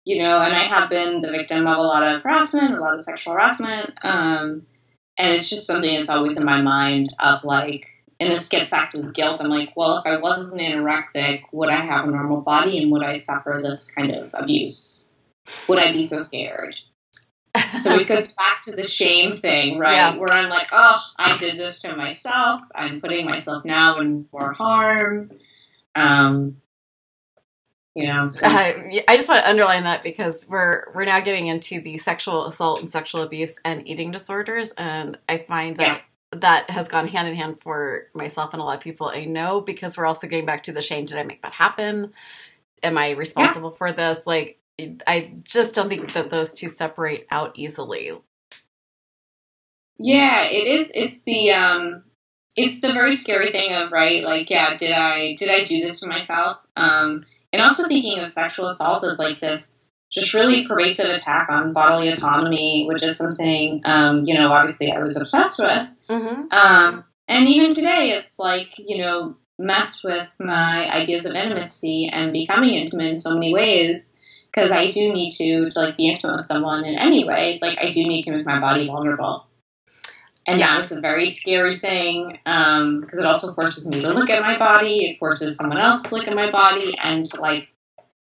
you 0.04 0.22
know, 0.22 0.40
and 0.40 0.54
I 0.54 0.68
have 0.68 0.88
been 0.88 1.20
the 1.20 1.32
victim 1.32 1.66
of 1.66 1.78
a 1.78 1.82
lot 1.82 2.14
of 2.14 2.22
harassment, 2.22 2.74
a 2.74 2.80
lot 2.80 2.94
of 2.94 3.02
sexual 3.02 3.32
harassment. 3.32 3.92
Um, 4.02 4.66
and 5.18 5.32
it's 5.32 5.50
just 5.50 5.66
something 5.66 5.92
that's 5.96 6.08
always 6.08 6.38
in 6.38 6.46
my 6.46 6.62
mind 6.62 7.08
of 7.18 7.42
like, 7.42 7.88
and 8.20 8.30
this 8.30 8.48
gets 8.48 8.70
back 8.70 8.92
to 8.92 9.10
guilt. 9.10 9.40
I'm 9.40 9.50
like, 9.50 9.70
well, 9.76 9.98
if 9.98 10.06
I 10.06 10.18
wasn't 10.18 10.60
anorexic, 10.60 11.42
would 11.50 11.70
I 11.70 11.84
have 11.84 12.06
a 12.06 12.12
normal 12.12 12.42
body 12.42 12.80
and 12.80 12.92
would 12.92 13.02
I 13.02 13.16
suffer 13.16 13.58
this 13.60 13.90
kind 13.90 14.12
of 14.12 14.30
abuse? 14.32 15.08
Would 15.66 15.80
I 15.80 15.92
be 15.92 16.06
so 16.06 16.20
scared? 16.20 16.76
so 17.82 17.98
it 17.98 18.08
goes 18.08 18.32
back 18.32 18.64
to 18.66 18.72
the 18.72 18.82
shame 18.82 19.32
thing, 19.32 19.78
right? 19.78 19.94
Yeah. 19.94 20.16
Where 20.16 20.32
I'm 20.32 20.48
like, 20.48 20.68
oh, 20.72 21.00
I 21.16 21.36
did 21.38 21.58
this 21.58 21.80
to 21.82 21.96
myself. 21.96 22.62
I'm 22.74 23.00
putting 23.00 23.26
myself 23.26 23.64
now 23.64 24.00
in 24.00 24.26
more 24.32 24.52
harm. 24.52 25.30
Um, 25.94 26.58
you 27.94 28.06
know, 28.06 28.30
so. 28.30 28.46
uh, 28.46 28.50
I 29.08 29.16
just 29.16 29.28
want 29.28 29.42
to 29.42 29.50
underline 29.50 29.84
that 29.84 30.02
because 30.02 30.46
we're 30.48 30.84
we're 30.94 31.04
now 31.04 31.20
getting 31.20 31.48
into 31.48 31.80
the 31.80 31.98
sexual 31.98 32.46
assault 32.46 32.80
and 32.80 32.88
sexual 32.88 33.22
abuse 33.22 33.58
and 33.64 33.86
eating 33.88 34.10
disorders, 34.10 34.72
and 34.78 35.18
I 35.28 35.38
find 35.38 35.76
that. 35.78 35.86
Yes. 35.86 36.10
That 36.32 36.68
has 36.68 36.88
gone 36.88 37.08
hand 37.08 37.26
in 37.26 37.36
hand 37.36 37.62
for 37.62 38.08
myself 38.12 38.52
and 38.52 38.60
a 38.60 38.64
lot 38.66 38.76
of 38.76 38.82
people 38.82 39.08
I 39.08 39.24
know 39.24 39.62
because 39.62 39.96
we're 39.96 40.04
also 40.04 40.28
going 40.28 40.44
back 40.44 40.64
to 40.64 40.72
the 40.72 40.82
shame. 40.82 41.06
Did 41.06 41.16
I 41.16 41.22
make 41.22 41.40
that 41.40 41.54
happen? 41.54 42.12
Am 42.82 42.98
I 42.98 43.12
responsible 43.12 43.70
yeah. 43.70 43.76
for 43.78 43.92
this? 43.92 44.26
Like, 44.26 44.58
I 44.78 45.32
just 45.42 45.74
don't 45.74 45.88
think 45.88 46.12
that 46.12 46.30
those 46.30 46.54
two 46.54 46.68
separate 46.68 47.26
out 47.30 47.52
easily. 47.56 48.12
Yeah, 49.98 50.44
it 50.44 50.80
is. 50.80 50.92
It's 50.94 51.24
the 51.24 51.50
um, 51.50 52.04
it's 52.56 52.80
the 52.80 52.92
very 52.92 53.16
scary 53.16 53.50
thing 53.50 53.74
of 53.74 53.90
right, 53.90 54.22
like 54.22 54.50
yeah, 54.50 54.76
did 54.76 54.92
I 54.92 55.34
did 55.36 55.50
I 55.50 55.64
do 55.64 55.80
this 55.80 56.00
to 56.00 56.08
myself? 56.08 56.58
Um, 56.76 57.24
and 57.52 57.60
also 57.62 57.88
thinking 57.88 58.20
of 58.20 58.30
sexual 58.30 58.66
assault 58.66 59.04
as 59.04 59.18
like 59.18 59.40
this 59.40 59.76
just 60.12 60.32
really 60.32 60.66
pervasive 60.66 61.10
attack 61.10 61.48
on 61.50 61.72
bodily 61.72 62.10
autonomy, 62.10 62.86
which 62.86 63.02
is 63.02 63.18
something 63.18 63.82
um, 63.84 64.24
you 64.26 64.34
know 64.34 64.52
obviously 64.52 64.92
I 64.92 65.02
was 65.02 65.20
obsessed 65.20 65.58
with. 65.58 65.88
Mm-hmm. 66.08 66.52
Um, 66.52 67.04
and 67.26 67.48
even 67.48 67.74
today, 67.74 68.12
it's 68.12 68.38
like 68.38 68.78
you 68.78 68.98
know 68.98 69.36
mess 69.58 70.04
with 70.04 70.28
my 70.38 70.88
ideas 70.88 71.26
of 71.26 71.34
intimacy 71.34 72.08
and 72.12 72.32
becoming 72.32 72.74
intimate 72.74 73.14
in 73.14 73.20
so 73.20 73.34
many 73.34 73.52
ways 73.52 74.07
because 74.50 74.70
I 74.70 74.90
do 74.90 75.12
need 75.12 75.32
to 75.36 75.70
to 75.70 75.80
like 75.80 75.96
be 75.96 76.08
intimate 76.08 76.36
with 76.36 76.46
someone 76.46 76.84
in 76.84 76.98
any 76.98 77.24
way. 77.24 77.54
It's 77.54 77.62
like 77.62 77.78
I 77.78 77.92
do 77.92 78.06
need 78.06 78.24
to 78.24 78.32
make 78.32 78.46
my 78.46 78.60
body 78.60 78.86
vulnerable, 78.86 79.46
and 80.46 80.58
yeah. 80.58 80.76
that 80.76 80.86
is 80.86 80.92
a 80.92 81.00
very 81.00 81.30
scary 81.30 81.78
thing 81.78 82.38
because 82.44 82.82
um, 82.82 83.04
it 83.12 83.24
also 83.24 83.54
forces 83.54 83.86
me 83.86 84.00
to 84.00 84.10
look 84.10 84.30
at 84.30 84.42
my 84.42 84.58
body. 84.58 85.10
It 85.10 85.18
forces 85.18 85.56
someone 85.56 85.78
else 85.78 86.02
to 86.04 86.16
look 86.16 86.28
at 86.28 86.34
my 86.34 86.50
body, 86.50 86.96
and 87.02 87.26
to 87.26 87.40
like 87.40 87.68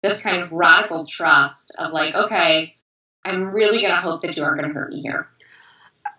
this 0.02 0.22
kind 0.22 0.42
of 0.42 0.52
radical 0.52 1.06
trust 1.06 1.74
of 1.78 1.92
like, 1.92 2.14
okay, 2.14 2.74
I'm 3.24 3.52
really 3.52 3.80
gonna 3.80 4.00
hope 4.00 4.22
that 4.22 4.36
you 4.36 4.44
aren't 4.44 4.60
gonna 4.60 4.74
hurt 4.74 4.90
me 4.90 5.00
here. 5.00 5.28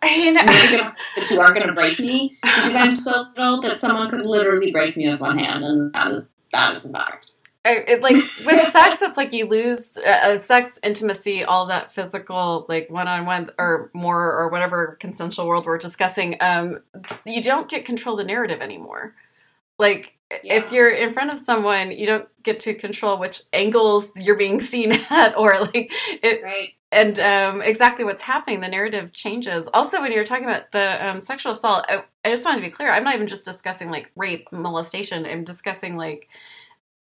Know. 0.04 0.10
I'm 0.10 0.48
really 0.48 0.78
gonna 0.78 0.96
that 1.18 1.32
you 1.32 1.40
aren't 1.40 1.54
gonna 1.54 1.74
break 1.74 2.00
me 2.00 2.38
because 2.42 2.76
I'm 2.76 2.96
so 2.96 3.26
little 3.38 3.62
that 3.62 3.80
someone 3.80 4.10
could 4.10 4.26
literally 4.26 4.72
break 4.72 4.98
me 4.98 5.10
with 5.10 5.20
one 5.20 5.38
hand, 5.38 5.64
and 5.64 5.94
that 5.94 6.12
is 6.12 6.24
that 6.52 6.78
is 6.78 6.90
a 6.90 6.94
fact. 6.94 7.33
I, 7.66 7.86
it, 7.88 8.02
like 8.02 8.16
with 8.46 8.68
sex, 8.72 9.02
it's 9.02 9.18
like 9.18 9.32
you 9.32 9.48
lose 9.48 9.98
uh, 9.98 10.36
sex, 10.38 10.80
intimacy, 10.84 11.44
all 11.44 11.68
that 11.68 11.94
physical, 11.94 12.66
like 12.68 12.90
one 12.90 13.08
on 13.08 13.26
one 13.26 13.52
or 13.58 13.90
more 13.94 14.34
or 14.34 14.50
whatever 14.50 14.98
consensual 15.00 15.48
world 15.48 15.66
we're 15.66 15.78
discussing. 15.78 16.36
Um, 16.42 16.82
you 17.26 17.42
don't 17.42 17.70
get 17.70 17.86
control 17.86 18.18
the 18.18 18.26
narrative 18.26 18.62
anymore. 18.62 19.16
Like 19.80 20.18
yeah. 20.44 20.56
if 20.56 20.72
you're 20.72 20.90
in 20.90 21.14
front 21.14 21.32
of 21.32 21.40
someone, 21.40 21.92
you 21.92 22.06
don't 22.06 22.28
get 22.44 22.60
to 22.62 22.74
control 22.74 23.18
which 23.18 23.42
angles 23.54 24.12
you're 24.18 24.38
being 24.38 24.60
seen 24.60 24.92
at, 25.10 25.38
or 25.38 25.62
like 25.62 25.92
it. 26.22 26.44
Right. 26.44 26.74
And 26.92 27.20
um, 27.20 27.62
exactly 27.64 28.06
what's 28.06 28.22
happening, 28.22 28.60
the 28.62 28.68
narrative 28.68 29.14
changes. 29.14 29.68
Also, 29.74 30.00
when 30.00 30.12
you're 30.12 30.24
talking 30.24 30.46
about 30.46 30.72
the 30.72 31.08
um, 31.08 31.22
sexual 31.22 31.54
assault, 31.54 31.86
I, 31.90 32.04
I 32.24 32.30
just 32.30 32.46
wanted 32.46 32.58
to 32.58 32.68
be 32.68 32.70
clear. 32.70 32.92
I'm 32.92 33.04
not 33.04 33.16
even 33.16 33.26
just 33.26 33.46
discussing 33.46 33.90
like 33.90 34.12
rape, 34.16 34.48
molestation. 34.52 35.26
I'm 35.26 35.44
discussing 35.44 35.98
like 35.98 36.30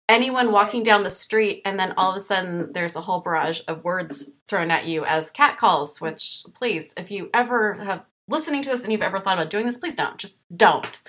anyone 0.08 0.52
walking 0.52 0.82
down 0.82 1.02
the 1.02 1.10
street 1.10 1.62
and 1.64 1.78
then 1.78 1.92
all 1.96 2.10
of 2.10 2.16
a 2.16 2.20
sudden 2.20 2.72
there's 2.72 2.96
a 2.96 3.00
whole 3.00 3.20
barrage 3.20 3.60
of 3.68 3.84
words 3.84 4.32
thrown 4.46 4.70
at 4.70 4.86
you 4.86 5.04
as 5.04 5.30
catcalls 5.30 6.00
which 6.00 6.44
please 6.54 6.94
if 6.96 7.10
you 7.10 7.28
ever 7.34 7.74
have 7.74 8.04
listening 8.26 8.62
to 8.62 8.70
this 8.70 8.84
and 8.84 8.92
you've 8.92 9.02
ever 9.02 9.18
thought 9.18 9.38
about 9.38 9.50
doing 9.50 9.66
this 9.66 9.78
please 9.78 9.94
don't. 9.94 10.18
Just 10.18 10.40
don't. 10.54 11.00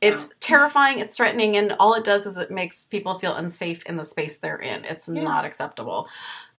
It's 0.00 0.30
terrifying 0.40 0.98
it's 0.98 1.16
threatening 1.16 1.56
and 1.56 1.74
all 1.78 1.94
it 1.94 2.04
does 2.04 2.26
is 2.26 2.38
it 2.38 2.50
makes 2.50 2.84
people 2.84 3.18
feel 3.18 3.34
unsafe 3.34 3.84
in 3.86 3.96
the 3.96 4.04
space 4.04 4.38
they're 4.38 4.58
in. 4.58 4.84
It's 4.84 5.08
yeah. 5.08 5.22
not 5.22 5.44
acceptable 5.44 6.08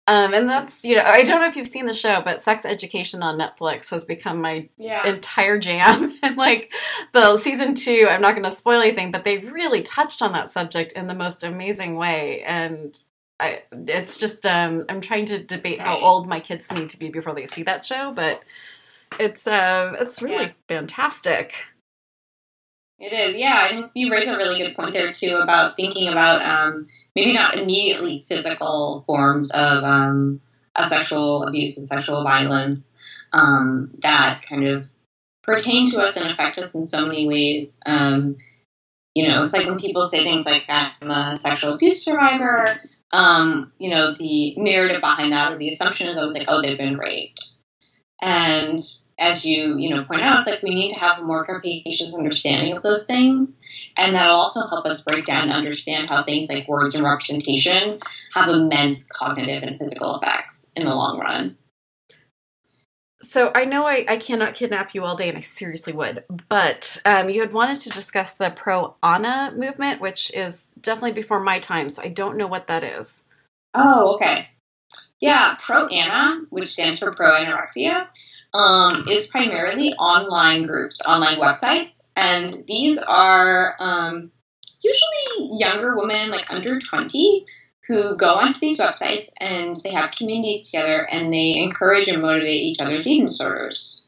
um, 0.10 0.34
and 0.34 0.49
that's, 0.49 0.84
you 0.84 0.95
know, 0.95 1.03
I 1.05 1.22
don't 1.22 1.39
know 1.39 1.47
if 1.47 1.55
you've 1.55 1.68
seen 1.68 1.86
the 1.86 1.93
show, 1.93 2.20
but 2.26 2.41
Sex 2.41 2.66
Education 2.66 3.22
on 3.22 3.38
Netflix 3.38 3.91
has 3.91 4.05
become 4.05 4.41
my 4.41 4.68
yeah. 4.76 5.07
entire 5.07 5.60
jam. 5.60 6.18
and 6.24 6.36
like 6.36 6.74
the 7.14 7.38
season 7.38 7.76
two, 7.76 8.07
I'm 8.10 8.20
not 8.20 8.32
going 8.32 8.43
to 8.43 8.49
spoil 8.49 8.82
anything, 8.82 9.12
but 9.12 9.24
they 9.24 9.38
really 9.38 9.84
touched 9.84 10.24
on 10.24 10.32
that 10.32 10.51
subject 10.51 10.93
in 10.93 11.05
the 11.05 11.14
most 11.14 11.43
amazing 11.43 11.95
way. 11.95 12.41
And 12.41 12.97
I, 13.39 13.62
it's 13.72 14.18
just, 14.18 14.47
um, 14.47 14.86
I'm 14.89 14.99
trying 14.99 15.26
to 15.26 15.43
debate 15.43 15.78
right. 15.78 15.88
how 15.88 15.99
old 15.99 16.28
my 16.28 16.39
kids 16.39 16.72
need 16.72 16.89
to 16.89 16.97
be 16.97 17.10
before 17.10 17.36
they 17.36 17.45
see 17.45 17.62
that 17.64 17.86
show, 17.86 18.12
but 18.12 18.41
it's, 19.20 19.45
uh, 19.45 19.95
it's 19.99 20.24
really 20.24 20.45
yeah. 20.45 20.51
fantastic. 20.68 21.53
It 22.97 23.14
is, 23.14 23.36
yeah. 23.36 23.68
And 23.72 23.91
you 23.93 24.12
raise 24.12 24.28
a 24.28 24.38
really 24.38 24.57
good 24.57 24.76
point 24.76 24.93
there 24.93 25.14
too 25.14 25.38
about 25.38 25.76
thinking 25.76 26.07
about, 26.07 26.41
um, 26.41 26.88
maybe 27.20 27.34
not 27.34 27.58
immediately 27.58 28.24
physical 28.28 29.04
forms 29.06 29.52
of, 29.52 29.84
um, 29.84 30.40
of 30.76 30.86
sexual 30.88 31.44
abuse 31.44 31.78
and 31.78 31.88
sexual 31.88 32.24
violence 32.24 32.96
um, 33.34 33.92
that 34.02 34.42
kind 34.48 34.66
of 34.66 34.86
pertain 35.44 35.92
to 35.92 36.02
us 36.02 36.16
and 36.16 36.32
affect 36.32 36.58
us 36.58 36.76
in 36.76 36.88
so 36.88 37.06
many 37.06 37.28
ways. 37.28 37.80
Um, 37.86 38.38
you 39.16 39.28
know, 39.28 39.44
it's 39.44 39.54
like 39.54 39.66
when 39.66 39.80
people 39.80 40.06
say 40.06 40.24
things 40.24 40.46
like, 40.46 40.64
I'm 40.70 41.12
a 41.12 41.36
sexual 41.36 41.74
abuse 41.74 42.06
survivor, 42.06 42.66
um, 43.12 43.74
you 43.80 43.90
know, 43.90 44.14
the 44.14 44.56
narrative 44.56 45.02
behind 45.02 45.34
that 45.34 45.52
or 45.52 45.58
the 45.58 45.70
assumption 45.70 46.08
is 46.08 46.18
always 46.18 46.38
like, 46.38 46.48
oh, 46.48 46.62
they've 46.62 46.78
been 46.78 46.98
raped. 46.98 47.54
And 48.22 48.80
as 49.20 49.46
you 49.46 49.78
you 49.78 49.90
know 49.94 50.04
point 50.06 50.22
out, 50.22 50.40
it's 50.40 50.48
like 50.48 50.64
we 50.64 50.74
need 50.74 50.94
to 50.94 51.00
have 51.00 51.20
a 51.20 51.24
more 51.24 51.46
capacious 51.46 52.14
understanding 52.14 52.76
of 52.76 52.82
those 52.82 53.06
things, 53.06 53.62
and 53.98 54.16
that'll 54.16 54.38
also 54.38 54.66
help 54.68 54.86
us 54.86 55.02
break 55.02 55.26
down 55.26 55.44
and 55.44 55.52
understand 55.52 56.10
how 56.10 56.24
things 56.24 56.50
like 56.50 56.68
words 56.68 56.96
and 56.96 57.04
representation 57.04 58.00
have 58.34 58.48
immense 58.48 59.08
cognitive 59.08 59.64
and 59.64 59.78
physical 59.78 60.20
effects 60.20 60.72
in 60.76 60.86
the 60.86 60.94
long 60.96 61.20
run. 61.20 61.58
So 63.22 63.52
I 63.54 63.66
know 63.66 63.86
I, 63.86 64.06
I 64.08 64.18
cannot 64.18 64.56
kidnap 64.56 64.96
you 64.96 65.04
all 65.04 65.18
day, 65.18 65.28
and 65.28 65.38
I 65.38 65.42
seriously 65.42 65.92
would. 65.92 66.24
But 66.48 67.02
um, 67.06 67.30
you 67.30 67.42
had 67.42 67.52
wanted 67.52 67.80
to 67.82 67.90
discuss 67.90 68.34
the 68.34 68.50
pro 68.50 68.96
Ana 69.04 69.54
movement, 69.56 70.00
which 70.00 70.34
is 70.34 70.74
definitely 70.80 71.12
before 71.12 71.42
my 71.42 71.60
time. 71.60 71.90
So 71.90 72.02
I 72.02 72.08
don't 72.08 72.38
know 72.38 72.48
what 72.48 72.68
that 72.68 72.84
is. 72.84 73.26
Oh, 73.76 74.16
okay. 74.16 74.48
Yeah, 75.20 75.58
pro 75.62 75.88
Ana, 75.88 76.46
which 76.50 76.72
stands 76.72 77.00
for 77.00 77.14
pro 77.14 77.32
anorexia, 77.32 78.08
um, 78.54 79.08
is 79.08 79.28
primarily 79.28 79.93
online 79.93 80.66
groups, 80.66 81.02
online 81.08 81.38
websites, 81.38 82.10
and 82.16 82.64
these 82.68 83.00
are 83.00 83.76
um, 83.80 84.32
usually 84.82 85.58
younger 85.60 85.95
women, 85.97 86.30
like 86.30 86.45
under 86.50 86.80
20, 86.80 87.45
who 87.88 88.16
go 88.18 88.36
onto 88.36 88.60
these 88.60 88.80
websites 88.80 89.30
and 89.39 89.78
they 89.84 89.91
have 89.91 90.12
communities 90.12 90.66
together 90.66 91.08
and 91.12 91.34
they 91.34 91.56
encourage 91.58 92.08
and 92.08 92.22
motivate 92.22 92.62
each 92.62 92.80
other's 92.80 93.08
eating 93.08 93.26
disorders. 93.26 94.06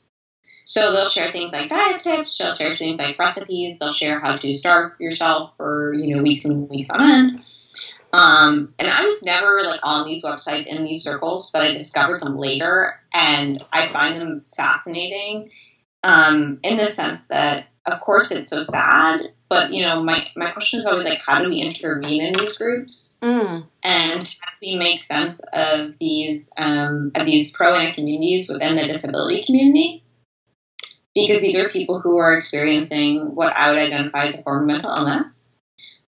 So 0.66 0.92
they'll 0.92 1.10
share 1.10 1.32
things 1.32 1.52
like 1.52 1.70
diet 1.70 2.02
tips, 2.02 2.38
they'll 2.38 2.54
share 2.54 2.72
things 2.72 3.00
like 3.00 3.18
recipes, 3.18 3.80
they'll 3.80 3.92
share 3.92 4.20
how 4.20 4.38
to 4.38 4.56
starve 4.56 4.94
yourself 5.00 5.54
for 5.58 5.94
you 5.94 6.16
know 6.16 6.24
weeks 6.24 6.46
and 6.46 6.70
weeks 6.70 6.90
on 6.90 7.12
end. 7.12 7.44
Um, 8.14 8.74
and 8.78 8.90
I 8.90 9.04
was 9.04 9.24
never 9.24 9.62
like 9.64 9.80
on 9.84 10.08
these 10.08 10.26
websites 10.26 10.66
in 10.66 10.84
these 10.84 11.04
circles, 11.04 11.50
but 11.52 11.62
I 11.62 11.72
discovered 11.72 12.22
them 12.22 12.38
later, 12.38 13.00
and 13.14 13.64
I 13.72 13.88
find 13.88 14.20
them 14.20 14.46
fascinating. 14.58 15.50
Um, 16.04 16.60
in 16.64 16.78
the 16.78 16.92
sense 16.92 17.28
that, 17.28 17.68
of 17.86 18.02
course, 18.02 18.32
it's 18.32 18.50
so 18.50 18.64
sad, 18.64 19.22
but 19.50 19.72
you 19.72 19.86
know, 19.86 20.04
my 20.04 20.28
my 20.36 20.52
question 20.52 20.80
is 20.80 20.86
always 20.86 21.06
like, 21.06 21.20
how 21.26 21.42
do 21.42 21.50
we 21.50 21.62
intervene 21.62 22.22
in 22.22 22.34
these 22.34 22.58
groups, 22.58 23.18
Mm. 23.22 23.66
and 23.84 24.24
how 24.24 24.52
do 24.60 24.68
we 24.68 24.76
make 24.78 25.02
sense 25.02 25.40
of 25.54 25.98
these 26.00 26.54
um, 26.58 27.12
of 27.16 27.26
these 27.26 27.52
pro 27.52 27.76
ana 27.76 27.94
communities 27.94 28.50
within 28.50 28.76
the 28.76 28.88
disability 28.88 29.44
community? 29.46 30.04
Because 31.14 31.42
these 31.42 31.60
are 31.60 31.70
people 31.70 32.00
who 32.00 32.18
are 32.18 32.36
experiencing 32.36 33.36
what 33.36 33.54
I 33.56 33.70
would 33.70 33.80
identify 33.80 34.26
as 34.26 34.40
a 34.40 34.44
form 34.44 34.64
of 34.64 34.68
mental 34.68 34.92
illness 34.96 35.51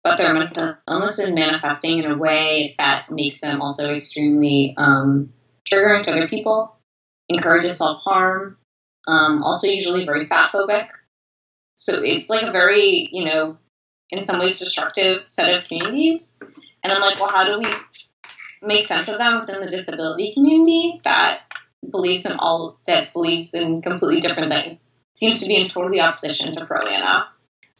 but 0.04 0.18
their 0.18 0.34
mental 0.34 0.76
illness 0.88 1.20
is 1.20 1.32
manifesting 1.32 2.00
in 2.00 2.12
a 2.12 2.18
way 2.18 2.76
that 2.78 3.10
makes 3.10 3.40
them 3.40 3.62
also 3.62 3.94
extremely 3.94 4.74
um, 4.78 5.34
triggering 5.66 6.04
to 6.04 6.12
other 6.12 6.28
people, 6.28 6.76
encourages 7.30 7.78
self 7.78 8.02
harm, 8.04 8.58
um, 9.08 9.44
also 9.44 9.68
usually 9.68 10.06
very 10.06 10.28
fat 10.28 10.52
phobic. 10.52 10.88
So 11.76 12.02
it's 12.04 12.30
like 12.30 12.44
a 12.44 12.52
very, 12.52 13.10
you 13.12 13.26
know, 13.26 13.58
in 14.10 14.26
some 14.26 14.40
ways 14.40 14.60
destructive 14.60 15.24
set 15.26 15.54
of 15.54 15.68
communities. 15.68 16.40
And 16.84 16.92
I'm 16.92 17.02
like, 17.02 17.20
well, 17.20 17.30
how 17.30 17.46
do 17.46 17.60
we 17.60 17.74
make 18.62 18.86
sense 18.86 19.08
of 19.08 19.18
them 19.18 19.40
within 19.40 19.62
the 19.62 19.72
disability 19.72 20.34
community 20.34 21.02
that 21.04 21.42
believes 21.90 22.26
in 22.26 22.34
all 22.34 22.80
that 22.88 23.14
believes 23.14 23.54
in 23.54 23.82
completely 23.82 24.22
different 24.22 24.52
things? 24.52 25.00
Seems 25.16 25.42
to 25.42 25.48
be 25.48 25.56
in 25.56 25.70
totally 25.70 26.02
opposition 26.02 26.56
to 26.56 26.66
pro 26.66 26.86
ana. 26.86 27.28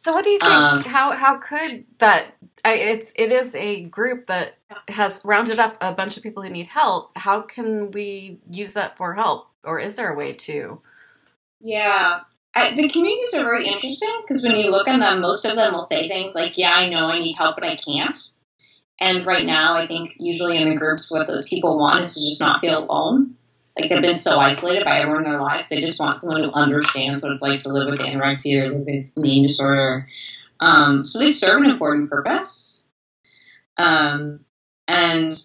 So 0.04 0.12
what 0.12 0.22
do 0.22 0.28
you 0.28 0.38
think? 0.38 0.52
Um, 0.52 0.78
how 0.86 1.12
how 1.12 1.38
could 1.38 1.86
that? 1.98 2.36
I, 2.62 2.74
it's 2.74 3.14
it 3.16 3.32
is 3.32 3.56
a 3.56 3.84
group 3.84 4.26
that 4.26 4.58
has 4.88 5.22
rounded 5.24 5.58
up 5.58 5.78
a 5.80 5.94
bunch 5.94 6.18
of 6.18 6.22
people 6.22 6.42
who 6.42 6.50
need 6.50 6.66
help. 6.66 7.16
How 7.16 7.40
can 7.40 7.90
we 7.90 8.38
use 8.50 8.74
that 8.74 8.98
for 8.98 9.14
help, 9.14 9.48
or 9.64 9.78
is 9.78 9.94
there 9.94 10.12
a 10.12 10.14
way 10.14 10.34
to? 10.34 10.82
Yeah. 11.58 12.20
I, 12.54 12.74
the 12.74 12.90
communities 12.90 13.32
are 13.32 13.44
very 13.44 13.66
interesting 13.66 14.14
because 14.20 14.44
when 14.44 14.56
you 14.56 14.70
look 14.70 14.88
at 14.88 15.00
them, 15.00 15.22
most 15.22 15.46
of 15.46 15.56
them 15.56 15.72
will 15.72 15.86
say 15.86 16.06
things 16.06 16.34
like, 16.34 16.58
Yeah, 16.58 16.74
I 16.74 16.90
know 16.90 17.06
I 17.06 17.20
need 17.20 17.36
help, 17.38 17.56
but 17.56 17.64
I 17.64 17.76
can't. 17.76 18.18
And 19.00 19.24
right 19.24 19.46
now, 19.46 19.78
I 19.78 19.86
think 19.86 20.16
usually 20.18 20.60
in 20.60 20.68
the 20.68 20.76
groups, 20.76 21.10
what 21.10 21.26
those 21.26 21.48
people 21.48 21.78
want 21.78 22.04
is 22.04 22.14
to 22.14 22.20
just 22.20 22.42
not 22.42 22.60
feel 22.60 22.84
alone. 22.84 23.36
Like 23.78 23.90
they've 23.90 24.00
been 24.00 24.18
so 24.18 24.38
isolated 24.38 24.84
by 24.84 25.00
everyone 25.00 25.24
in 25.24 25.30
their 25.30 25.40
lives, 25.40 25.68
they 25.68 25.80
just 25.80 25.98
want 25.98 26.18
someone 26.18 26.44
who 26.44 26.52
understands 26.52 27.22
what 27.22 27.32
it's 27.32 27.42
like 27.42 27.60
to 27.64 27.72
live 27.72 27.90
with 27.90 28.00
anorexia 28.00 28.62
or 28.62 28.78
live 28.78 28.86
with 28.86 29.26
eating 29.26 29.48
disorder. 29.48 30.08
Um, 30.60 31.04
so 31.04 31.18
they 31.18 31.32
serve 31.32 31.62
an 31.62 31.70
important 31.70 32.08
purpose. 32.08 32.88
Um, 33.76 34.44
and 34.86 35.36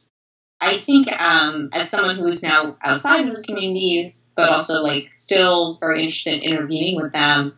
I 0.62 0.82
think 0.86 1.08
um, 1.12 1.70
as 1.74 1.90
someone 1.90 2.18
who 2.18 2.28
is 2.28 2.44
now 2.44 2.78
outside 2.84 3.22
of 3.22 3.34
those 3.34 3.46
communities, 3.46 4.30
but 4.36 4.50
also 4.50 4.84
like 4.84 5.14
still 5.14 5.78
very 5.80 6.04
interested 6.04 6.36
in 6.36 6.54
intervening 6.54 6.98
with 6.98 7.14
them, 7.14 7.58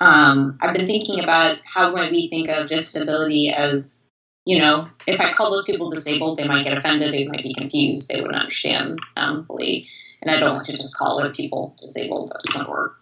um, 0.00 0.58
I've 0.60 0.74
been 0.74 0.86
thinking 0.86 1.22
about 1.22 1.58
how 1.64 1.92
might 1.92 2.10
we 2.10 2.28
think 2.28 2.48
of 2.48 2.68
disability 2.68 3.50
as, 3.56 4.00
you 4.44 4.58
know, 4.58 4.88
if 5.06 5.20
I 5.20 5.32
call 5.34 5.50
those 5.50 5.64
people 5.64 5.90
disabled, 5.90 6.38
they 6.38 6.48
might 6.48 6.64
get 6.64 6.76
offended, 6.76 7.14
they 7.14 7.26
might 7.26 7.42
be 7.42 7.54
confused, 7.54 8.08
they 8.08 8.20
wouldn't 8.20 8.40
understand 8.40 8.98
um, 9.16 9.44
fully, 9.46 9.88
and 10.20 10.30
I 10.30 10.38
don't 10.38 10.54
want 10.54 10.66
to 10.66 10.76
just 10.76 10.96
call 10.96 11.20
other 11.20 11.32
people 11.32 11.76
disabled. 11.80 12.30
That 12.30 12.52
doesn't 12.52 12.70
work. 12.70 12.98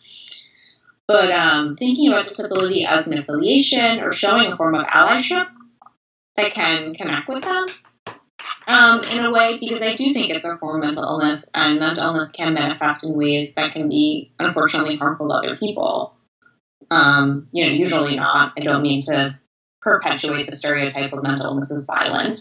But 1.07 1.30
um, 1.32 1.76
thinking 1.76 2.12
about 2.12 2.28
disability 2.28 2.84
as 2.84 3.09
an 3.09 3.18
affiliation 3.18 4.01
or 4.01 4.12
showing 4.12 4.53
a 4.53 4.57
form 4.57 4.74
of 4.74 4.86
allyship 4.86 5.47
that 6.36 6.53
can 6.53 6.95
connect 6.95 7.28
with 7.28 7.43
them 7.43 7.66
um, 8.66 9.01
in 9.12 9.24
a 9.24 9.32
way 9.32 9.59
because 9.59 9.82
I 9.82 9.97
do 9.97 10.12
think 10.12 10.30
it's 10.30 10.45
a 10.45 10.57
form 10.59 10.82
of 10.82 10.86
mental 10.86 11.03
illness, 11.05 11.51
and 11.55 11.80
mental 11.80 12.05
illness 12.05 12.32
can 12.32 12.55
manifest 12.55 13.05
in 13.05 13.14
ways 13.14 13.55
that 13.55 13.72
can 13.72 13.88
be 13.88 14.32
unfortunately 14.38 14.97
harmful 14.97 15.28
to 15.28 15.34
other 15.34 15.57
people. 15.57 16.14
Um, 16.91 17.49
you 17.53 17.66
know, 17.66 17.72
usually 17.72 18.16
not. 18.16 18.53
I 18.57 18.61
don't 18.61 18.82
mean 18.82 19.03
to 19.07 19.38
perpetuate 19.81 20.49
the 20.51 20.57
stereotype 20.57 21.12
of 21.12 21.22
mental 21.22 21.47
illness 21.47 21.72
as 21.72 21.87
violent, 21.87 22.39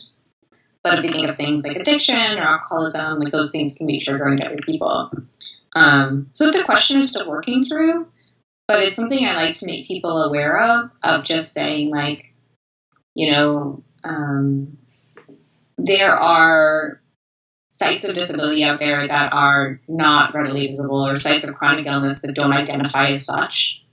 but 0.83 0.99
if 0.99 1.05
you 1.05 1.11
think 1.11 1.29
of 1.29 1.37
things 1.37 1.65
like 1.65 1.77
addiction 1.77 2.37
or 2.37 2.41
alcoholism, 2.41 3.19
like 3.19 3.31
those 3.31 3.51
things 3.51 3.75
can 3.75 3.87
be 3.87 3.99
triggering 3.99 4.39
to 4.39 4.45
other 4.45 4.61
people. 4.65 5.11
Um, 5.75 6.27
so 6.31 6.47
it's 6.47 6.59
a 6.59 6.63
question 6.63 7.01
of 7.01 7.09
still 7.09 7.29
working 7.29 7.65
through, 7.65 8.07
but 8.67 8.79
it's 8.79 8.95
something 8.95 9.25
I 9.25 9.35
like 9.35 9.55
to 9.59 9.65
make 9.65 9.87
people 9.87 10.23
aware 10.23 10.59
of, 10.59 10.91
of 11.03 11.23
just 11.23 11.53
saying 11.53 11.89
like, 11.89 12.33
you 13.13 13.31
know, 13.31 13.83
um, 14.03 14.77
there 15.77 16.15
are 16.15 17.01
sites 17.69 18.07
of 18.07 18.15
disability 18.15 18.63
out 18.63 18.79
there 18.79 19.07
that 19.07 19.31
are 19.31 19.79
not 19.87 20.33
readily 20.33 20.67
visible 20.67 21.05
or 21.05 21.17
sites 21.17 21.47
of 21.47 21.55
chronic 21.55 21.85
illness 21.85 22.21
that 22.21 22.33
don't 22.33 22.53
identify 22.53 23.11
as 23.11 23.25
such. 23.25 23.83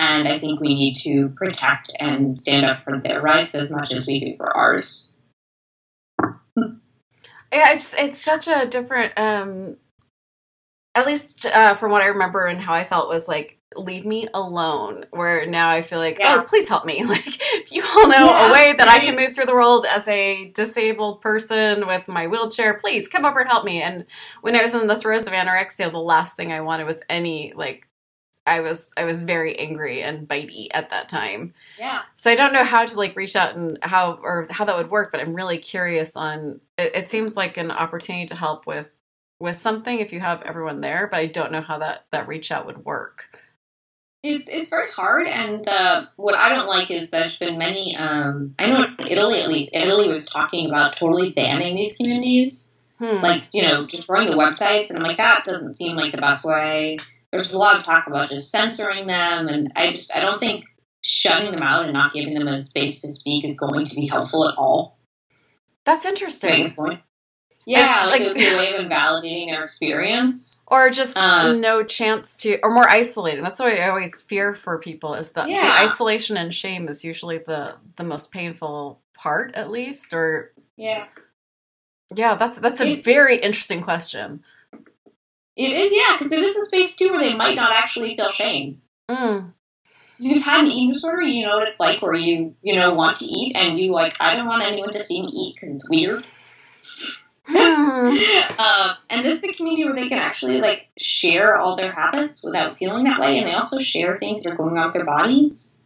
And 0.00 0.28
I 0.28 0.38
think 0.38 0.60
we 0.60 0.74
need 0.76 0.94
to 1.00 1.30
protect 1.30 1.92
and 1.98 2.36
stand 2.36 2.64
up 2.64 2.84
for 2.84 3.00
their 3.00 3.20
rights 3.20 3.56
as 3.56 3.68
much 3.68 3.90
as 3.92 4.06
we 4.06 4.20
do 4.20 4.36
for 4.36 4.56
ours. 4.56 5.12
Yeah, 6.56 7.72
it's 7.72 7.94
it's 7.94 8.22
such 8.22 8.46
a 8.46 8.66
different. 8.66 9.18
um 9.18 9.76
At 10.94 11.06
least 11.06 11.46
uh, 11.46 11.74
from 11.74 11.90
what 11.90 12.02
I 12.02 12.06
remember 12.06 12.46
and 12.46 12.60
how 12.60 12.74
I 12.74 12.84
felt 12.84 13.08
was 13.08 13.26
like 13.26 13.58
leave 13.76 14.06
me 14.06 14.28
alone. 14.32 15.06
Where 15.10 15.46
now 15.46 15.68
I 15.70 15.82
feel 15.82 15.98
like, 15.98 16.18
Yeah. 16.20 16.36
oh, 16.40 16.44
please 16.44 16.68
help 16.68 16.84
me. 16.86 17.02
Like, 17.08 17.26
if 17.26 17.72
you 17.72 17.82
all 17.84 18.08
know 18.08 18.26
Yeah, 18.26 18.48
a 18.48 18.52
way 18.52 18.74
that 18.78 18.88
I 18.88 19.00
can 19.00 19.16
move 19.16 19.34
through 19.34 19.46
the 19.46 19.54
world 19.54 19.84
as 19.84 20.06
a 20.08 20.50
disabled 20.54 21.20
person 21.22 21.86
with 21.88 22.06
my 22.06 22.28
wheelchair, 22.28 22.74
please 22.74 23.08
come 23.08 23.24
over 23.24 23.40
and 23.40 23.50
help 23.50 23.64
me. 23.64 23.82
And 23.82 24.06
when 24.42 24.54
I 24.56 24.62
was 24.62 24.74
in 24.74 24.86
the 24.86 24.98
throes 24.98 25.26
of 25.26 25.32
anorexia, 25.32 25.90
the 25.90 25.98
last 25.98 26.36
thing 26.36 26.52
I 26.52 26.60
wanted 26.60 26.86
was 26.86 27.02
any 27.08 27.52
like. 27.56 27.88
I 28.48 28.60
was 28.60 28.90
I 28.96 29.04
was 29.04 29.20
very 29.20 29.58
angry 29.58 30.02
and 30.02 30.26
bitey 30.26 30.68
at 30.72 30.90
that 30.90 31.08
time. 31.08 31.54
Yeah. 31.78 32.02
So 32.14 32.30
I 32.30 32.34
don't 32.34 32.52
know 32.52 32.64
how 32.64 32.84
to 32.86 32.96
like 32.96 33.14
reach 33.16 33.36
out 33.36 33.54
and 33.54 33.78
how 33.82 34.18
or 34.22 34.46
how 34.50 34.64
that 34.64 34.76
would 34.76 34.90
work, 34.90 35.12
but 35.12 35.20
I'm 35.20 35.34
really 35.34 35.58
curious 35.58 36.16
on. 36.16 36.60
It, 36.76 36.94
it 36.94 37.10
seems 37.10 37.36
like 37.36 37.56
an 37.56 37.70
opportunity 37.70 38.26
to 38.26 38.34
help 38.34 38.66
with 38.66 38.88
with 39.40 39.56
something 39.56 40.00
if 40.00 40.12
you 40.12 40.20
have 40.20 40.42
everyone 40.42 40.80
there, 40.80 41.06
but 41.06 41.18
I 41.20 41.26
don't 41.26 41.52
know 41.52 41.60
how 41.60 41.78
that 41.78 42.06
that 42.10 42.26
reach 42.26 42.50
out 42.50 42.66
would 42.66 42.84
work. 42.84 43.26
It's 44.24 44.48
it's 44.48 44.70
very 44.70 44.90
hard, 44.90 45.28
and 45.28 45.64
the 45.64 46.08
what 46.16 46.34
I 46.34 46.48
don't 46.48 46.66
like 46.66 46.90
is 46.90 47.10
there's 47.10 47.36
been 47.36 47.56
many. 47.56 47.96
Um, 47.96 48.54
I 48.58 48.66
know 48.66 48.84
in 48.98 49.06
Italy 49.06 49.40
at 49.40 49.48
least, 49.48 49.76
Italy 49.76 50.08
was 50.08 50.26
talking 50.26 50.66
about 50.66 50.96
totally 50.96 51.30
banning 51.30 51.76
these 51.76 51.96
communities, 51.96 52.76
Hmm. 52.98 53.22
like 53.22 53.44
you 53.52 53.62
know, 53.62 53.86
just 53.86 54.08
running 54.08 54.30
the 54.30 54.36
websites, 54.36 54.88
and 54.88 54.98
I'm 54.98 55.04
like 55.04 55.18
that 55.18 55.44
doesn't 55.44 55.74
seem 55.74 55.94
like 55.94 56.10
the 56.10 56.20
best 56.20 56.44
way. 56.44 56.98
There's 57.32 57.52
a 57.52 57.58
lot 57.58 57.76
of 57.76 57.84
talk 57.84 58.06
about 58.06 58.30
just 58.30 58.50
censoring 58.50 59.06
them, 59.06 59.48
and 59.48 59.72
I 59.76 59.88
just 59.88 60.14
I 60.14 60.20
don't 60.20 60.38
think 60.38 60.64
shutting 61.02 61.50
them 61.52 61.62
out 61.62 61.84
and 61.84 61.92
not 61.92 62.12
giving 62.12 62.34
them 62.34 62.48
a 62.48 62.62
space 62.62 63.02
to 63.02 63.12
speak 63.12 63.44
is 63.44 63.58
going 63.58 63.84
to 63.84 63.96
be 63.96 64.06
helpful 64.08 64.48
at 64.48 64.56
all. 64.56 64.98
That's 65.84 66.04
interesting. 66.06 66.74
Yeah, 67.66 68.02
And, 68.02 68.10
like, 68.10 68.20
like- 68.20 68.22
it 68.22 68.26
would 68.28 68.36
be 68.36 68.48
a 68.48 68.56
way 68.58 68.74
of 68.74 68.80
invalidating 68.80 69.50
their 69.50 69.64
experience. 69.64 70.54
Or 70.70 70.90
just 70.90 71.16
Uh, 71.16 71.52
no 71.54 71.82
chance 71.82 72.36
to, 72.38 72.58
or 72.62 72.70
more 72.70 72.86
isolating. 72.86 73.42
That's 73.42 73.58
what 73.58 73.72
I 73.72 73.88
always 73.88 74.20
fear 74.20 74.54
for 74.54 74.78
people 74.78 75.14
is 75.14 75.32
that 75.32 75.48
Yeah. 75.48 75.62
the 75.62 75.82
isolation 75.82 76.36
and 76.36 76.54
shame 76.54 76.88
is 76.88 77.04
usually 77.04 77.38
the 77.38 77.76
the 77.96 78.04
most 78.04 78.30
painful 78.32 79.00
part, 79.14 79.54
at 79.54 79.70
least. 79.70 80.12
Or 80.12 80.52
Yeah. 80.76 81.06
yeah, 82.14 82.34
that's 82.34 82.58
that's 82.58 82.82
a 82.82 83.00
very 83.00 83.38
interesting 83.38 83.80
question. 83.82 84.44
It 85.58 85.72
is, 85.72 85.90
yeah, 85.92 86.16
because 86.16 86.30
it 86.30 86.42
is 86.42 86.56
a 86.56 86.66
space 86.66 86.94
too 86.94 87.10
where 87.10 87.18
they 87.20 87.34
might 87.34 87.56
not 87.56 87.72
actually 87.72 88.14
feel 88.14 88.30
shame. 88.30 88.80
Mm. 89.10 89.52
If 90.20 90.32
you've 90.32 90.44
had 90.44 90.64
an 90.64 90.70
eating 90.70 90.92
disorder, 90.92 91.22
you 91.22 91.44
know 91.44 91.56
what 91.56 91.66
it's 91.66 91.80
like 91.80 92.00
where 92.00 92.14
you, 92.14 92.54
you 92.62 92.76
know, 92.76 92.94
want 92.94 93.18
to 93.18 93.24
eat 93.24 93.56
and 93.56 93.76
you 93.76 93.90
like, 93.90 94.14
I 94.20 94.36
don't 94.36 94.46
want 94.46 94.62
anyone 94.62 94.92
to 94.92 95.02
see 95.02 95.20
me 95.20 95.28
eat 95.28 95.56
because 95.56 95.74
it's 95.74 95.90
weird. 95.90 96.24
Hmm. 97.44 98.18
um, 98.60 98.96
and 99.10 99.26
this 99.26 99.42
is 99.42 99.50
a 99.50 99.52
community 99.52 99.84
where 99.84 99.94
they 99.94 100.08
can 100.08 100.18
actually 100.18 100.60
like 100.60 100.88
share 100.96 101.56
all 101.56 101.76
their 101.76 101.92
habits 101.92 102.44
without 102.44 102.78
feeling 102.78 103.04
that 103.04 103.20
way, 103.20 103.38
and 103.38 103.46
they 103.48 103.54
also 103.54 103.80
share 103.80 104.18
things 104.18 104.42
that 104.42 104.52
are 104.52 104.56
going 104.56 104.78
on 104.78 104.86
with 104.86 104.94
their 104.94 105.04
bodies. 105.04 105.80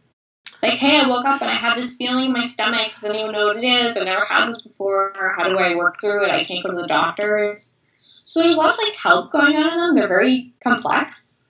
Like, 0.61 0.79
hey, 0.79 0.99
I 0.99 1.07
woke 1.07 1.25
up 1.25 1.41
and 1.41 1.49
I 1.49 1.55
had 1.55 1.77
this 1.77 1.95
feeling 1.95 2.25
in 2.25 2.31
my 2.31 2.45
stomach. 2.45 2.91
Does 2.91 3.03
anyone 3.05 3.33
know 3.33 3.47
what 3.47 3.57
it 3.57 3.65
is? 3.65 3.97
I've 3.97 4.05
never 4.05 4.25
had 4.25 4.47
this 4.47 4.61
before. 4.61 5.13
How 5.35 5.49
do 5.49 5.57
I 5.57 5.75
work 5.75 5.99
through 5.99 6.25
it? 6.25 6.31
I 6.31 6.43
can't 6.43 6.63
go 6.63 6.71
to 6.71 6.81
the 6.81 6.87
doctors. 6.87 7.82
So 8.23 8.41
there's 8.41 8.55
a 8.55 8.57
lot 8.57 8.71
of 8.71 8.79
like 8.81 8.93
help 8.95 9.31
going 9.31 9.55
on 9.55 9.73
in 9.73 9.79
them. 9.79 9.95
They're 9.95 10.07
very 10.07 10.53
complex. 10.63 11.47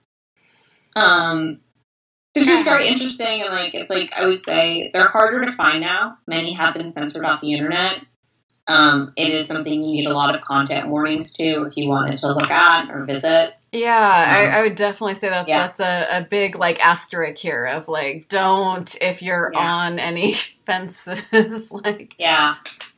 Um, 0.95 1.59
they're 2.35 2.43
just 2.45 2.65
very 2.65 2.87
interesting, 2.87 3.41
and 3.43 3.53
like 3.53 3.73
it's 3.75 3.89
like 3.89 4.11
I 4.15 4.21
always 4.21 4.43
say, 4.43 4.89
they're 4.93 5.07
harder 5.07 5.45
to 5.45 5.51
find 5.55 5.81
now. 5.81 6.17
Many 6.27 6.53
have 6.53 6.73
been 6.73 6.91
censored 6.91 7.25
off 7.25 7.41
the 7.41 7.53
internet. 7.53 8.03
Um, 8.65 9.11
it 9.17 9.33
is 9.33 9.47
something 9.47 9.73
you 9.73 9.79
need 10.03 10.05
a 10.07 10.13
lot 10.13 10.33
of 10.35 10.41
content 10.41 10.87
warnings 10.87 11.33
to 11.33 11.63
if 11.63 11.75
you 11.75 11.89
wanted 11.89 12.17
to 12.19 12.33
look 12.33 12.49
at 12.49 12.89
or 12.89 13.03
visit. 13.05 13.55
Yeah, 13.73 14.25
I, 14.27 14.45
Um, 14.45 14.51
I 14.53 14.61
would 14.61 14.75
definitely 14.75 15.15
say 15.15 15.29
that 15.29 15.47
yeah. 15.49 15.67
that's 15.67 15.79
a, 15.81 16.07
a 16.19 16.21
big 16.21 16.55
like 16.55 16.79
asterisk 16.79 17.41
here 17.41 17.65
of 17.65 17.89
like 17.89 18.29
don't 18.29 18.95
if 19.01 19.21
you're 19.21 19.51
Yeah. 19.53 19.59
on 19.59 19.99
any 19.99 20.33
fences 20.65 21.71
like 21.71 22.15
Yeah, 22.17 22.55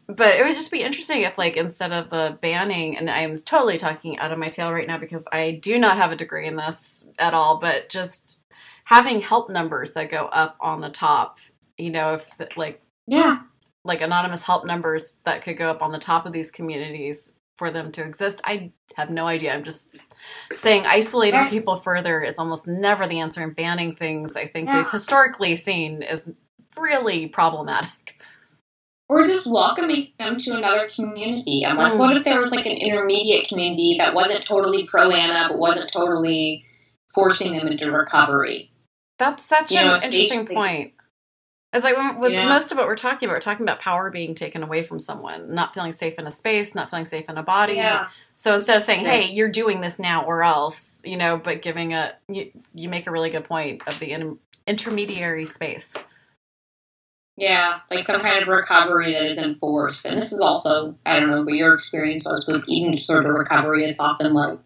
but 0.07 0.35
it 0.35 0.43
would 0.43 0.55
just 0.55 0.71
be 0.71 0.81
interesting 0.81 1.21
if, 1.21 1.37
like, 1.37 1.57
instead 1.57 1.91
of 1.91 2.09
the 2.09 2.37
banning, 2.41 2.97
and 2.97 3.09
I'm 3.09 3.35
totally 3.35 3.77
talking 3.77 4.17
out 4.19 4.31
of 4.31 4.39
my 4.39 4.49
tail 4.49 4.71
right 4.71 4.87
now 4.87 4.97
because 4.97 5.27
I 5.31 5.51
do 5.51 5.79
not 5.79 5.97
have 5.97 6.11
a 6.11 6.15
degree 6.15 6.47
in 6.47 6.55
this 6.55 7.05
at 7.17 7.33
all, 7.33 7.59
but 7.59 7.89
just 7.89 8.37
having 8.85 9.21
help 9.21 9.49
numbers 9.49 9.93
that 9.93 10.11
go 10.11 10.25
up 10.25 10.57
on 10.59 10.81
the 10.81 10.89
top, 10.89 11.39
you 11.77 11.89
know, 11.89 12.13
if 12.13 12.37
the, 12.37 12.47
like, 12.55 12.81
yeah, 13.07 13.37
like 13.83 14.01
anonymous 14.01 14.43
help 14.43 14.65
numbers 14.65 15.19
that 15.25 15.43
could 15.43 15.57
go 15.57 15.69
up 15.69 15.81
on 15.81 15.91
the 15.91 15.99
top 15.99 16.25
of 16.25 16.33
these 16.33 16.51
communities 16.51 17.33
for 17.57 17.71
them 17.71 17.91
to 17.93 18.03
exist. 18.03 18.41
I 18.43 18.71
have 18.95 19.09
no 19.09 19.27
idea. 19.27 19.53
I'm 19.53 19.63
just 19.63 19.95
saying 20.55 20.85
isolating 20.85 21.41
yeah. 21.41 21.49
people 21.49 21.77
further 21.77 22.21
is 22.21 22.37
almost 22.37 22.67
never 22.67 23.07
the 23.07 23.19
answer, 23.19 23.41
and 23.41 23.55
banning 23.55 23.95
things 23.95 24.35
I 24.35 24.47
think 24.47 24.67
yeah. 24.67 24.77
we've 24.77 24.91
historically 24.91 25.55
seen 25.55 26.01
is 26.01 26.29
really 26.77 27.27
problematic. 27.27 28.14
Or 29.07 29.23
just 29.23 29.45
welcoming 29.45 30.09
them 30.17 30.37
to 30.39 30.55
another 30.55 30.89
community. 30.93 31.63
I'm 31.65 31.77
like, 31.77 31.93
mm. 31.93 31.97
what 31.99 32.17
if 32.17 32.25
there 32.25 32.39
was 32.39 32.51
like 32.51 32.65
an 32.65 32.77
intermediate 32.77 33.47
community 33.47 33.97
that 33.99 34.15
wasn't 34.15 34.45
totally 34.45 34.87
pro 34.87 35.11
Ana, 35.11 35.49
but 35.49 35.59
wasn't 35.59 35.91
totally 35.91 36.65
forcing 37.13 37.55
them 37.55 37.67
into 37.67 37.91
recovery? 37.91 38.71
That's 39.19 39.45
such 39.45 39.71
you 39.71 39.79
an 39.79 39.87
know, 39.87 39.93
interesting 39.93 40.47
point. 40.47 40.93
It's 41.75 41.83
like 41.83 42.19
with 42.19 42.31
yeah. 42.31 42.47
most 42.47 42.71
of 42.71 42.77
what 42.77 42.87
we're 42.87 42.95
talking 42.95 43.27
about, 43.27 43.35
we're 43.35 43.41
talking 43.41 43.65
about 43.65 43.79
power 43.79 44.09
being 44.09 44.33
taken 44.33 44.63
away 44.63 44.81
from 44.81 44.97
someone, 44.97 45.53
not 45.53 45.73
feeling 45.73 45.91
safe 45.91 46.17
in 46.17 46.25
a 46.25 46.31
space, 46.31 46.73
not 46.73 46.89
feeling 46.89 47.03
safe 47.03 47.25
in 47.27 47.37
a 47.37 47.43
body. 47.43 47.73
Yeah. 47.73 48.07
So 48.35 48.55
instead 48.55 48.77
of 48.77 48.83
saying, 48.83 49.03
yeah. 49.03 49.11
"Hey, 49.11 49.33
you're 49.33 49.51
doing 49.51 49.81
this 49.81 49.99
now 49.99 50.23
or 50.23 50.41
else," 50.43 51.01
you 51.03 51.17
know, 51.17 51.37
but 51.37 51.61
giving 51.61 51.93
a 51.93 52.15
you, 52.29 52.49
you 52.73 52.87
make 52.87 53.07
a 53.07 53.11
really 53.11 53.29
good 53.29 53.43
point 53.43 53.83
of 53.87 53.99
the 53.99 54.11
in, 54.11 54.39
intermediary 54.65 55.45
space. 55.45 55.93
Yeah, 57.37 57.79
like 57.91 58.05
some 58.05 58.21
kind 58.21 58.41
of 58.41 58.47
recovery 58.47 59.13
that 59.13 59.29
is 59.29 59.37
enforced. 59.37 60.05
And 60.05 60.21
this 60.21 60.31
is 60.31 60.39
also, 60.39 60.95
I 61.05 61.19
don't 61.19 61.31
know 61.31 61.43
what 61.43 61.53
your 61.53 61.73
experience 61.73 62.23
was 62.25 62.45
with 62.47 62.63
eating 62.67 62.95
disorder 62.95 63.33
recovery. 63.33 63.83
It's 63.89 63.99
often 63.99 64.33
like, 64.33 64.59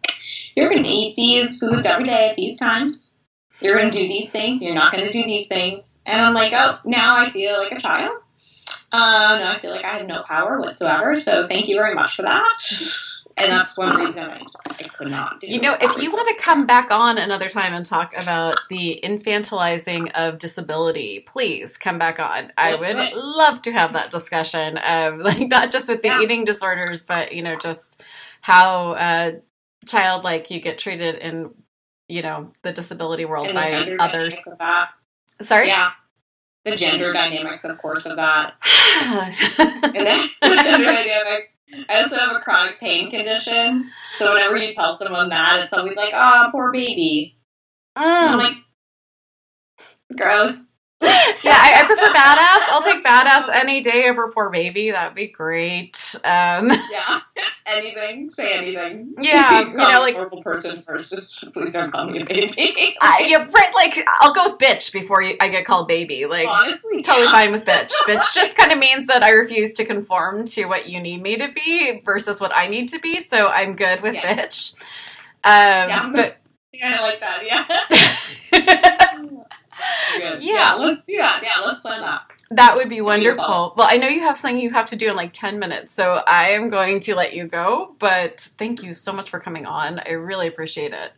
you're 0.56 0.70
going 0.70 0.84
to 0.84 0.90
eat 0.90 1.16
these 1.16 1.60
foods 1.60 1.88
every 1.88 2.06
day 2.06 2.30
at 2.30 2.36
these 2.36 2.60
times. 2.60 3.18
You're 3.60 3.76
going 3.76 3.92
to 3.92 3.98
do 3.98 4.08
these 4.08 4.32
things. 4.32 4.64
You're 4.64 4.76
not 4.76 4.94
going 4.94 5.06
to 5.06 5.12
do 5.12 5.24
these 5.24 5.48
things. 5.48 6.00
And 6.06 6.22
I'm 6.22 6.34
like, 6.36 6.54
oh, 6.54 6.78
now 6.86 7.18
I 7.18 7.32
feel 7.32 7.58
like 7.58 7.72
a 7.72 7.80
child. 7.80 8.18
Um, 8.92 9.02
now 9.02 9.56
I 9.56 9.60
feel 9.60 9.72
like 9.72 9.86
I 9.86 9.98
have 9.98 10.08
no 10.08 10.24
power 10.24 10.60
whatsoever. 10.60 11.16
So 11.16 11.48
thank 11.48 11.68
you 11.68 11.76
very 11.76 11.96
much 11.96 12.16
for 12.16 12.22
that. 12.22 12.60
And 13.40 13.52
that's 13.52 13.78
one 13.78 13.98
reason 13.98 14.30
I 14.30 14.40
just 14.40 14.72
I 14.72 14.88
could 14.88 15.10
not 15.10 15.40
do. 15.40 15.48
You 15.48 15.62
know, 15.62 15.78
if 15.80 16.02
you 16.02 16.12
want 16.12 16.28
to 16.30 16.44
come 16.44 16.66
back 16.66 16.92
on 16.92 17.18
another 17.18 17.48
time 17.50 17.74
and 17.74 17.86
talk 17.86 18.14
about 18.16 18.56
the 18.70 19.00
infantilizing 19.04 20.12
of 20.12 20.40
disability, 20.40 21.22
please 21.22 21.78
come 21.78 21.98
back 21.98 22.20
on. 22.20 22.52
I 22.58 22.76
would 22.76 23.14
love 23.16 23.62
to 23.64 23.72
have 23.72 23.94
that 23.94 24.12
discussion. 24.12 24.80
Um, 24.84 25.20
like 25.24 25.48
not 25.48 25.72
just 25.72 25.88
with 25.88 26.02
the 26.02 26.10
yeah. 26.10 26.22
eating 26.22 26.46
disorders, 26.46 27.04
but 27.04 27.34
you 27.34 27.42
know, 27.42 27.56
just 27.56 28.02
how 28.42 28.92
uh, 28.92 29.32
childlike 29.86 30.52
you 30.52 30.60
get 30.60 30.78
treated 30.78 31.16
in 31.16 31.52
you 32.08 32.22
know 32.22 32.52
the 32.64 32.74
disability 32.74 33.26
world 33.26 33.48
and 33.48 33.56
by 33.56 33.96
others. 34.00 34.44
Sorry. 35.42 35.68
Yeah. 35.68 35.92
The 36.66 36.76
gender 36.76 37.14
dynamics, 37.14 37.64
of 37.64 37.78
course, 37.78 38.06
of 38.06 38.18
that. 38.18 38.56
and 39.58 39.96
then 39.96 40.30
the 40.42 40.56
gender 40.62 40.86
dynamic. 40.86 41.54
I 41.90 42.04
also 42.04 42.18
have 42.18 42.36
a 42.36 42.40
chronic 42.42 42.80
pain 42.80 43.12
condition, 43.12 43.92
so 44.18 44.34
whenever 44.34 44.58
you 44.58 44.74
tell 44.74 44.96
someone 44.98 45.30
that, 45.30 45.64
it's 45.64 45.74
always 45.74 45.98
like, 45.98 46.14
"Oh, 46.16 46.50
poor 46.52 46.72
baby." 46.72 47.38
Mm. 47.98 48.04
I'm 48.04 48.40
like, 48.40 48.58
gross 50.18 50.69
yeah, 51.02 51.56
I, 51.56 51.82
I, 51.82 51.86
prefer 51.86 52.08
badass. 52.08 52.70
I'll 52.70 52.82
take 52.82 53.04
badass 53.04 53.50
any 53.54 53.80
day 53.82 54.10
over 54.10 54.32
poor 54.32 54.50
baby. 54.50 54.92
That'd 54.92 55.16
be 55.16 55.28
great. 55.28 56.16
Um, 56.26 56.72
yeah, 56.92 57.22
anything. 57.66 58.32
Say 58.32 58.58
anything. 58.58 59.16
Yeah, 59.20 59.62
you 59.68 59.78
know, 59.78 60.00
like 60.02 60.16
horrible 60.16 60.44
person 60.44 60.82
first. 60.82 61.12
Just 61.12 61.54
please 61.54 61.74
don't 61.74 61.92
call 61.92 62.10
me 62.10 62.22
a 62.22 62.26
baby. 62.26 62.98
I, 63.02 63.26
yeah, 63.30 63.48
right. 63.50 63.72
Like 63.76 64.06
I'll 64.20 64.34
go 64.34 64.50
with 64.50 64.60
bitch 64.60 64.92
before 64.92 65.22
you, 65.22 65.38
I 65.40 65.48
get 65.48 65.66
called 65.66 65.88
baby. 65.88 66.26
Like 66.26 66.48
Honestly, 66.48 67.02
totally 67.02 67.26
yeah. 67.26 67.32
fine 67.32 67.52
with 67.54 67.64
bitch. 67.64 67.94
bitch 68.06 68.34
just 68.34 68.58
kind 68.58 68.72
of 68.72 68.78
means 68.78 69.08
that 69.08 69.24
I 69.24 69.30
refuse 69.30 69.74
to 69.76 69.86
conform 69.86 70.46
to 70.48 70.66
what 70.66 70.90
you 70.90 71.00
need 71.00 71.22
me 71.22 71.38
to 71.38 71.50
be 71.50 72.02
versus 72.02 72.42
what 72.42 72.52
I 72.54 72.68
need 72.68 72.90
to 72.90 73.00
be. 73.00 73.22
So 73.22 73.48
I'm 73.48 73.76
good 73.76 74.02
with 74.02 74.16
yeah. 74.16 74.36
bitch. 74.36 74.74
Um, 75.42 75.90
yeah, 75.90 76.12
but 76.14 76.38
yeah, 76.74 76.98
I 77.00 77.02
like 77.02 77.20
that. 77.22 77.46
Yeah. 77.46 78.16
Yeah. 80.18 80.38
yeah, 80.40 80.74
let's 80.76 81.02
do 81.08 81.18
that. 81.18 81.42
Yeah, 81.44 81.66
let's 81.66 81.80
plan 81.80 82.02
that. 82.02 82.22
That 82.52 82.76
would 82.78 82.90
be 82.90 83.02
wonderful. 83.02 83.74
Well, 83.78 83.88
I 83.90 83.98
know 83.98 84.08
you 84.08 84.22
have 84.22 84.38
something 84.38 84.60
you 84.60 84.72
have 84.72 84.88
to 84.88 84.96
do 84.96 85.10
in 85.10 85.16
like 85.16 85.34
10 85.34 85.60
minutes, 85.60 85.94
so 85.94 86.22
I 86.26 86.50
am 86.50 86.70
going 86.70 87.00
to 87.02 87.16
let 87.16 87.34
you 87.34 87.48
go, 87.48 87.96
but 88.00 88.40
thank 88.58 88.82
you 88.82 88.94
so 88.94 89.14
much 89.14 89.30
for 89.30 89.40
coming 89.40 89.66
on. 89.66 90.00
I 90.00 90.12
really 90.12 90.48
appreciate 90.48 90.94
it. 90.94 91.12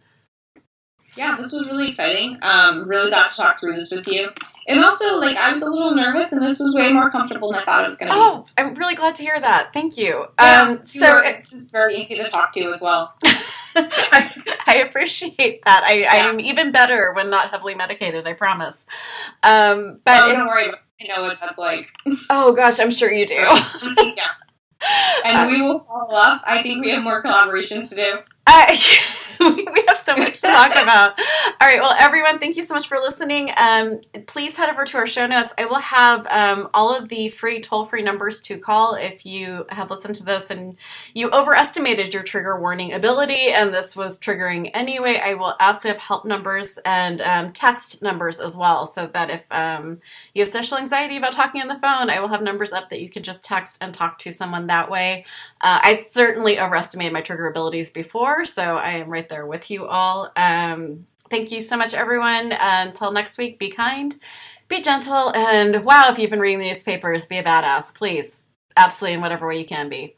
Yeah, 1.16 1.38
this 1.38 1.52
was 1.52 1.66
really 1.66 1.90
exciting. 1.90 2.38
Um, 2.42 2.88
really 2.88 3.10
got 3.10 3.32
to 3.32 3.38
talk 3.38 3.60
through 3.60 3.76
this 3.76 3.92
with 3.92 4.08
you. 4.08 4.30
And 4.68 4.84
also, 4.84 5.18
like, 5.18 5.36
I 5.36 5.52
was 5.52 5.62
a 5.62 5.70
little 5.70 5.96
nervous, 5.96 6.32
and 6.32 6.42
this 6.42 6.60
was 6.60 6.74
way 6.74 6.94
more 6.94 7.10
comfortable 7.10 7.52
than 7.52 7.62
I 7.62 7.64
thought 7.66 7.84
it 7.86 7.90
was 7.90 7.98
going 7.98 8.10
to 8.12 8.16
be. 8.16 8.22
Oh, 8.22 8.46
I'm 8.58 8.76
really 8.76 8.96
glad 8.96 9.16
to 9.16 9.24
hear 9.24 9.40
that. 9.40 9.74
Thank 9.74 9.98
you. 9.98 10.26
Yeah, 10.40 10.62
um, 10.62 10.86
so 10.86 11.18
it's 11.20 11.50
just 11.50 11.72
very 11.72 11.98
easy 11.98 12.16
to 12.16 12.30
talk 12.30 12.54
to 12.54 12.70
as 12.70 12.82
well. 12.82 13.14
I, 13.76 14.32
I, 14.68 14.76
appreciate 14.78 15.64
that. 15.66 15.84
I, 15.84 15.94
yeah. 15.94 16.28
I'm 16.28 16.40
even 16.40 16.72
better 16.72 17.14
when 17.14 17.30
not 17.30 17.52
heavily 17.52 17.76
medicated. 17.76 18.28
I 18.28 18.34
promise. 18.34 18.86
Um, 19.44 20.00
but 20.04 20.24
oh, 20.24 20.34
don't 20.34 20.48
worry. 20.48 20.68
I 21.02 21.08
know 21.08 21.24
what 21.24 21.38
that's 21.40 21.58
like. 21.58 21.88
Oh 22.30 22.54
gosh, 22.54 22.80
I'm 22.80 22.92
sure 22.92 23.12
you 23.12 23.26
do. 23.26 23.34
yeah. 23.36 24.32
And 25.26 25.38
uh, 25.38 25.48
we 25.50 25.62
will 25.62 25.80
follow 25.82 26.16
up. 26.16 26.42
I 26.46 26.62
think 26.64 26.84
we 26.84 26.92
have 26.92 27.04
more 27.04 27.24
collaborations 27.24 27.90
to 27.90 27.96
do. 27.96 28.20
Uh, 28.48 28.76
we 29.42 29.84
have 29.88 29.98
so 29.98 30.16
much 30.16 30.42
to 30.42 30.48
talk 30.48 30.72
about. 30.72 31.20
All 31.60 31.68
right. 31.68 31.82
Well, 31.82 31.96
everyone, 32.00 32.40
thank 32.40 32.58
you 32.58 32.64
so 32.64 32.76
much 32.76 32.88
for 32.88 32.98
listening. 33.00 33.52
Um, 33.58 34.02
please 34.28 34.56
head 34.56 34.70
over 34.70 34.84
to 34.86 34.98
our 34.98 35.08
show 35.08 35.26
notes. 35.26 35.54
I 35.58 35.66
will 35.66 35.80
have 35.80 36.28
um, 36.28 36.70
all 36.74 36.96
of 36.96 37.10
the 37.10 37.30
free 37.30 37.60
toll 37.60 37.86
free 37.86 38.04
numbers 38.04 38.40
to 38.42 38.58
call 38.58 38.96
if 38.96 39.26
you 39.26 39.66
have 39.70 39.90
listened 39.90 40.16
to 40.16 40.24
this 40.24 40.52
and 40.52 40.76
you 41.14 41.32
overestimated 41.32 42.14
your 42.14 42.24
trigger 42.24 42.60
warning 42.60 42.94
ability 42.94 43.50
and 43.50 43.74
this 43.74 43.96
was 43.96 44.20
triggering 44.20 44.70
anyway. 44.74 45.20
I 45.24 45.34
will 45.34 45.56
absolutely 45.60 46.00
have 46.00 46.08
help 46.08 46.26
numbers 46.26 46.78
and 46.86 47.22
um, 47.22 47.52
text 47.52 48.04
numbers 48.04 48.40
as 48.40 48.56
well 48.56 48.86
so 48.86 49.08
that 49.08 49.30
if 49.32 49.44
um, 49.50 50.00
you 50.34 50.42
have 50.44 50.50
social 50.50 50.78
anxiety 50.78 51.18
about 51.18 51.32
talking 51.32 51.62
on 51.62 51.68
the 51.68 51.80
phone, 51.80 52.10
I 52.10 52.20
will 52.20 52.28
have 52.28 52.44
numbers 52.44 52.74
up 52.74 52.90
that 52.92 53.02
you 53.02 53.10
can 53.10 53.24
just 53.24 53.44
text 53.44 53.78
and 53.82 53.94
talk 53.94 54.20
to 54.20 54.32
someone 54.32 54.68
that 54.68 54.90
way. 54.92 55.26
Uh, 55.62 55.80
I 55.82 55.94
certainly 55.94 56.60
overestimated 56.60 57.14
my 57.14 57.22
trigger 57.22 57.48
abilities 57.48 57.90
before, 57.90 58.31
so 58.46 58.78
I 58.78 58.92
am 58.98 59.10
right 59.10 59.28
there 59.28 59.46
with 59.46 59.70
you 59.70 59.86
all. 59.86 60.32
Um, 60.36 61.08
thank 61.30 61.52
you 61.52 61.62
so 61.62 61.78
much, 61.78 61.94
everyone. 61.94 62.54
Until 62.60 63.12
next 63.12 63.38
week, 63.38 63.60
be 63.60 63.70
kind, 63.70 64.16
be 64.68 64.82
gentle, 64.82 65.34
and 65.36 65.84
wow, 65.84 66.10
if 66.10 66.18
you've 66.18 66.30
been 66.30 66.40
reading 66.40 66.60
the 66.60 66.68
newspapers, 66.68 67.26
be 67.26 67.38
a 67.38 67.44
badass, 67.44 67.96
please. 67.96 68.48
Absolutely, 68.76 69.16
in 69.16 69.22
whatever 69.22 69.48
way 69.48 69.60
you 69.60 69.66
can 69.66 69.90
be. 69.90 70.16